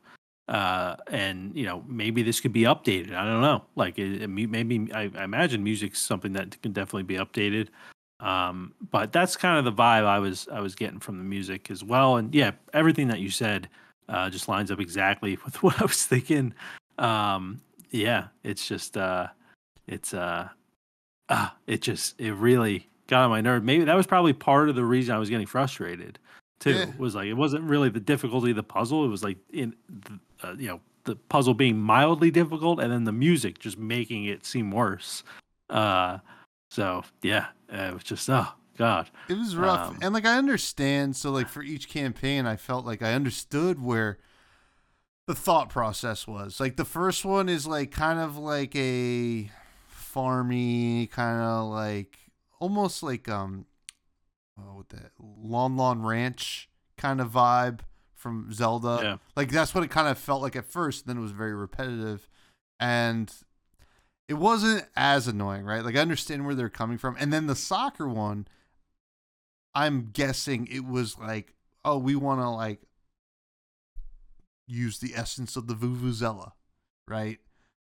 uh, 0.49 0.97
and 1.07 1.57
you 1.57 1.65
know 1.65 1.83
maybe 1.89 2.23
this 2.23 2.39
could 2.39 2.53
be 2.53 2.65
updated. 2.65 3.15
I 3.15 3.25
don't 3.25 3.41
know. 3.41 3.65
Like 3.77 3.99
it, 3.99 4.21
it, 4.21 4.29
maybe 4.29 4.93
I, 4.93 5.11
I 5.17 5.25
imagine 5.25 5.65
music's 5.65 6.01
something 6.03 6.35
that 6.35 6.61
can 6.61 6.73
definitely 6.73 7.05
be 7.05 7.17
updated. 7.17 7.69
Um, 8.21 8.75
but 8.91 9.11
that's 9.11 9.39
kind 9.39 9.59
of 9.59 9.65
the 9.65 9.73
vibe 9.73 10.05
I 10.05 10.19
was 10.19 10.49
I 10.53 10.61
was 10.61 10.75
getting 10.75 11.01
from 11.01 11.17
the 11.17 11.25
music 11.25 11.71
as 11.71 11.83
well. 11.83 12.17
And 12.19 12.35
yeah, 12.35 12.51
everything 12.75 13.09
that 13.09 13.21
you 13.21 13.31
said 13.31 13.71
uh, 14.11 14.29
just 14.29 14.49
lines 14.49 14.71
up 14.71 14.81
exactly 14.81 15.39
with 15.45 15.63
what 15.63 15.81
I 15.81 15.85
was 15.85 16.05
thinking. 16.05 16.55
Um, 16.99 17.61
yeah, 17.91 18.29
it's 18.45 18.67
just 18.67 18.97
uh, 18.97 19.29
it's 19.87 20.13
uh, 20.13 20.49
ah, 21.29 21.55
it 21.67 21.81
just 21.81 22.21
it 22.21 22.33
really 22.33 22.89
got 23.07 23.25
on 23.25 23.31
my 23.31 23.41
nerve. 23.41 23.65
Maybe 23.65 23.85
that 23.85 23.97
was 23.97 24.07
probably 24.07 24.33
part 24.33 24.69
of 24.69 24.77
the 24.77 24.85
reason 24.85 25.15
I 25.15 25.19
was 25.19 25.31
getting 25.31 25.47
frustrated 25.47 26.19
too. 26.59 26.73
Yeah. 26.73 26.87
Was 26.99 27.15
like 27.15 27.27
it 27.27 27.35
wasn't 27.35 27.65
really 27.65 27.89
the 27.89 28.01
difficulty 28.01 28.51
of 28.51 28.57
the 28.57 28.63
puzzle. 28.63 29.05
It 29.05 29.09
was 29.09 29.25
like 29.25 29.39
in 29.53 29.75
uh, 30.43 30.55
you 30.59 30.69
know 30.69 30.81
the 31.05 31.17
puzzle 31.17 31.55
being 31.55 31.79
mildly 31.79 32.31
difficult, 32.31 32.81
and 32.81 32.93
then 32.93 33.05
the 33.05 33.13
music 33.13 33.59
just 33.59 33.79
making 33.79 34.27
it 34.27 34.45
seem 34.45 34.71
worse. 34.71 35.23
Uh, 35.69 36.19
so 36.71 37.03
yeah, 37.23 37.47
it 37.69 37.95
was 37.95 38.05
just 38.05 38.29
oh 38.29 38.49
god. 38.81 39.11
It 39.29 39.39
was 39.39 39.55
rough. 39.57 39.91
Um, 39.91 39.99
and 40.03 40.15
like 40.15 40.27
I 40.27 40.39
understand, 40.39 41.15
so 41.15 41.31
like 41.31 41.49
for 41.49 41.63
each 41.63 41.89
campaign 41.89 42.47
I 42.47 42.57
felt 42.57 42.87
like 42.87 43.03
I 43.03 43.13
understood 43.13 43.83
where 43.83 44.19
the 45.27 45.35
thought 45.35 45.69
process 45.69 46.27
was. 46.27 46.59
Like 46.59 46.77
the 46.77 46.85
first 46.85 47.25
one 47.25 47.49
is 47.49 47.67
like 47.67 47.91
kind 47.91 48.19
of 48.19 48.37
like 48.39 48.75
a 48.75 49.51
farmy 49.93 51.09
kind 51.11 51.41
of 51.41 51.69
like 51.69 52.19
almost 52.59 53.03
like 53.03 53.29
um 53.29 53.65
oh 54.59 54.75
what 54.75 54.89
that 54.89 55.13
Lon 55.21 55.77
Lon 55.77 56.03
Ranch 56.03 56.69
kind 56.97 57.21
of 57.21 57.31
vibe 57.31 57.81
from 58.15 58.53
Zelda. 58.53 59.01
Yeah. 59.03 59.17
Like 59.37 59.51
that's 59.51 59.75
what 59.75 59.85
it 59.85 59.91
kind 59.91 60.09
of 60.09 60.19
felt 60.19 60.43
like 60.43 60.57
at 60.57 60.65
first, 60.65 61.07
then 61.07 61.19
it 61.19 61.21
was 61.21 61.33
very 61.33 61.55
repetitive 61.55 62.29
and 62.79 63.33
it 64.29 64.35
wasn't 64.35 64.85
as 64.97 65.27
annoying, 65.27 65.65
right? 65.65 65.85
Like 65.85 65.97
I 65.97 66.01
understand 66.01 66.47
where 66.47 66.55
they're 66.55 66.69
coming 66.69 66.99
from. 66.99 67.17
And 67.19 67.33
then 67.33 67.47
the 67.47 67.57
soccer 67.57 68.09
one, 68.09 68.47
I'm 69.75 70.11
guessing 70.13 70.67
it 70.71 70.85
was 70.85 71.19
like, 71.19 71.55
oh, 71.85 71.99
we 71.99 72.17
want 72.17 72.41
to 72.41 72.49
like 72.49 72.81
use 74.67 74.99
the 74.99 75.13
essence 75.15 75.57
of 75.57 75.67
the 75.67 75.75
Vuvuzela, 75.75 76.53
right? 77.09 77.39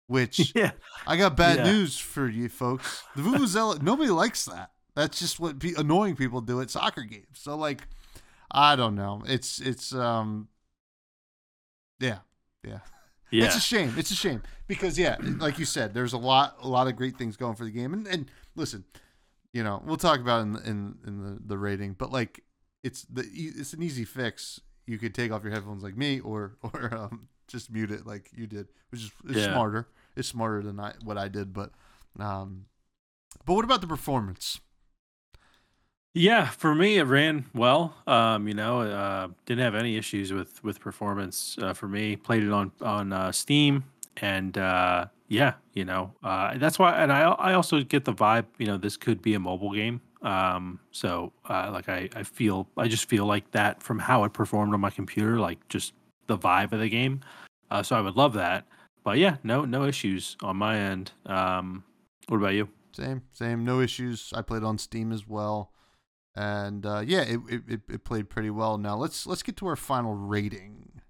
Which 0.07 0.53
Yeah, 0.57 0.73
I 1.07 1.17
got 1.17 1.37
bad 1.37 1.59
Yeah. 1.59 1.73
news 1.73 1.99
for 1.99 2.29
you 2.29 2.49
folks. 2.49 3.03
The 3.15 3.23
Vuvuzela, 3.23 3.81
nobody 3.83 4.11
likes 4.11 4.45
that. 4.47 4.71
That's 4.95 5.19
just 5.19 5.39
what 5.39 5.59
pe- 5.61 5.75
annoying 5.77 6.17
people 6.17 6.41
do 6.41 6.61
at 6.61 6.71
soccer 6.71 7.03
games. 7.03 7.27
So 7.39 7.57
like, 7.57 7.83
I 8.51 8.75
don't 8.77 8.95
know. 8.95 9.23
It's 9.27 9.61
it's 9.61 9.95
um, 9.95 10.49
yeah, 12.01 12.19
yeah. 12.65 12.81
yeah, 13.31 13.45
It's 13.47 13.57
a 13.57 13.61
shame. 13.61 13.95
It's 13.99 14.11
a 14.11 14.15
shame 14.17 14.43
because 14.67 14.99
yeah, 14.99 15.17
like 15.21 15.59
you 15.59 15.65
said, 15.67 15.93
there's 15.95 16.15
a 16.15 16.19
lot 16.19 16.57
a 16.63 16.69
lot 16.69 16.87
of 16.89 16.97
great 16.97 17.17
things 17.19 17.37
going 17.37 17.55
for 17.57 17.65
the 17.65 17.71
game. 17.71 17.93
And 17.93 18.07
and 18.09 18.31
listen, 18.57 18.85
you 19.59 19.65
know, 19.65 19.83
we'll 19.85 19.97
talk 19.97 20.21
about 20.21 20.43
in 20.43 20.53
the, 20.53 20.61
in 20.71 20.79
in 21.07 21.15
the 21.25 21.39
the 21.45 21.59
rating, 21.59 21.95
but 21.99 22.13
like 22.13 22.45
it's 22.85 23.03
the 23.03 23.23
it's 23.33 23.73
an 23.73 23.83
easy 23.83 24.05
fix. 24.05 24.61
You 24.87 24.99
could 24.99 25.15
take 25.15 25.33
off 25.33 25.43
your 25.43 25.53
headphones 25.53 25.83
like 25.83 25.97
me, 25.97 26.21
or 26.21 26.57
or 26.63 26.95
um, 26.95 27.29
just 27.49 27.71
mute 27.73 27.91
it 27.91 28.07
like 28.07 28.31
you 28.37 28.47
did, 28.47 28.69
which 28.91 29.01
is 29.03 29.11
it's 29.29 29.41
Yeah. 29.41 29.53
smarter. 29.53 29.89
It's 30.17 30.29
smarter 30.29 30.63
than 30.63 30.79
I 30.79 30.93
what 31.03 31.19
I 31.19 31.27
did, 31.29 31.53
but 31.53 31.73
um, 32.21 32.67
but 33.45 33.55
what 33.55 33.65
about 33.65 33.81
the 33.81 33.89
performance? 33.89 34.61
Yeah, 36.15 36.49
for 36.49 36.75
me 36.75 36.99
it 36.99 37.05
ran 37.05 37.45
well. 37.55 37.95
Um, 38.07 38.49
you 38.49 38.55
know, 38.55 38.81
uh, 38.81 39.29
didn't 39.47 39.63
have 39.65 39.75
any 39.75 39.97
issues 39.97 40.33
with 40.33 40.63
with 40.65 40.81
performance 40.81 41.57
uh, 41.61 41.75
for 41.75 41.89
me. 41.89 42.17
Played 42.17 42.45
it 42.45 42.53
on 42.53 42.73
on 42.81 43.13
uh, 43.13 43.33
Steam, 43.33 43.85
and 44.17 44.57
uh, 44.57 45.07
yeah, 45.29 45.55
you 45.75 45.85
know, 45.85 46.15
uh, 46.25 46.57
that's 46.57 46.79
why. 46.79 46.93
And 47.03 47.13
I 47.13 47.21
I 47.23 47.53
also 47.53 47.83
get 47.83 48.05
the 48.05 48.15
vibe. 48.15 48.47
You 48.59 48.67
know, 48.67 48.79
this 48.79 48.97
could 48.97 49.21
be 49.23 49.35
a 49.35 49.39
mobile 49.39 49.73
game. 49.73 50.01
Um, 50.23 50.81
so 50.91 51.33
uh, 51.49 51.71
like 51.73 51.89
I 51.89 52.09
I 52.17 52.23
feel 52.23 52.69
I 52.77 52.89
just 52.89 53.09
feel 53.09 53.27
like 53.27 53.51
that 53.53 53.83
from 53.83 53.99
how 53.99 54.25
it 54.25 54.33
performed 54.33 54.73
on 54.75 54.81
my 54.81 54.91
computer, 54.91 55.39
like 55.39 55.69
just 55.69 55.93
the 56.27 56.39
vibe 56.39 56.73
of 56.73 56.81
the 56.81 56.89
game. 56.89 57.21
Uh, 57.71 57.83
so 57.83 57.97
I 57.97 58.01
would 58.01 58.17
love 58.17 58.33
that. 58.35 58.67
But 59.05 59.19
yeah, 59.19 59.37
no 59.43 59.65
no 59.65 59.85
issues 59.85 60.37
on 60.43 60.57
my 60.57 60.79
end. 60.79 61.13
Um, 61.27 61.85
what 62.29 62.39
about 62.39 62.55
you? 62.55 62.69
Same, 62.93 63.23
same, 63.33 63.65
no 63.65 63.81
issues. 63.81 64.33
I 64.35 64.43
played 64.43 64.65
on 64.65 64.79
Steam 64.79 65.13
as 65.13 65.29
well, 65.29 65.73
and 66.35 66.85
uh, 66.85 67.03
yeah, 67.07 67.21
it, 67.21 67.41
it 67.69 67.81
it 67.89 68.05
played 68.05 68.29
pretty 68.31 68.51
well. 68.51 68.79
Now 68.79 68.97
let's 68.97 69.27
let's 69.27 69.43
get 69.43 69.57
to 69.59 69.67
our 69.67 69.77
final 69.77 70.15
rating 70.15 71.03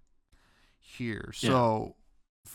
here. 0.80 1.30
Yeah. 1.40 1.50
So 1.50 1.96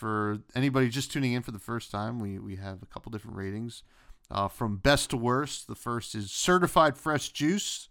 for 0.04 0.40
anybody 0.54 0.90
just 0.90 1.14
tuning 1.14 1.32
in 1.32 1.42
for 1.44 1.52
the 1.52 1.60
first 1.60 1.90
time, 1.90 2.20
we 2.20 2.38
we 2.38 2.58
have 2.58 2.84
a 2.84 2.86
couple 2.86 3.10
different 3.10 3.38
ratings. 3.38 3.84
Uh, 4.30 4.50
from 4.50 4.76
best 4.76 5.12
to 5.12 5.16
worst, 5.16 5.70
the 5.70 5.76
first 5.76 6.14
is 6.14 6.30
certified 6.30 6.98
fresh 6.98 7.30
juice. 7.30 7.88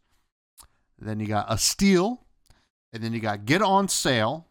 Then 0.98 1.20
you 1.20 1.26
got 1.26 1.46
a 1.48 1.56
steal, 1.56 2.26
and 2.92 3.02
then 3.02 3.14
you 3.14 3.20
got 3.20 3.46
get 3.46 3.62
on 3.62 3.88
sale. 3.88 4.48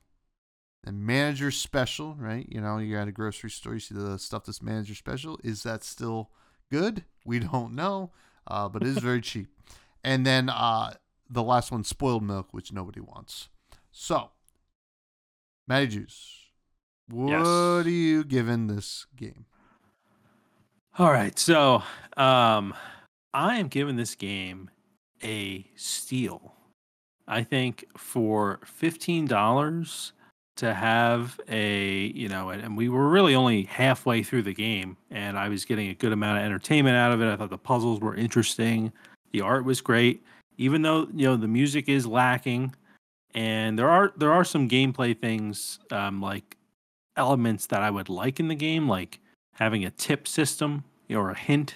And 0.84 1.06
manager 1.06 1.52
special, 1.52 2.16
right? 2.16 2.48
You 2.50 2.62
know, 2.62 2.80
you 2.80 2.96
got 2.96 3.08
a 3.08 3.12
grocery 3.12 3.52
store, 3.52 3.76
you 3.76 3.80
see 3.80 3.94
the 3.94 4.18
stuff 4.18 4.46
that's 4.46 4.64
manager 4.64 4.96
special. 4.96 5.40
Is 5.44 5.62
that 5.62 5.84
still 5.84 6.32
good? 6.72 7.06
We 7.24 7.38
don't 7.52 7.76
know, 7.76 8.12
uh, 8.48 8.70
but 8.70 8.82
it 8.82 8.88
is 8.88 8.98
very 8.98 9.22
cheap. 9.22 9.50
And 10.04 10.26
then 10.26 10.50
uh, 10.50 10.96
the 11.30 11.44
last 11.44 11.72
one, 11.72 11.84
spoiled 11.84 12.24
milk, 12.24 12.48
which 12.50 12.74
nobody 12.74 13.02
wants. 13.02 13.50
So, 13.92 14.32
Matty 15.68 15.86
Juice, 15.86 16.41
what 17.12 17.30
Yes. 17.30 17.48
are 17.48 17.90
you 17.90 18.24
giving 18.24 18.68
this 18.68 19.06
game? 19.16 19.46
All 20.98 21.12
right, 21.12 21.38
so 21.40 21.84
um, 22.18 22.74
I 23.34 23.58
am 23.58 23.68
giving 23.68 23.96
this 23.96 24.16
game 24.16 24.70
a 25.24 25.66
steal. 25.76 26.54
I 27.28 27.44
think 27.44 27.86
for 27.98 28.60
fifteen 28.66 29.26
dollars 29.26 30.12
to 30.58 30.74
have 30.74 31.40
a 31.48 32.12
you 32.14 32.28
know, 32.28 32.50
and, 32.50 32.62
and 32.62 32.76
we 32.76 32.90
were 32.90 33.08
really 33.08 33.36
only 33.36 33.64
halfway 33.64 34.22
through 34.22 34.42
the 34.44 34.54
game, 34.54 34.98
and 35.10 35.38
I 35.38 35.48
was 35.48 35.64
getting 35.64 35.90
a 35.90 35.94
good 35.94 36.12
amount 36.12 36.40
of 36.40 36.44
entertainment 36.44 36.98
out 36.98 37.14
of 37.14 37.22
it. 37.22 37.32
I 37.32 37.36
thought 37.38 37.50
the 37.50 37.58
puzzles 37.58 38.02
were 38.02 38.16
interesting, 38.16 38.92
the 39.32 39.42
art 39.42 39.64
was 39.64 39.80
great, 39.80 40.24
even 40.58 40.82
though 40.82 41.08
you 41.14 41.26
know 41.26 41.38
the 41.38 41.48
music 41.48 41.88
is 41.88 42.06
lacking, 42.06 42.76
and 43.34 43.80
there 43.80 43.90
are 43.90 44.12
there 44.18 44.34
are 44.34 44.44
some 44.44 44.68
gameplay 44.68 45.18
things 45.18 45.80
um, 45.92 46.22
like 46.22 46.58
elements 47.16 47.66
that 47.68 47.82
I 47.82 47.90
would 47.90 48.10
like 48.10 48.40
in 48.40 48.48
the 48.48 48.56
game, 48.56 48.88
like 48.88 49.20
having 49.54 49.86
a 49.86 49.92
tip 49.92 50.28
system 50.28 50.84
or 51.10 51.32
a 51.32 51.38
hint. 51.38 51.76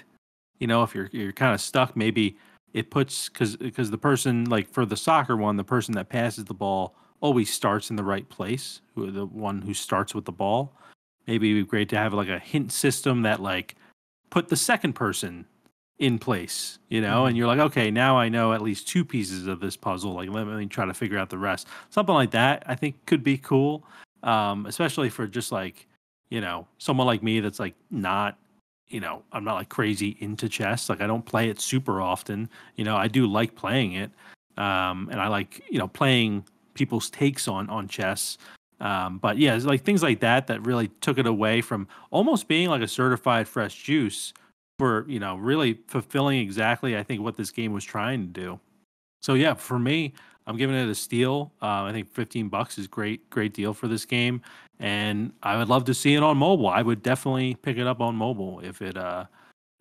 You 0.59 0.67
know, 0.67 0.83
if 0.83 0.95
you're 0.95 1.09
you're 1.11 1.33
kind 1.33 1.53
of 1.53 1.61
stuck, 1.61 1.95
maybe 1.95 2.37
it 2.73 2.89
puts 2.89 3.29
because 3.29 3.57
because 3.57 3.91
the 3.91 3.97
person 3.97 4.45
like 4.45 4.69
for 4.69 4.85
the 4.85 4.97
soccer 4.97 5.35
one, 5.35 5.57
the 5.57 5.63
person 5.63 5.93
that 5.95 6.09
passes 6.09 6.45
the 6.45 6.53
ball 6.53 6.95
always 7.21 7.51
starts 7.51 7.89
in 7.89 7.95
the 7.95 8.03
right 8.03 8.27
place. 8.29 8.81
Who 8.95 9.11
the 9.11 9.25
one 9.25 9.61
who 9.61 9.73
starts 9.73 10.15
with 10.15 10.25
the 10.25 10.31
ball. 10.31 10.73
Maybe 11.27 11.51
it'd 11.51 11.65
be 11.65 11.69
great 11.69 11.89
to 11.89 11.97
have 11.97 12.13
like 12.13 12.29
a 12.29 12.39
hint 12.39 12.71
system 12.71 13.23
that 13.23 13.41
like 13.41 13.75
put 14.29 14.49
the 14.49 14.55
second 14.55 14.93
person 14.93 15.45
in 15.97 16.19
place, 16.19 16.77
you 16.89 16.99
know, 17.01 17.19
mm-hmm. 17.19 17.27
and 17.27 17.37
you're 17.37 17.47
like, 17.47 17.59
okay, 17.59 17.89
now 17.89 18.17
I 18.17 18.29
know 18.29 18.53
at 18.53 18.61
least 18.61 18.87
two 18.87 19.05
pieces 19.05 19.47
of 19.47 19.59
this 19.59 19.77
puzzle. 19.77 20.13
Like, 20.13 20.29
let 20.29 20.45
me 20.45 20.65
try 20.65 20.85
to 20.85 20.93
figure 20.93 21.17
out 21.17 21.29
the 21.29 21.37
rest. 21.37 21.67
Something 21.89 22.15
like 22.15 22.31
that, 22.31 22.63
I 22.65 22.75
think, 22.75 23.05
could 23.05 23.23
be 23.23 23.37
cool, 23.37 23.85
um, 24.25 24.65
especially 24.65 25.09
for 25.09 25.27
just 25.27 25.51
like, 25.51 25.87
you 26.29 26.41
know, 26.41 26.67
someone 26.79 27.07
like 27.07 27.23
me 27.23 27.39
that's 27.39 27.59
like 27.59 27.75
not, 27.91 28.37
you 28.87 28.99
know, 28.99 29.21
I'm 29.31 29.45
not 29.45 29.53
like 29.53 29.69
crazy 29.69 30.17
into 30.19 30.49
chess. 30.49 30.89
Like, 30.89 30.99
I 30.99 31.07
don't 31.07 31.25
play 31.25 31.49
it 31.49 31.61
super 31.61 32.01
often. 32.01 32.49
You 32.75 32.83
know, 32.83 32.97
I 32.97 33.07
do 33.07 33.27
like 33.27 33.55
playing 33.55 33.93
it, 33.93 34.11
um, 34.57 35.09
and 35.11 35.21
I 35.21 35.27
like 35.27 35.61
you 35.69 35.79
know 35.79 35.87
playing 35.87 36.45
people's 36.73 37.09
takes 37.09 37.47
on 37.47 37.69
on 37.69 37.87
chess. 37.87 38.37
Um, 38.81 39.19
but 39.19 39.37
yeah, 39.37 39.55
it's 39.55 39.65
like 39.65 39.83
things 39.83 40.03
like 40.03 40.19
that 40.19 40.47
that 40.47 40.65
really 40.65 40.89
took 40.99 41.17
it 41.17 41.25
away 41.25 41.61
from 41.61 41.87
almost 42.11 42.47
being 42.47 42.69
like 42.69 42.81
a 42.81 42.87
certified 42.87 43.47
fresh 43.47 43.81
juice 43.81 44.33
for 44.77 45.05
you 45.07 45.19
know 45.19 45.35
really 45.37 45.79
fulfilling 45.87 46.39
exactly 46.39 46.97
I 46.97 47.03
think 47.03 47.21
what 47.21 47.37
this 47.37 47.51
game 47.51 47.71
was 47.73 47.85
trying 47.85 48.21
to 48.21 48.41
do. 48.41 48.59
So 49.21 49.33
yeah, 49.33 49.53
for 49.53 49.79
me, 49.79 50.13
I'm 50.47 50.57
giving 50.57 50.75
it 50.75 50.87
a 50.87 50.95
steal. 50.95 51.51
Uh, 51.61 51.83
I 51.83 51.91
think 51.91 52.11
15 52.11 52.49
bucks 52.49 52.77
is 52.77 52.87
great, 52.87 53.29
great 53.29 53.53
deal 53.53 53.73
for 53.73 53.87
this 53.87 54.05
game, 54.05 54.41
and 54.79 55.33
I 55.41 55.57
would 55.57 55.69
love 55.69 55.85
to 55.85 55.93
see 55.93 56.15
it 56.15 56.23
on 56.23 56.37
mobile. 56.37 56.67
I 56.67 56.81
would 56.81 57.01
definitely 57.01 57.55
pick 57.55 57.77
it 57.77 57.87
up 57.87 57.99
on 58.01 58.15
mobile 58.15 58.59
if 58.59 58.81
it 58.81 58.97
uh, 58.97 59.25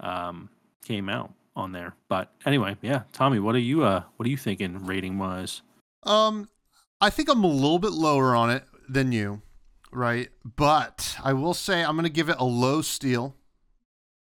um, 0.01 0.49
came 0.85 1.09
out 1.09 1.33
on 1.57 1.73
there. 1.73 1.95
But 2.09 2.33
anyway, 2.47 2.77
yeah, 2.83 3.03
Tommy, 3.13 3.39
what 3.39 3.55
are 3.55 3.61
you 3.61 3.85
uh, 3.85 4.03
what 4.17 4.27
are 4.27 4.31
you 4.31 4.37
thinking 4.37 4.85
rating 4.87 5.19
wise? 5.19 5.63
Um, 6.05 6.49
I 7.01 7.11
think 7.11 7.29
I'm 7.29 7.45
a 7.45 7.49
little 7.49 7.79
bit 7.79 7.93
lower 7.93 8.35
on 8.35 8.51
it 8.51 8.65
than 8.89 9.13
you, 9.13 9.43
right? 9.93 10.31
But 10.57 11.17
I 11.23 11.33
will 11.33 11.55
say 11.55 11.83
I'm 11.83 11.97
going 11.97 12.05
to 12.05 12.11
give 12.11 12.29
it 12.29 12.37
a 12.39 12.45
low 12.45 12.83
steal, 12.83 13.35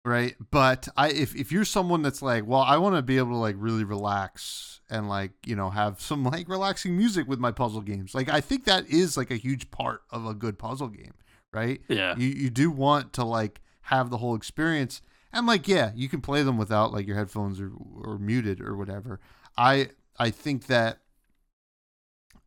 right? 0.04 0.36
But 0.50 0.88
I 0.96 1.10
if 1.10 1.34
if 1.34 1.50
you're 1.50 1.64
someone 1.64 2.02
that's 2.02 2.22
like, 2.22 2.46
well, 2.46 2.60
I 2.60 2.76
want 2.76 2.96
to 2.96 3.02
be 3.02 3.18
able 3.18 3.30
to 3.30 3.36
like 3.36 3.56
really 3.58 3.84
relax 3.84 4.80
and 4.90 5.08
like 5.08 5.32
you 5.46 5.56
know 5.56 5.70
have 5.70 6.00
some 6.00 6.24
like 6.32 6.48
relaxing 6.48 6.96
music 6.96 7.26
with 7.28 7.38
my 7.38 7.50
puzzle 7.50 7.80
games. 7.80 8.14
Like 8.14 8.28
I 8.28 8.40
think 8.40 8.64
that 8.64 8.88
is 8.88 9.16
like 9.16 9.30
a 9.30 9.36
huge 9.36 9.70
part 9.70 10.02
of 10.10 10.26
a 10.26 10.34
good 10.34 10.58
puzzle 10.58 10.88
game, 10.88 11.14
right? 11.52 11.80
Yeah. 11.88 12.14
You 12.16 12.28
you 12.28 12.50
do 12.50 12.70
want 12.70 13.12
to 13.14 13.24
like 13.24 13.60
have 13.82 14.10
the 14.10 14.18
whole 14.18 14.34
experience. 14.34 15.02
And 15.32 15.46
like 15.46 15.66
yeah, 15.66 15.90
you 15.94 16.08
can 16.08 16.20
play 16.20 16.42
them 16.42 16.58
without 16.58 16.92
like 16.92 17.06
your 17.06 17.16
headphones 17.16 17.60
or, 17.60 17.72
or 18.02 18.18
muted 18.18 18.60
or 18.60 18.76
whatever. 18.76 19.20
I 19.56 19.90
I 20.18 20.30
think 20.30 20.66
that 20.66 20.98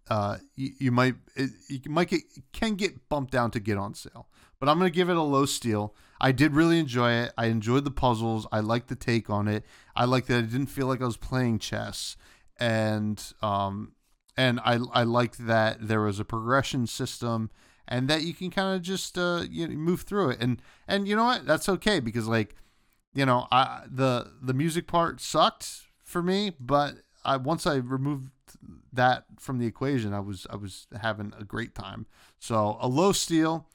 uh, 0.09 0.37
you, 0.55 0.71
you 0.79 0.91
might 0.91 1.15
it, 1.35 1.49
you 1.67 1.81
might 1.89 2.09
get 2.09 2.21
can 2.53 2.75
get 2.75 3.09
bumped 3.09 3.31
down 3.31 3.51
to 3.51 3.59
get 3.59 3.77
on 3.77 3.93
sale. 3.93 4.27
But 4.59 4.69
I'm 4.69 4.77
gonna 4.77 4.89
give 4.89 5.09
it 5.09 5.17
a 5.17 5.21
low 5.21 5.45
steal. 5.45 5.95
I 6.19 6.31
did 6.31 6.53
really 6.53 6.79
enjoy 6.79 7.11
it. 7.11 7.33
I 7.37 7.47
enjoyed 7.47 7.85
the 7.85 7.91
puzzles. 7.91 8.47
I 8.51 8.59
liked 8.59 8.87
the 8.87 8.95
take 8.95 9.29
on 9.29 9.47
it. 9.47 9.63
I 9.95 10.05
liked 10.05 10.27
that 10.27 10.37
I 10.37 10.41
didn't 10.41 10.67
feel 10.67 10.87
like 10.87 11.01
I 11.01 11.05
was 11.05 11.17
playing 11.17 11.59
chess, 11.59 12.17
and 12.59 13.21
um, 13.41 13.93
and 14.35 14.59
I 14.61 14.79
I 14.93 15.03
liked 15.03 15.45
that 15.47 15.87
there 15.87 16.01
was 16.01 16.19
a 16.19 16.25
progression 16.25 16.87
system 16.87 17.49
and 17.87 18.07
that 18.09 18.23
you 18.23 18.33
can 18.33 18.51
kind 18.51 18.75
of 18.75 18.81
just 18.81 19.17
uh 19.17 19.43
you 19.49 19.67
know, 19.67 19.75
move 19.75 20.01
through 20.01 20.31
it. 20.31 20.41
And 20.41 20.61
and 20.87 21.07
you 21.07 21.15
know 21.15 21.25
what? 21.25 21.45
That's 21.45 21.69
okay 21.69 21.99
because 21.99 22.27
like 22.27 22.55
you 23.13 23.25
know 23.25 23.47
I 23.51 23.83
the 23.89 24.31
the 24.41 24.53
music 24.53 24.87
part 24.87 25.21
sucked 25.21 25.87
for 26.03 26.21
me, 26.21 26.51
but 26.59 26.95
I 27.23 27.37
once 27.37 27.65
I 27.65 27.75
removed 27.75 28.29
that 28.93 29.25
from 29.39 29.59
the 29.59 29.65
equation, 29.65 30.13
I 30.13 30.19
was 30.19 30.47
I 30.49 30.55
was 30.55 30.87
having 31.01 31.33
a 31.37 31.43
great 31.43 31.75
time. 31.75 32.05
So 32.39 32.77
a 32.79 32.87
low 32.87 33.11
steal. 33.11 33.67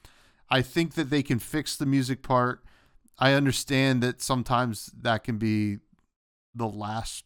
I 0.49 0.61
think 0.61 0.93
that 0.95 1.09
they 1.09 1.23
can 1.23 1.39
fix 1.39 1.75
the 1.75 1.85
music 1.85 2.21
part. 2.21 2.63
I 3.19 3.33
understand 3.33 4.01
that 4.03 4.21
sometimes 4.21 4.91
that 5.01 5.23
can 5.23 5.37
be 5.37 5.79
the 6.55 6.67
last 6.67 7.25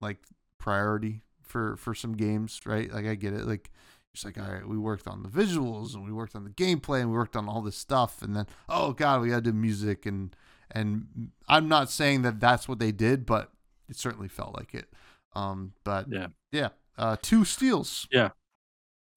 like 0.00 0.18
priority 0.58 1.22
for 1.42 1.76
for 1.76 1.94
some 1.94 2.12
games, 2.16 2.60
right? 2.64 2.92
Like 2.92 3.06
I 3.06 3.14
get 3.14 3.32
it. 3.34 3.46
Like 3.46 3.70
it's 4.14 4.24
like, 4.24 4.38
all 4.38 4.50
right, 4.52 4.66
we 4.66 4.76
worked 4.76 5.06
on 5.08 5.22
the 5.22 5.28
visuals 5.28 5.94
and 5.94 6.04
we 6.04 6.12
worked 6.12 6.36
on 6.36 6.44
the 6.44 6.50
gameplay 6.50 7.00
and 7.00 7.10
we 7.10 7.16
worked 7.16 7.36
on 7.36 7.48
all 7.48 7.62
this 7.62 7.76
stuff, 7.76 8.22
and 8.22 8.36
then 8.36 8.46
oh 8.68 8.92
god, 8.92 9.20
we 9.22 9.28
got 9.30 9.36
to 9.36 9.42
do 9.42 9.52
music 9.52 10.06
and 10.06 10.34
and 10.70 11.30
I'm 11.48 11.68
not 11.68 11.90
saying 11.90 12.22
that 12.22 12.40
that's 12.40 12.66
what 12.68 12.78
they 12.78 12.92
did, 12.92 13.26
but 13.26 13.50
it 13.88 13.96
certainly 13.96 14.28
felt 14.28 14.56
like 14.56 14.74
it. 14.74 14.86
Um, 15.34 15.72
but 15.84 16.06
Yeah. 16.10 16.28
yeah, 16.50 16.68
uh, 16.96 17.16
two 17.20 17.44
steals. 17.44 18.06
Yeah. 18.10 18.30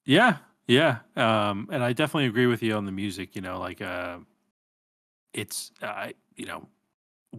Yeah. 0.06 0.38
Yeah. 0.68 1.00
Um, 1.16 1.68
and 1.72 1.84
I 1.84 1.94
definitely 1.94 2.26
agree 2.28 2.48
with 2.48 2.64
you 2.64 2.76
on 2.76 2.86
the 2.86 2.92
music, 2.92 3.36
you 3.36 3.42
know, 3.42 3.60
like 3.60 3.82
uh 3.82 4.18
it's 5.34 5.72
uh, 5.82 6.10
you 6.38 6.46
know, 6.46 6.68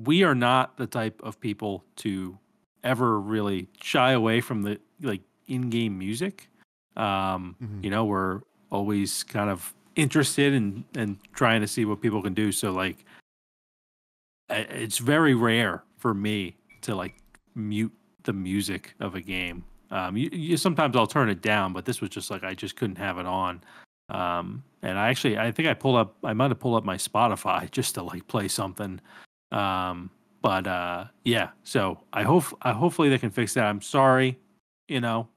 we 0.05 0.23
are 0.23 0.35
not 0.35 0.77
the 0.77 0.87
type 0.87 1.21
of 1.23 1.41
people 1.41 1.85
to 1.97 2.39
ever 2.85 3.19
really 3.21 3.69
shy 3.83 4.13
away 4.13 4.41
from 4.41 4.63
the 4.63 4.79
like 5.01 5.23
in-game 5.49 5.99
music. 5.99 6.49
Um, 6.97 7.57
Mhm. 7.63 7.85
you 7.85 7.91
know, 7.91 8.05
we're 8.05 8.43
always 8.71 9.23
kind 9.25 9.49
of 9.51 9.75
interested 9.97 10.53
in 10.53 10.85
and 10.95 11.17
trying 11.33 11.63
to 11.63 11.67
see 11.67 11.85
what 11.87 12.01
people 12.03 12.23
can 12.23 12.35
do. 12.35 12.53
So 12.53 12.73
like 12.73 13.05
it's 14.51 14.99
very 14.99 15.35
rare 15.35 15.83
for 15.97 16.15
me 16.15 16.57
to 16.83 16.95
like 16.95 17.15
mute 17.55 17.93
the 18.25 18.33
music 18.33 18.95
of 19.01 19.15
a 19.15 19.21
game. 19.21 19.65
Um, 19.91 20.17
you, 20.17 20.29
you 20.33 20.57
sometimes 20.57 20.97
I'll 20.97 21.07
turn 21.07 21.29
it 21.29 21.41
down, 21.41 21.73
but 21.73 21.85
this 21.85 22.01
was 22.01 22.11
just 22.11 22.31
like 22.31 22.45
I 22.45 22.55
just 22.55 22.77
couldn't 22.77 22.97
have 22.97 23.19
it 23.19 23.27
on. 23.27 23.63
Um, 24.09 24.63
and 24.83 24.99
I 24.99 25.09
actually 25.09 25.39
I 25.39 25.51
think 25.51 25.69
I 25.69 25.75
pulled 25.75 25.97
up 25.97 26.17
I 26.23 26.33
might 26.33 26.51
have 26.51 26.61
pulled 26.61 26.77
up 26.77 26.85
my 26.85 26.97
Spotify 26.97 27.71
just 27.79 27.95
to 27.95 28.03
like 28.03 28.27
play 28.27 28.49
something. 28.49 29.01
Um, 29.53 30.11
but 30.43 30.67
uh, 30.67 31.07
yeah, 31.25 31.51
so 31.65 31.99
I 32.13 32.23
hope 32.23 32.45
I 32.63 32.73
hopefully 32.73 33.09
they 33.09 33.19
can 33.19 33.31
fix 33.31 33.55
that. 33.55 33.65
I'm 33.65 33.81
sorry, 33.81 34.39
you 34.89 35.01
know, 35.01 35.29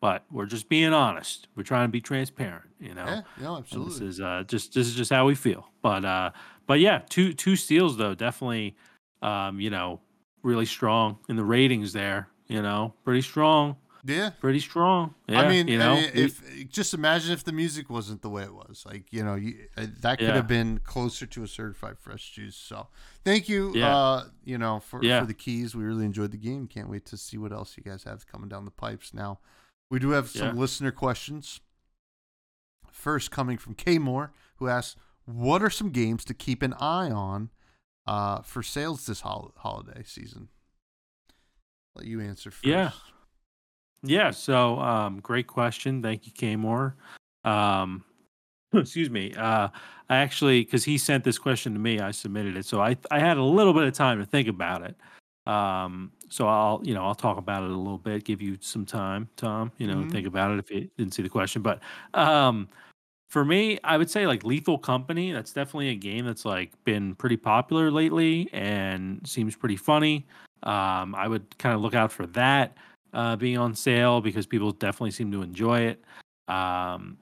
but 0.00 0.24
we're 0.30 0.46
just 0.46 0.68
being 0.68 0.92
honest. 0.92 1.48
We're 1.56 1.62
trying 1.62 1.88
to 1.88 1.92
be 1.92 2.00
transparent, 2.00 2.64
you 2.80 2.94
know. 2.94 3.04
Yeah, 3.04 3.22
yeah, 3.40 3.60
And 3.72 3.86
this 3.86 4.00
is 4.00 4.20
uh, 4.20 4.44
just 4.46 4.74
this 4.74 4.86
is 4.86 4.94
just 4.94 5.10
how 5.10 5.26
we 5.26 5.34
feel. 5.34 5.68
But 5.82 6.04
uh, 6.04 6.30
but 6.66 6.80
yeah, 6.80 7.02
two 7.08 7.32
two 7.32 7.56
steals 7.56 7.96
though 7.96 8.14
definitely, 8.14 8.76
um, 9.22 9.60
you 9.60 9.70
know, 9.70 10.00
really 10.42 10.66
strong 10.66 11.18
in 11.28 11.36
the 11.36 11.44
ratings 11.44 11.92
there. 11.92 12.28
You 12.48 12.62
know, 12.62 12.94
pretty 13.04 13.22
strong, 13.22 13.76
Yeah. 14.06 14.30
pretty 14.40 14.60
strong. 14.60 15.14
Yeah, 15.26 15.40
I 15.40 15.48
mean, 15.48 15.66
you 15.68 15.78
know, 15.78 16.00
if 16.14 16.68
just 16.70 16.94
imagine 16.94 17.32
if 17.32 17.42
the 17.42 17.52
music 17.52 17.90
wasn't 17.90 18.22
the 18.22 18.30
way 18.30 18.44
it 18.44 18.54
was, 18.54 18.84
like 18.86 19.12
you 19.12 19.24
know, 19.24 19.34
you, 19.34 19.66
uh, 19.76 19.86
that 20.00 20.18
could 20.18 20.28
Yeah. 20.28 20.34
have 20.36 20.46
been 20.46 20.78
closer 20.78 21.26
to 21.26 21.42
a 21.42 21.48
certified 21.48 21.98
fresh 21.98 22.30
juice. 22.30 22.54
So, 22.56 22.88
thank 23.24 23.48
you, 23.48 23.72
Yeah. 23.74 23.96
uh, 23.96 24.24
you 24.44 24.58
know, 24.58 24.78
for 24.80 25.00
for 25.00 25.26
the 25.26 25.34
keys. 25.34 25.74
We 25.74 25.82
really 25.84 26.04
enjoyed 26.04 26.30
the 26.30 26.38
game. 26.38 26.66
Can't 26.68 26.88
wait 26.88 27.04
to 27.06 27.16
see 27.16 27.36
what 27.36 27.52
else 27.52 27.76
you 27.76 27.82
guys 27.82 28.04
have 28.04 28.26
coming 28.26 28.48
down 28.48 28.64
the 28.64 28.70
pipes. 28.70 29.12
Now, 29.12 29.40
we 29.90 29.98
do 29.98 30.10
have 30.10 30.28
some 30.30 30.56
listener 30.56 30.92
questions. 30.92 31.60
First, 32.90 33.30
coming 33.30 33.58
from 33.58 33.74
K 33.74 33.98
Moore, 33.98 34.32
who 34.56 34.68
asks, 34.68 34.96
"What 35.24 35.62
are 35.62 35.70
some 35.70 35.90
games 35.90 36.24
to 36.26 36.34
keep 36.34 36.62
an 36.62 36.74
eye 36.74 37.10
on 37.10 37.50
uh, 38.06 38.40
for 38.42 38.62
sales 38.62 39.06
this 39.06 39.20
hol- 39.22 39.52
holiday 39.58 40.02
season?" 40.04 40.48
Let 41.94 42.06
you 42.06 42.20
answer 42.20 42.50
first. 42.50 42.64
Yeah. 42.64 42.90
Yeah. 44.06 44.30
So, 44.30 44.78
um, 44.78 45.20
great 45.20 45.46
question. 45.46 46.02
Thank 46.02 46.26
you, 46.26 46.32
Kamor. 46.32 46.94
Um, 47.44 48.04
excuse 48.74 49.10
me. 49.10 49.34
Uh, 49.34 49.68
I 50.08 50.16
actually, 50.18 50.64
because 50.64 50.84
he 50.84 50.98
sent 50.98 51.24
this 51.24 51.38
question 51.38 51.72
to 51.72 51.78
me, 51.78 52.00
I 52.00 52.10
submitted 52.12 52.56
it. 52.56 52.64
So 52.66 52.80
I, 52.80 52.96
I 53.10 53.18
had 53.18 53.36
a 53.38 53.42
little 53.42 53.72
bit 53.74 53.84
of 53.84 53.92
time 53.94 54.18
to 54.18 54.26
think 54.26 54.48
about 54.48 54.82
it. 54.82 54.96
Um, 55.50 56.12
so 56.28 56.46
I'll, 56.48 56.80
you 56.84 56.94
know, 56.94 57.04
I'll 57.04 57.14
talk 57.14 57.38
about 57.38 57.62
it 57.64 57.70
a 57.70 57.76
little 57.76 57.98
bit, 57.98 58.24
give 58.24 58.42
you 58.42 58.56
some 58.60 58.84
time, 58.84 59.28
Tom, 59.36 59.70
you 59.78 59.86
know, 59.86 59.96
Mhm. 59.98 60.10
think 60.10 60.26
about 60.26 60.50
it 60.52 60.58
if 60.58 60.70
you 60.70 60.88
didn't 60.96 61.14
see 61.14 61.22
the 61.22 61.28
question. 61.28 61.62
But, 61.62 61.80
um, 62.14 62.68
for 63.28 63.44
me, 63.44 63.78
I 63.84 63.96
would 63.96 64.10
say 64.10 64.26
like 64.26 64.44
Lethal 64.44 64.78
Company. 64.78 65.32
That's 65.32 65.52
definitely 65.52 65.88
a 65.90 65.96
game 65.96 66.24
that's 66.26 66.44
like 66.44 66.72
been 66.84 67.14
pretty 67.16 67.36
popular 67.36 67.90
lately 67.90 68.48
and 68.52 69.20
seems 69.26 69.56
pretty 69.56 69.76
funny. 69.76 70.26
Um, 70.62 71.14
I 71.14 71.28
would 71.28 71.56
kind 71.58 71.74
of 71.74 71.80
look 71.80 71.94
out 71.94 72.12
for 72.12 72.26
that 72.28 72.76
uh, 73.12 73.36
being 73.36 73.58
on 73.58 73.74
sale 73.74 74.20
because 74.20 74.46
people 74.46 74.72
definitely 74.72 75.10
seem 75.10 75.30
to 75.32 75.42
enjoy 75.42 75.80
it. 75.80 76.04
Um, 76.48 77.18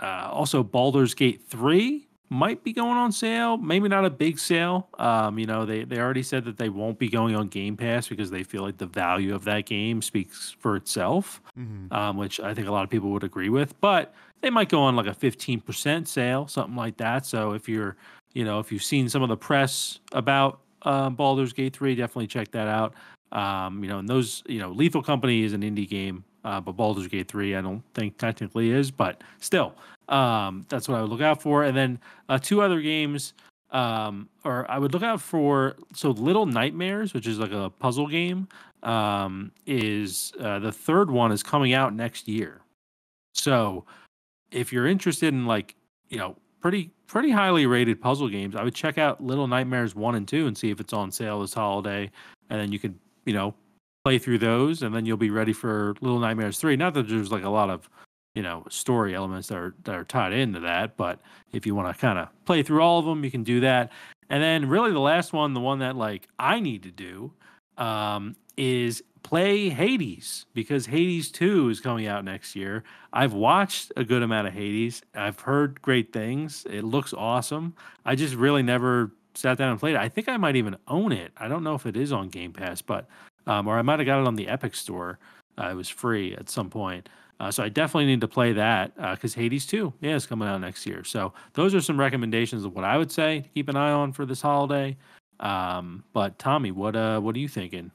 uh, 0.00 0.28
also, 0.32 0.62
Baldur's 0.62 1.14
Gate 1.14 1.42
3 1.48 2.06
might 2.30 2.62
be 2.62 2.72
going 2.72 2.96
on 2.96 3.10
sale. 3.10 3.56
Maybe 3.56 3.88
not 3.88 4.04
a 4.04 4.10
big 4.10 4.38
sale. 4.38 4.88
Um, 4.98 5.38
you 5.38 5.46
know, 5.46 5.66
they, 5.66 5.84
they 5.84 5.98
already 5.98 6.22
said 6.22 6.44
that 6.44 6.56
they 6.56 6.68
won't 6.68 6.98
be 6.98 7.08
going 7.08 7.34
on 7.34 7.48
Game 7.48 7.76
Pass 7.76 8.08
because 8.08 8.30
they 8.30 8.44
feel 8.44 8.62
like 8.62 8.78
the 8.78 8.86
value 8.86 9.34
of 9.34 9.44
that 9.44 9.66
game 9.66 10.00
speaks 10.00 10.54
for 10.58 10.76
itself, 10.76 11.42
mm-hmm. 11.58 11.92
um, 11.92 12.16
which 12.16 12.40
I 12.40 12.54
think 12.54 12.68
a 12.68 12.72
lot 12.72 12.84
of 12.84 12.90
people 12.90 13.10
would 13.10 13.24
agree 13.24 13.48
with. 13.48 13.78
But 13.80 14.14
they 14.42 14.50
might 14.50 14.68
go 14.68 14.80
on 14.80 14.96
like 14.96 15.06
a 15.06 15.14
15% 15.14 16.06
sale, 16.06 16.46
something 16.46 16.76
like 16.76 16.96
that. 16.98 17.26
So 17.26 17.52
if 17.52 17.68
you're, 17.68 17.96
you 18.32 18.44
know, 18.44 18.60
if 18.60 18.70
you've 18.70 18.84
seen 18.84 19.08
some 19.08 19.22
of 19.22 19.28
the 19.28 19.36
press 19.36 19.98
about 20.12 20.60
uh, 20.82 21.10
Baldur's 21.10 21.52
Gate 21.52 21.74
3, 21.74 21.96
definitely 21.96 22.28
check 22.28 22.52
that 22.52 22.68
out. 22.68 22.94
Um, 23.32 23.82
you 23.82 23.88
know, 23.88 23.98
and 23.98 24.08
those, 24.08 24.42
you 24.46 24.58
know, 24.58 24.70
Lethal 24.70 25.02
Company 25.02 25.44
is 25.44 25.52
an 25.52 25.62
indie 25.62 25.88
game, 25.88 26.24
uh, 26.44 26.60
but 26.60 26.72
Baldur's 26.72 27.06
Gate 27.06 27.28
3, 27.28 27.56
I 27.56 27.60
don't 27.60 27.82
think 27.94 28.18
technically 28.18 28.70
is, 28.70 28.90
but 28.90 29.22
still, 29.40 29.74
um, 30.08 30.66
that's 30.68 30.88
what 30.88 30.98
I 30.98 31.02
would 31.02 31.10
look 31.10 31.20
out 31.20 31.40
for. 31.40 31.64
And 31.64 31.76
then 31.76 31.98
uh, 32.28 32.38
two 32.38 32.60
other 32.60 32.80
games, 32.80 33.34
um, 33.70 34.28
or 34.44 34.68
I 34.70 34.78
would 34.78 34.92
look 34.92 35.04
out 35.04 35.20
for, 35.20 35.76
so 35.94 36.10
Little 36.10 36.46
Nightmares, 36.46 37.14
which 37.14 37.26
is 37.26 37.38
like 37.38 37.52
a 37.52 37.70
puzzle 37.70 38.08
game, 38.08 38.48
um, 38.82 39.52
is 39.66 40.32
uh, 40.40 40.58
the 40.58 40.72
third 40.72 41.10
one 41.10 41.30
is 41.30 41.42
coming 41.42 41.72
out 41.72 41.94
next 41.94 42.26
year. 42.26 42.62
So 43.34 43.84
if 44.50 44.72
you're 44.72 44.86
interested 44.86 45.32
in 45.32 45.46
like, 45.46 45.76
you 46.08 46.18
know, 46.18 46.36
pretty 46.60 46.90
pretty 47.06 47.30
highly 47.30 47.66
rated 47.66 48.00
puzzle 48.00 48.28
games, 48.28 48.56
I 48.56 48.62
would 48.62 48.74
check 48.74 48.98
out 48.98 49.22
Little 49.22 49.46
Nightmares 49.46 49.94
1 49.94 50.14
and 50.14 50.26
2 50.26 50.46
and 50.46 50.56
see 50.56 50.70
if 50.70 50.80
it's 50.80 50.92
on 50.92 51.10
sale 51.10 51.40
this 51.40 51.54
holiday 51.54 52.10
and 52.50 52.60
then 52.60 52.72
you 52.72 52.78
could, 52.78 52.98
you 53.24 53.32
know, 53.32 53.54
play 54.04 54.18
through 54.18 54.38
those, 54.38 54.82
and 54.82 54.94
then 54.94 55.04
you'll 55.04 55.16
be 55.16 55.30
ready 55.30 55.52
for 55.52 55.94
Little 56.00 56.18
Nightmares 56.18 56.58
three. 56.58 56.76
Not 56.76 56.94
that 56.94 57.08
there's 57.08 57.32
like 57.32 57.44
a 57.44 57.50
lot 57.50 57.70
of 57.70 57.88
you 58.34 58.42
know 58.42 58.64
story 58.68 59.14
elements 59.14 59.48
that 59.48 59.58
are 59.58 59.74
that 59.84 59.94
are 59.94 60.04
tied 60.04 60.32
into 60.32 60.60
that, 60.60 60.96
but 60.96 61.20
if 61.52 61.66
you 61.66 61.74
want 61.74 61.94
to 61.94 62.00
kind 62.00 62.18
of 62.18 62.28
play 62.44 62.62
through 62.62 62.82
all 62.82 62.98
of 62.98 63.04
them, 63.04 63.24
you 63.24 63.30
can 63.30 63.42
do 63.42 63.60
that. 63.60 63.90
And 64.28 64.42
then 64.42 64.68
really 64.68 64.92
the 64.92 65.00
last 65.00 65.32
one, 65.32 65.54
the 65.54 65.60
one 65.60 65.80
that 65.80 65.96
like 65.96 66.28
I 66.38 66.60
need 66.60 66.84
to 66.84 66.90
do, 66.90 67.32
um, 67.76 68.36
is 68.56 69.02
play 69.22 69.68
Hades 69.68 70.46
because 70.54 70.86
Hades 70.86 71.30
2 71.30 71.68
is 71.68 71.80
coming 71.80 72.06
out 72.06 72.24
next 72.24 72.56
year. 72.56 72.84
I've 73.12 73.32
watched 73.32 73.92
a 73.96 74.04
good 74.04 74.22
amount 74.22 74.48
of 74.48 74.54
Hades. 74.54 75.02
I've 75.14 75.40
heard 75.40 75.82
great 75.82 76.12
things. 76.12 76.66
It 76.70 76.82
looks 76.82 77.12
awesome. 77.12 77.74
I 78.04 78.14
just 78.14 78.34
really 78.34 78.62
never 78.62 79.12
sat 79.34 79.58
down 79.58 79.70
and 79.70 79.80
played 79.80 79.94
it. 79.94 80.00
I 80.00 80.08
think 80.08 80.28
I 80.28 80.36
might 80.36 80.56
even 80.56 80.76
own 80.88 81.12
it. 81.12 81.32
I 81.36 81.48
don't 81.48 81.64
know 81.64 81.74
if 81.74 81.86
it 81.86 81.96
is 81.96 82.12
on 82.12 82.28
Game 82.28 82.52
Pass, 82.52 82.82
but 82.82 83.08
um, 83.46 83.66
or 83.66 83.78
I 83.78 83.82
might 83.82 83.98
have 83.98 84.06
got 84.06 84.20
it 84.20 84.26
on 84.26 84.36
the 84.36 84.48
Epic 84.48 84.74
Store. 84.74 85.18
Uh, 85.58 85.68
it 85.70 85.74
was 85.74 85.88
free 85.88 86.34
at 86.34 86.48
some 86.48 86.70
point. 86.70 87.08
Uh, 87.38 87.50
so 87.50 87.62
I 87.62 87.70
definitely 87.70 88.06
need 88.06 88.20
to 88.20 88.28
play 88.28 88.52
that 88.52 88.94
because 88.96 89.34
uh, 89.34 89.40
Hades 89.40 89.64
2, 89.64 89.94
yeah, 90.00 90.14
is 90.14 90.26
coming 90.26 90.46
out 90.46 90.60
next 90.60 90.84
year. 90.84 91.04
So 91.04 91.32
those 91.54 91.74
are 91.74 91.80
some 91.80 91.98
recommendations 91.98 92.66
of 92.66 92.74
what 92.74 92.84
I 92.84 92.98
would 92.98 93.10
say 93.10 93.40
to 93.40 93.48
keep 93.48 93.68
an 93.70 93.76
eye 93.76 93.92
on 93.92 94.12
for 94.12 94.26
this 94.26 94.42
holiday. 94.42 94.98
Um, 95.40 96.04
but 96.12 96.38
Tommy, 96.38 96.70
what 96.70 96.94
uh, 96.94 97.18
what 97.20 97.34
are 97.34 97.38
you 97.38 97.48
thinking? 97.48 97.92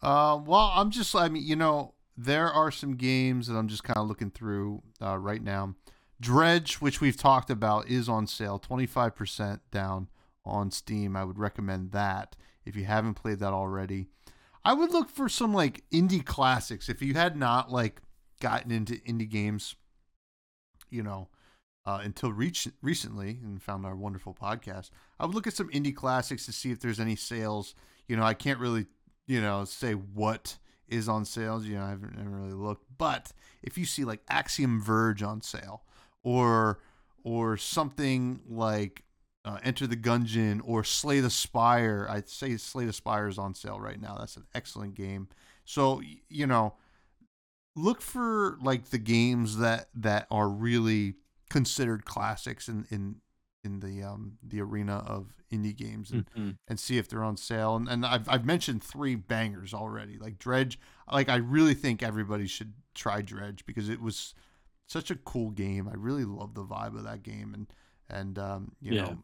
Uh, 0.00 0.40
well, 0.44 0.72
I'm 0.74 0.90
just, 0.90 1.14
I 1.14 1.28
mean, 1.28 1.46
you 1.46 1.56
know, 1.56 1.92
there 2.16 2.50
are 2.50 2.70
some 2.70 2.96
games 2.96 3.48
that 3.48 3.54
I'm 3.54 3.68
just 3.68 3.84
kind 3.84 3.98
of 3.98 4.08
looking 4.08 4.30
through 4.30 4.82
uh, 5.02 5.18
right 5.18 5.42
now. 5.42 5.74
Dredge, 6.20 6.76
which 6.76 7.02
we've 7.02 7.16
talked 7.16 7.50
about, 7.50 7.88
is 7.88 8.08
on 8.08 8.26
sale, 8.26 8.58
25% 8.58 9.60
down 9.70 10.08
on 10.44 10.70
Steam. 10.70 11.16
I 11.16 11.24
would 11.24 11.38
recommend 11.38 11.92
that 11.92 12.36
if 12.64 12.76
you 12.76 12.84
haven't 12.84 13.14
played 13.14 13.40
that 13.40 13.52
already. 13.52 14.06
I 14.64 14.74
would 14.74 14.92
look 14.92 15.08
for 15.08 15.28
some 15.28 15.54
like 15.54 15.84
indie 15.90 16.24
classics. 16.24 16.88
If 16.88 17.02
you 17.02 17.14
had 17.14 17.36
not 17.36 17.70
like 17.70 18.02
gotten 18.40 18.70
into 18.70 18.94
indie 18.94 19.28
games, 19.28 19.76
you 20.90 21.02
know, 21.02 21.28
uh, 21.86 22.00
until 22.02 22.32
reach, 22.32 22.68
recently 22.82 23.38
and 23.42 23.62
found 23.62 23.86
our 23.86 23.96
wonderful 23.96 24.34
podcast, 24.34 24.90
I 25.18 25.24
would 25.24 25.34
look 25.34 25.46
at 25.46 25.54
some 25.54 25.70
indie 25.70 25.96
classics 25.96 26.44
to 26.46 26.52
see 26.52 26.70
if 26.70 26.80
there's 26.80 27.00
any 27.00 27.16
sales. 27.16 27.74
You 28.06 28.16
know, 28.16 28.22
I 28.22 28.34
can't 28.34 28.58
really 28.58 28.86
you 29.30 29.40
know, 29.40 29.64
say 29.64 29.92
what 29.92 30.58
is 30.88 31.08
on 31.08 31.24
sales. 31.24 31.64
You 31.64 31.76
know, 31.76 31.84
I 31.84 31.90
haven't, 31.90 32.16
haven't 32.16 32.34
really 32.34 32.52
looked, 32.52 32.84
but 32.98 33.30
if 33.62 33.78
you 33.78 33.86
see 33.86 34.04
like 34.04 34.22
Axiom 34.28 34.82
Verge 34.82 35.22
on 35.22 35.40
sale, 35.40 35.84
or 36.24 36.80
or 37.22 37.56
something 37.56 38.40
like 38.48 39.04
uh, 39.44 39.58
Enter 39.62 39.86
the 39.86 39.96
Gungeon 39.96 40.60
or 40.64 40.84
Slay 40.84 41.20
the 41.20 41.30
Spire, 41.30 42.06
I'd 42.10 42.28
say 42.28 42.56
Slay 42.56 42.84
the 42.84 42.92
Spire 42.92 43.28
is 43.28 43.38
on 43.38 43.54
sale 43.54 43.80
right 43.80 44.00
now. 44.00 44.16
That's 44.18 44.36
an 44.36 44.46
excellent 44.54 44.94
game. 44.94 45.28
So 45.64 46.02
you 46.28 46.46
know, 46.46 46.74
look 47.76 48.02
for 48.02 48.58
like 48.60 48.90
the 48.90 48.98
games 48.98 49.58
that 49.58 49.88
that 49.94 50.26
are 50.30 50.48
really 50.48 51.14
considered 51.48 52.04
classics 52.04 52.68
in 52.68 52.86
in 52.90 53.16
in 53.64 53.80
the 53.80 54.02
um 54.02 54.38
the 54.42 54.60
arena 54.60 55.02
of 55.06 55.34
indie 55.52 55.76
games 55.76 56.10
and, 56.10 56.26
mm-hmm. 56.26 56.50
and 56.68 56.78
see 56.78 56.96
if 56.96 57.08
they're 57.08 57.24
on 57.24 57.36
sale. 57.36 57.76
And, 57.76 57.88
and 57.88 58.06
I've 58.06 58.28
I've 58.28 58.44
mentioned 58.44 58.82
three 58.82 59.14
bangers 59.14 59.74
already. 59.74 60.18
Like 60.18 60.38
Dredge, 60.38 60.78
like 61.10 61.28
I 61.28 61.36
really 61.36 61.74
think 61.74 62.02
everybody 62.02 62.46
should 62.46 62.74
try 62.94 63.22
Dredge 63.22 63.64
because 63.66 63.88
it 63.88 64.00
was 64.00 64.34
such 64.86 65.10
a 65.10 65.16
cool 65.16 65.50
game. 65.50 65.88
I 65.88 65.94
really 65.96 66.24
love 66.24 66.54
the 66.54 66.64
vibe 66.64 66.96
of 66.96 67.04
that 67.04 67.22
game 67.22 67.54
and 67.54 67.66
and 68.08 68.38
um 68.38 68.72
you 68.80 68.94
yeah. 68.94 69.02
know 69.02 69.18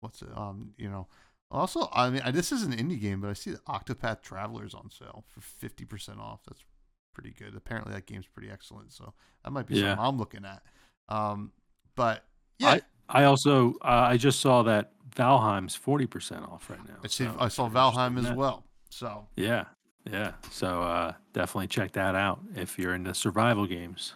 what's 0.00 0.22
it 0.22 0.28
um 0.36 0.72
you 0.76 0.88
know 0.88 1.06
also 1.50 1.88
I 1.92 2.10
mean 2.10 2.22
this 2.32 2.52
is 2.52 2.62
an 2.62 2.72
indie 2.72 3.00
game, 3.00 3.20
but 3.20 3.30
I 3.30 3.32
see 3.32 3.50
the 3.50 3.58
Octopath 3.58 4.22
Travelers 4.22 4.74
on 4.74 4.90
sale 4.90 5.24
for 5.28 5.40
fifty 5.40 5.84
percent 5.84 6.20
off. 6.20 6.40
That's 6.46 6.64
pretty 7.12 7.32
good. 7.32 7.56
Apparently 7.56 7.92
that 7.92 8.06
game's 8.06 8.26
pretty 8.26 8.50
excellent, 8.50 8.92
so 8.92 9.14
that 9.44 9.50
might 9.50 9.66
be 9.66 9.74
yeah. 9.74 9.90
something 9.90 10.04
I'm 10.04 10.18
looking 10.18 10.44
at. 10.44 10.62
Um, 11.08 11.52
but 11.96 12.24
yeah. 12.58 12.68
I, 12.68 12.80
I 13.08 13.24
also 13.24 13.74
uh, 13.82 14.06
I 14.10 14.16
just 14.16 14.40
saw 14.40 14.62
that 14.62 14.92
Valheim's 15.16 15.74
forty 15.74 16.06
percent 16.06 16.44
off 16.44 16.70
right 16.70 16.78
now. 16.86 16.98
I 17.02 17.08
see. 17.08 17.24
So 17.24 17.36
I 17.38 17.48
saw 17.48 17.68
Valheim 17.68 18.18
as 18.18 18.24
that. 18.24 18.36
well. 18.36 18.64
So 18.90 19.26
yeah, 19.36 19.64
yeah. 20.10 20.32
So 20.50 20.82
uh, 20.82 21.12
definitely 21.32 21.66
check 21.66 21.92
that 21.92 22.14
out 22.14 22.40
if 22.54 22.78
you're 22.78 22.94
into 22.94 23.12
survival 23.14 23.66
games. 23.66 24.14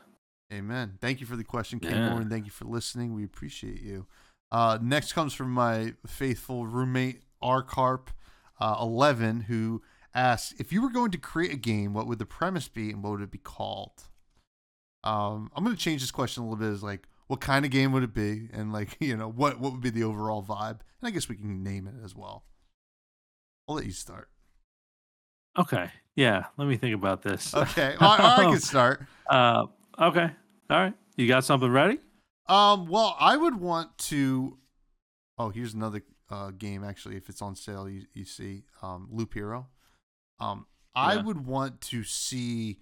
Amen. 0.52 0.98
Thank 1.00 1.20
you 1.20 1.26
for 1.26 1.36
the 1.36 1.44
question, 1.44 1.80
King 1.80 1.92
yeah. 1.92 2.10
Warren. 2.10 2.30
Thank 2.30 2.44
you 2.44 2.52
for 2.52 2.64
listening. 2.64 3.14
We 3.14 3.24
appreciate 3.24 3.82
you. 3.82 4.06
Uh, 4.54 4.78
next 4.80 5.14
comes 5.14 5.34
from 5.34 5.50
my 5.50 5.94
faithful 6.06 6.64
roommate 6.64 7.22
Arcarp 7.42 8.10
uh, 8.60 8.76
eleven, 8.80 9.40
who 9.40 9.82
asks 10.14 10.54
if 10.60 10.72
you 10.72 10.80
were 10.80 10.90
going 10.90 11.10
to 11.10 11.18
create 11.18 11.52
a 11.52 11.56
game, 11.56 11.92
what 11.92 12.06
would 12.06 12.20
the 12.20 12.24
premise 12.24 12.68
be 12.68 12.90
and 12.90 13.02
what 13.02 13.10
would 13.10 13.22
it 13.22 13.32
be 13.32 13.38
called? 13.38 14.04
Um, 15.02 15.50
I'm 15.56 15.64
going 15.64 15.74
to 15.74 15.82
change 15.82 16.02
this 16.02 16.12
question 16.12 16.44
a 16.44 16.46
little 16.46 16.56
bit. 16.56 16.68
Is 16.72 16.84
like, 16.84 17.08
what 17.26 17.40
kind 17.40 17.64
of 17.64 17.72
game 17.72 17.90
would 17.90 18.04
it 18.04 18.14
be? 18.14 18.48
And 18.52 18.72
like 18.72 18.96
you 19.00 19.16
know 19.16 19.28
what 19.28 19.58
what 19.58 19.72
would 19.72 19.80
be 19.80 19.90
the 19.90 20.04
overall 20.04 20.44
vibe? 20.44 20.78
And 21.00 21.08
i 21.08 21.10
guess 21.10 21.28
we 21.28 21.34
can 21.34 21.64
name 21.64 21.88
it 21.88 21.94
as 22.04 22.14
well. 22.14 22.44
I'll 23.68 23.74
let 23.74 23.86
you 23.86 23.90
start. 23.90 24.28
Okay. 25.58 25.90
Yeah 26.14 26.44
let 26.58 26.68
me 26.68 26.76
think 26.76 26.94
about 26.94 27.22
this. 27.22 27.56
Okay. 27.56 27.96
I, 28.00 28.36
I 28.38 28.44
can 28.44 28.60
start. 28.60 29.04
Uh 29.28 29.66
okay. 29.98 30.30
All 30.70 30.78
right. 30.78 30.94
You 31.16 31.26
got 31.26 31.42
something 31.44 31.72
ready 31.72 31.98
um 32.46 32.86
well 32.86 33.16
i 33.18 33.36
would 33.36 33.60
want 33.60 33.96
to 33.98 34.58
oh 35.38 35.50
here's 35.50 35.74
another 35.74 36.02
uh 36.30 36.50
game 36.50 36.84
actually 36.84 37.16
if 37.16 37.28
it's 37.28 37.42
on 37.42 37.54
sale 37.54 37.88
you, 37.88 38.02
you 38.12 38.24
see 38.24 38.64
um 38.82 39.08
loop 39.10 39.34
hero 39.34 39.66
um 40.40 40.66
i 40.94 41.16
would 41.16 41.46
want 41.46 41.80
to 41.80 42.04
see 42.04 42.78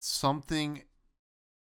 something 0.00 0.82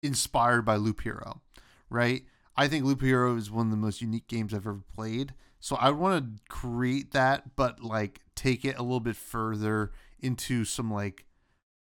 inspired 0.02 0.64
by 0.64 0.76
loop 0.76 1.02
hero 1.02 1.42
right? 1.90 2.24
I 2.56 2.68
think 2.68 2.86
Loop 2.86 3.02
Hero 3.02 3.36
is 3.36 3.52
one 3.52 3.68
of 3.68 3.72
the 3.72 3.78
most 3.78 4.02
unique 4.02 4.28
games 4.28 4.54
I've 4.54 4.68
ever 4.68 4.82
played. 4.96 5.34
So 5.60 5.76
I 5.76 5.92
want 5.92 6.24
to 6.24 6.42
create 6.50 7.12
that, 7.12 7.56
but 7.56 7.84
like 7.84 8.22
take 8.36 8.64
it 8.64 8.78
a 8.78 8.84
little 8.84 9.00
bit 9.00 9.16
further 9.16 9.92
into 10.20 10.66
some 10.66 10.92
like 10.92 11.26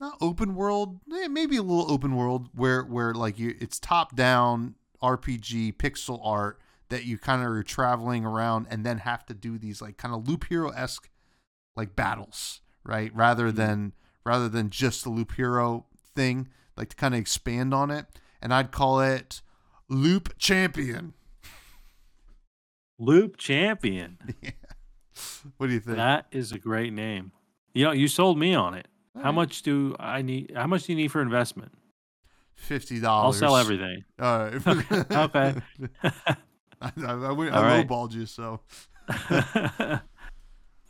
not 0.01 0.17
open 0.21 0.55
world, 0.55 1.01
maybe 1.07 1.57
a 1.57 1.63
little 1.63 1.91
open 1.91 2.17
world 2.17 2.49
where 2.55 2.83
where 2.83 3.15
like 3.15 3.39
you 3.39 3.55
it's 3.61 3.79
top 3.79 4.15
down 4.15 4.75
RPG 5.03 5.77
pixel 5.77 6.21
art 6.25 6.61
that 6.89 7.05
you 7.05 7.19
kind 7.19 7.43
of 7.43 7.51
are 7.51 7.63
traveling 7.63 8.25
around 8.25 8.67
and 8.71 8.85
then 8.85 8.99
have 8.99 9.25
to 9.27 9.35
do 9.35 9.59
these 9.59 9.81
like 9.81 9.97
kind 9.97 10.15
of 10.15 10.29
Loop 10.29 10.45
Hero 10.49 10.71
esque 10.71 11.09
like 11.75 11.97
battles, 11.97 12.61
right? 12.85 13.15
Rather 13.15 13.49
mm-hmm. 13.49 13.57
than 13.57 13.93
rather 14.25 14.49
than 14.49 14.71
just 14.71 15.05
the 15.05 15.11
Loop 15.11 15.33
Hero 15.33 15.87
thing, 16.15 16.49
like 16.77 16.91
to 16.91 16.97
kind 16.97 17.15
of 17.15 17.21
expand 17.21 17.73
on 17.73 17.91
it. 17.91 18.07
And 18.41 18.53
I'd 18.53 18.73
call 18.73 19.01
it 19.01 19.41
Loop 19.89 20.37
Champion. 20.39 21.15
Loop 22.99 23.37
Champion. 23.37 24.19
Yeah. 24.43 24.51
What 25.59 25.67
do 25.67 25.75
you 25.75 25.81
think? 25.81 25.97
That 25.97 26.27
is 26.31 26.53
a 26.53 26.59
great 26.59 26.93
name. 26.93 27.33
You 27.75 27.85
know, 27.85 27.93
you 27.93 28.09
sold 28.09 28.39
me 28.39 28.55
on 28.55 28.75
it. 28.75 28.89
All 29.15 29.23
how 29.23 29.29
right. 29.29 29.35
much 29.35 29.63
do 29.63 29.95
I 30.01 30.23
need? 30.23 30.53
How 30.57 30.67
much 30.67 30.85
do 30.85 30.93
you 30.93 30.97
need 30.97 31.13
for 31.13 31.21
investment? 31.21 31.73
Fifty 32.63 33.01
dollars. 33.01 33.43
I'll 33.43 33.49
sell 33.49 33.57
everything. 33.57 34.05
All 34.21 34.39
right. 34.39 34.67
okay. 35.11 35.55
I, 36.03 36.13
I, 36.81 36.91
I, 37.01 37.11
I 37.11 37.33
right. 37.33 37.89
lowballed 37.89 38.13
you, 38.13 38.27
so. 38.27 38.61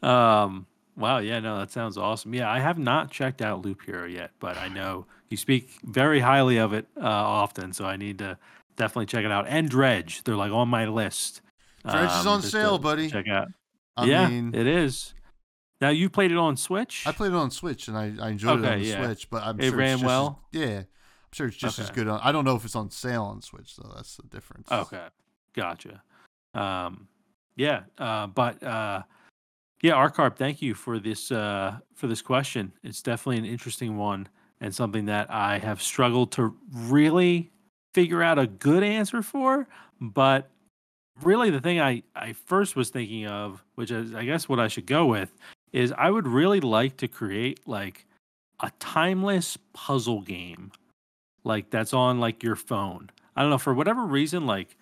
um. 0.06 0.66
Wow. 0.96 1.18
Yeah. 1.18 1.40
No, 1.40 1.58
that 1.58 1.70
sounds 1.70 1.96
awesome. 1.96 2.34
Yeah, 2.34 2.50
I 2.50 2.60
have 2.60 2.78
not 2.78 3.10
checked 3.10 3.40
out 3.40 3.64
Loop 3.64 3.82
Hero 3.86 4.06
yet, 4.06 4.32
but 4.38 4.58
I 4.58 4.68
know 4.68 5.06
you 5.30 5.38
speak 5.38 5.70
very 5.82 6.20
highly 6.20 6.58
of 6.58 6.74
it 6.74 6.86
uh, 6.96 7.06
often, 7.06 7.72
so 7.72 7.86
I 7.86 7.96
need 7.96 8.18
to 8.18 8.36
definitely 8.76 9.06
check 9.06 9.24
it 9.24 9.32
out. 9.32 9.46
And 9.48 9.68
Dredge, 9.70 10.24
they're 10.24 10.36
like 10.36 10.52
on 10.52 10.68
my 10.68 10.84
list. 10.84 11.40
Dredge 11.88 12.10
um, 12.10 12.20
is 12.20 12.26
on 12.26 12.42
sale, 12.42 12.78
buddy. 12.78 13.08
Check 13.08 13.28
out. 13.28 13.48
I 13.96 14.04
yeah, 14.04 14.28
mean, 14.28 14.54
it 14.54 14.66
is. 14.66 15.14
Now 15.80 15.88
you 15.88 16.10
played 16.10 16.30
it 16.30 16.38
on 16.38 16.56
Switch. 16.56 17.04
I 17.06 17.12
played 17.12 17.32
it 17.32 17.36
on 17.36 17.50
Switch, 17.50 17.88
and 17.88 17.96
I, 17.96 18.12
I 18.20 18.30
enjoyed 18.30 18.60
okay, 18.60 18.68
it 18.68 18.72
on 18.72 18.78
the 18.80 18.86
yeah. 18.86 19.04
Switch. 19.06 19.30
But 19.30 19.42
I'm 19.42 19.58
it 19.58 19.70
sure 19.70 19.78
ran 19.78 19.94
it's 19.94 20.04
well. 20.04 20.40
Yeah, 20.52 20.82
sure 21.32 21.48
it's 21.48 21.56
just 21.56 21.78
okay. 21.78 21.88
as 21.88 21.90
good 21.90 22.08
on. 22.08 22.20
I 22.22 22.32
don't 22.32 22.44
know 22.44 22.56
if 22.56 22.64
it's 22.64 22.76
on 22.76 22.90
sale 22.90 23.24
on 23.24 23.42
Switch, 23.42 23.76
though. 23.76 23.92
That's 23.94 24.16
the 24.16 24.24
difference. 24.24 24.70
Okay, 24.70 25.06
gotcha. 25.54 26.02
Um, 26.54 27.08
yeah, 27.56 27.82
uh, 27.98 28.26
but 28.26 28.62
uh, 28.62 29.02
yeah, 29.82 29.94
Arcarp, 29.94 30.36
thank 30.36 30.62
you 30.62 30.74
for 30.74 30.98
this 30.98 31.32
uh, 31.32 31.78
for 31.94 32.06
this 32.06 32.22
question. 32.22 32.72
It's 32.82 33.02
definitely 33.02 33.38
an 33.38 33.44
interesting 33.44 33.96
one 33.96 34.28
and 34.60 34.74
something 34.74 35.06
that 35.06 35.30
I 35.30 35.58
have 35.58 35.82
struggled 35.82 36.32
to 36.32 36.56
really 36.72 37.50
figure 37.94 38.22
out 38.22 38.38
a 38.38 38.46
good 38.46 38.82
answer 38.82 39.22
for. 39.22 39.66
But 40.00 40.50
really, 41.20 41.50
the 41.50 41.60
thing 41.60 41.80
I, 41.80 42.04
I 42.14 42.32
first 42.32 42.76
was 42.76 42.90
thinking 42.90 43.26
of, 43.26 43.64
which 43.74 43.90
is 43.90 44.14
I 44.14 44.24
guess 44.24 44.48
what 44.48 44.60
I 44.60 44.68
should 44.68 44.86
go 44.86 45.06
with, 45.06 45.34
is 45.72 45.92
I 45.98 46.10
would 46.10 46.28
really 46.28 46.60
like 46.60 46.96
to 46.98 47.08
create 47.08 47.66
like 47.66 48.06
a 48.60 48.70
timeless 48.78 49.58
puzzle 49.72 50.22
game, 50.22 50.70
like 51.44 51.70
that's 51.70 51.92
on 51.92 52.20
like 52.20 52.42
your 52.42 52.56
phone. 52.56 53.10
I 53.36 53.42
don't 53.42 53.50
know 53.50 53.58
for 53.58 53.74
whatever 53.74 54.04
reason, 54.04 54.46
like 54.46 54.76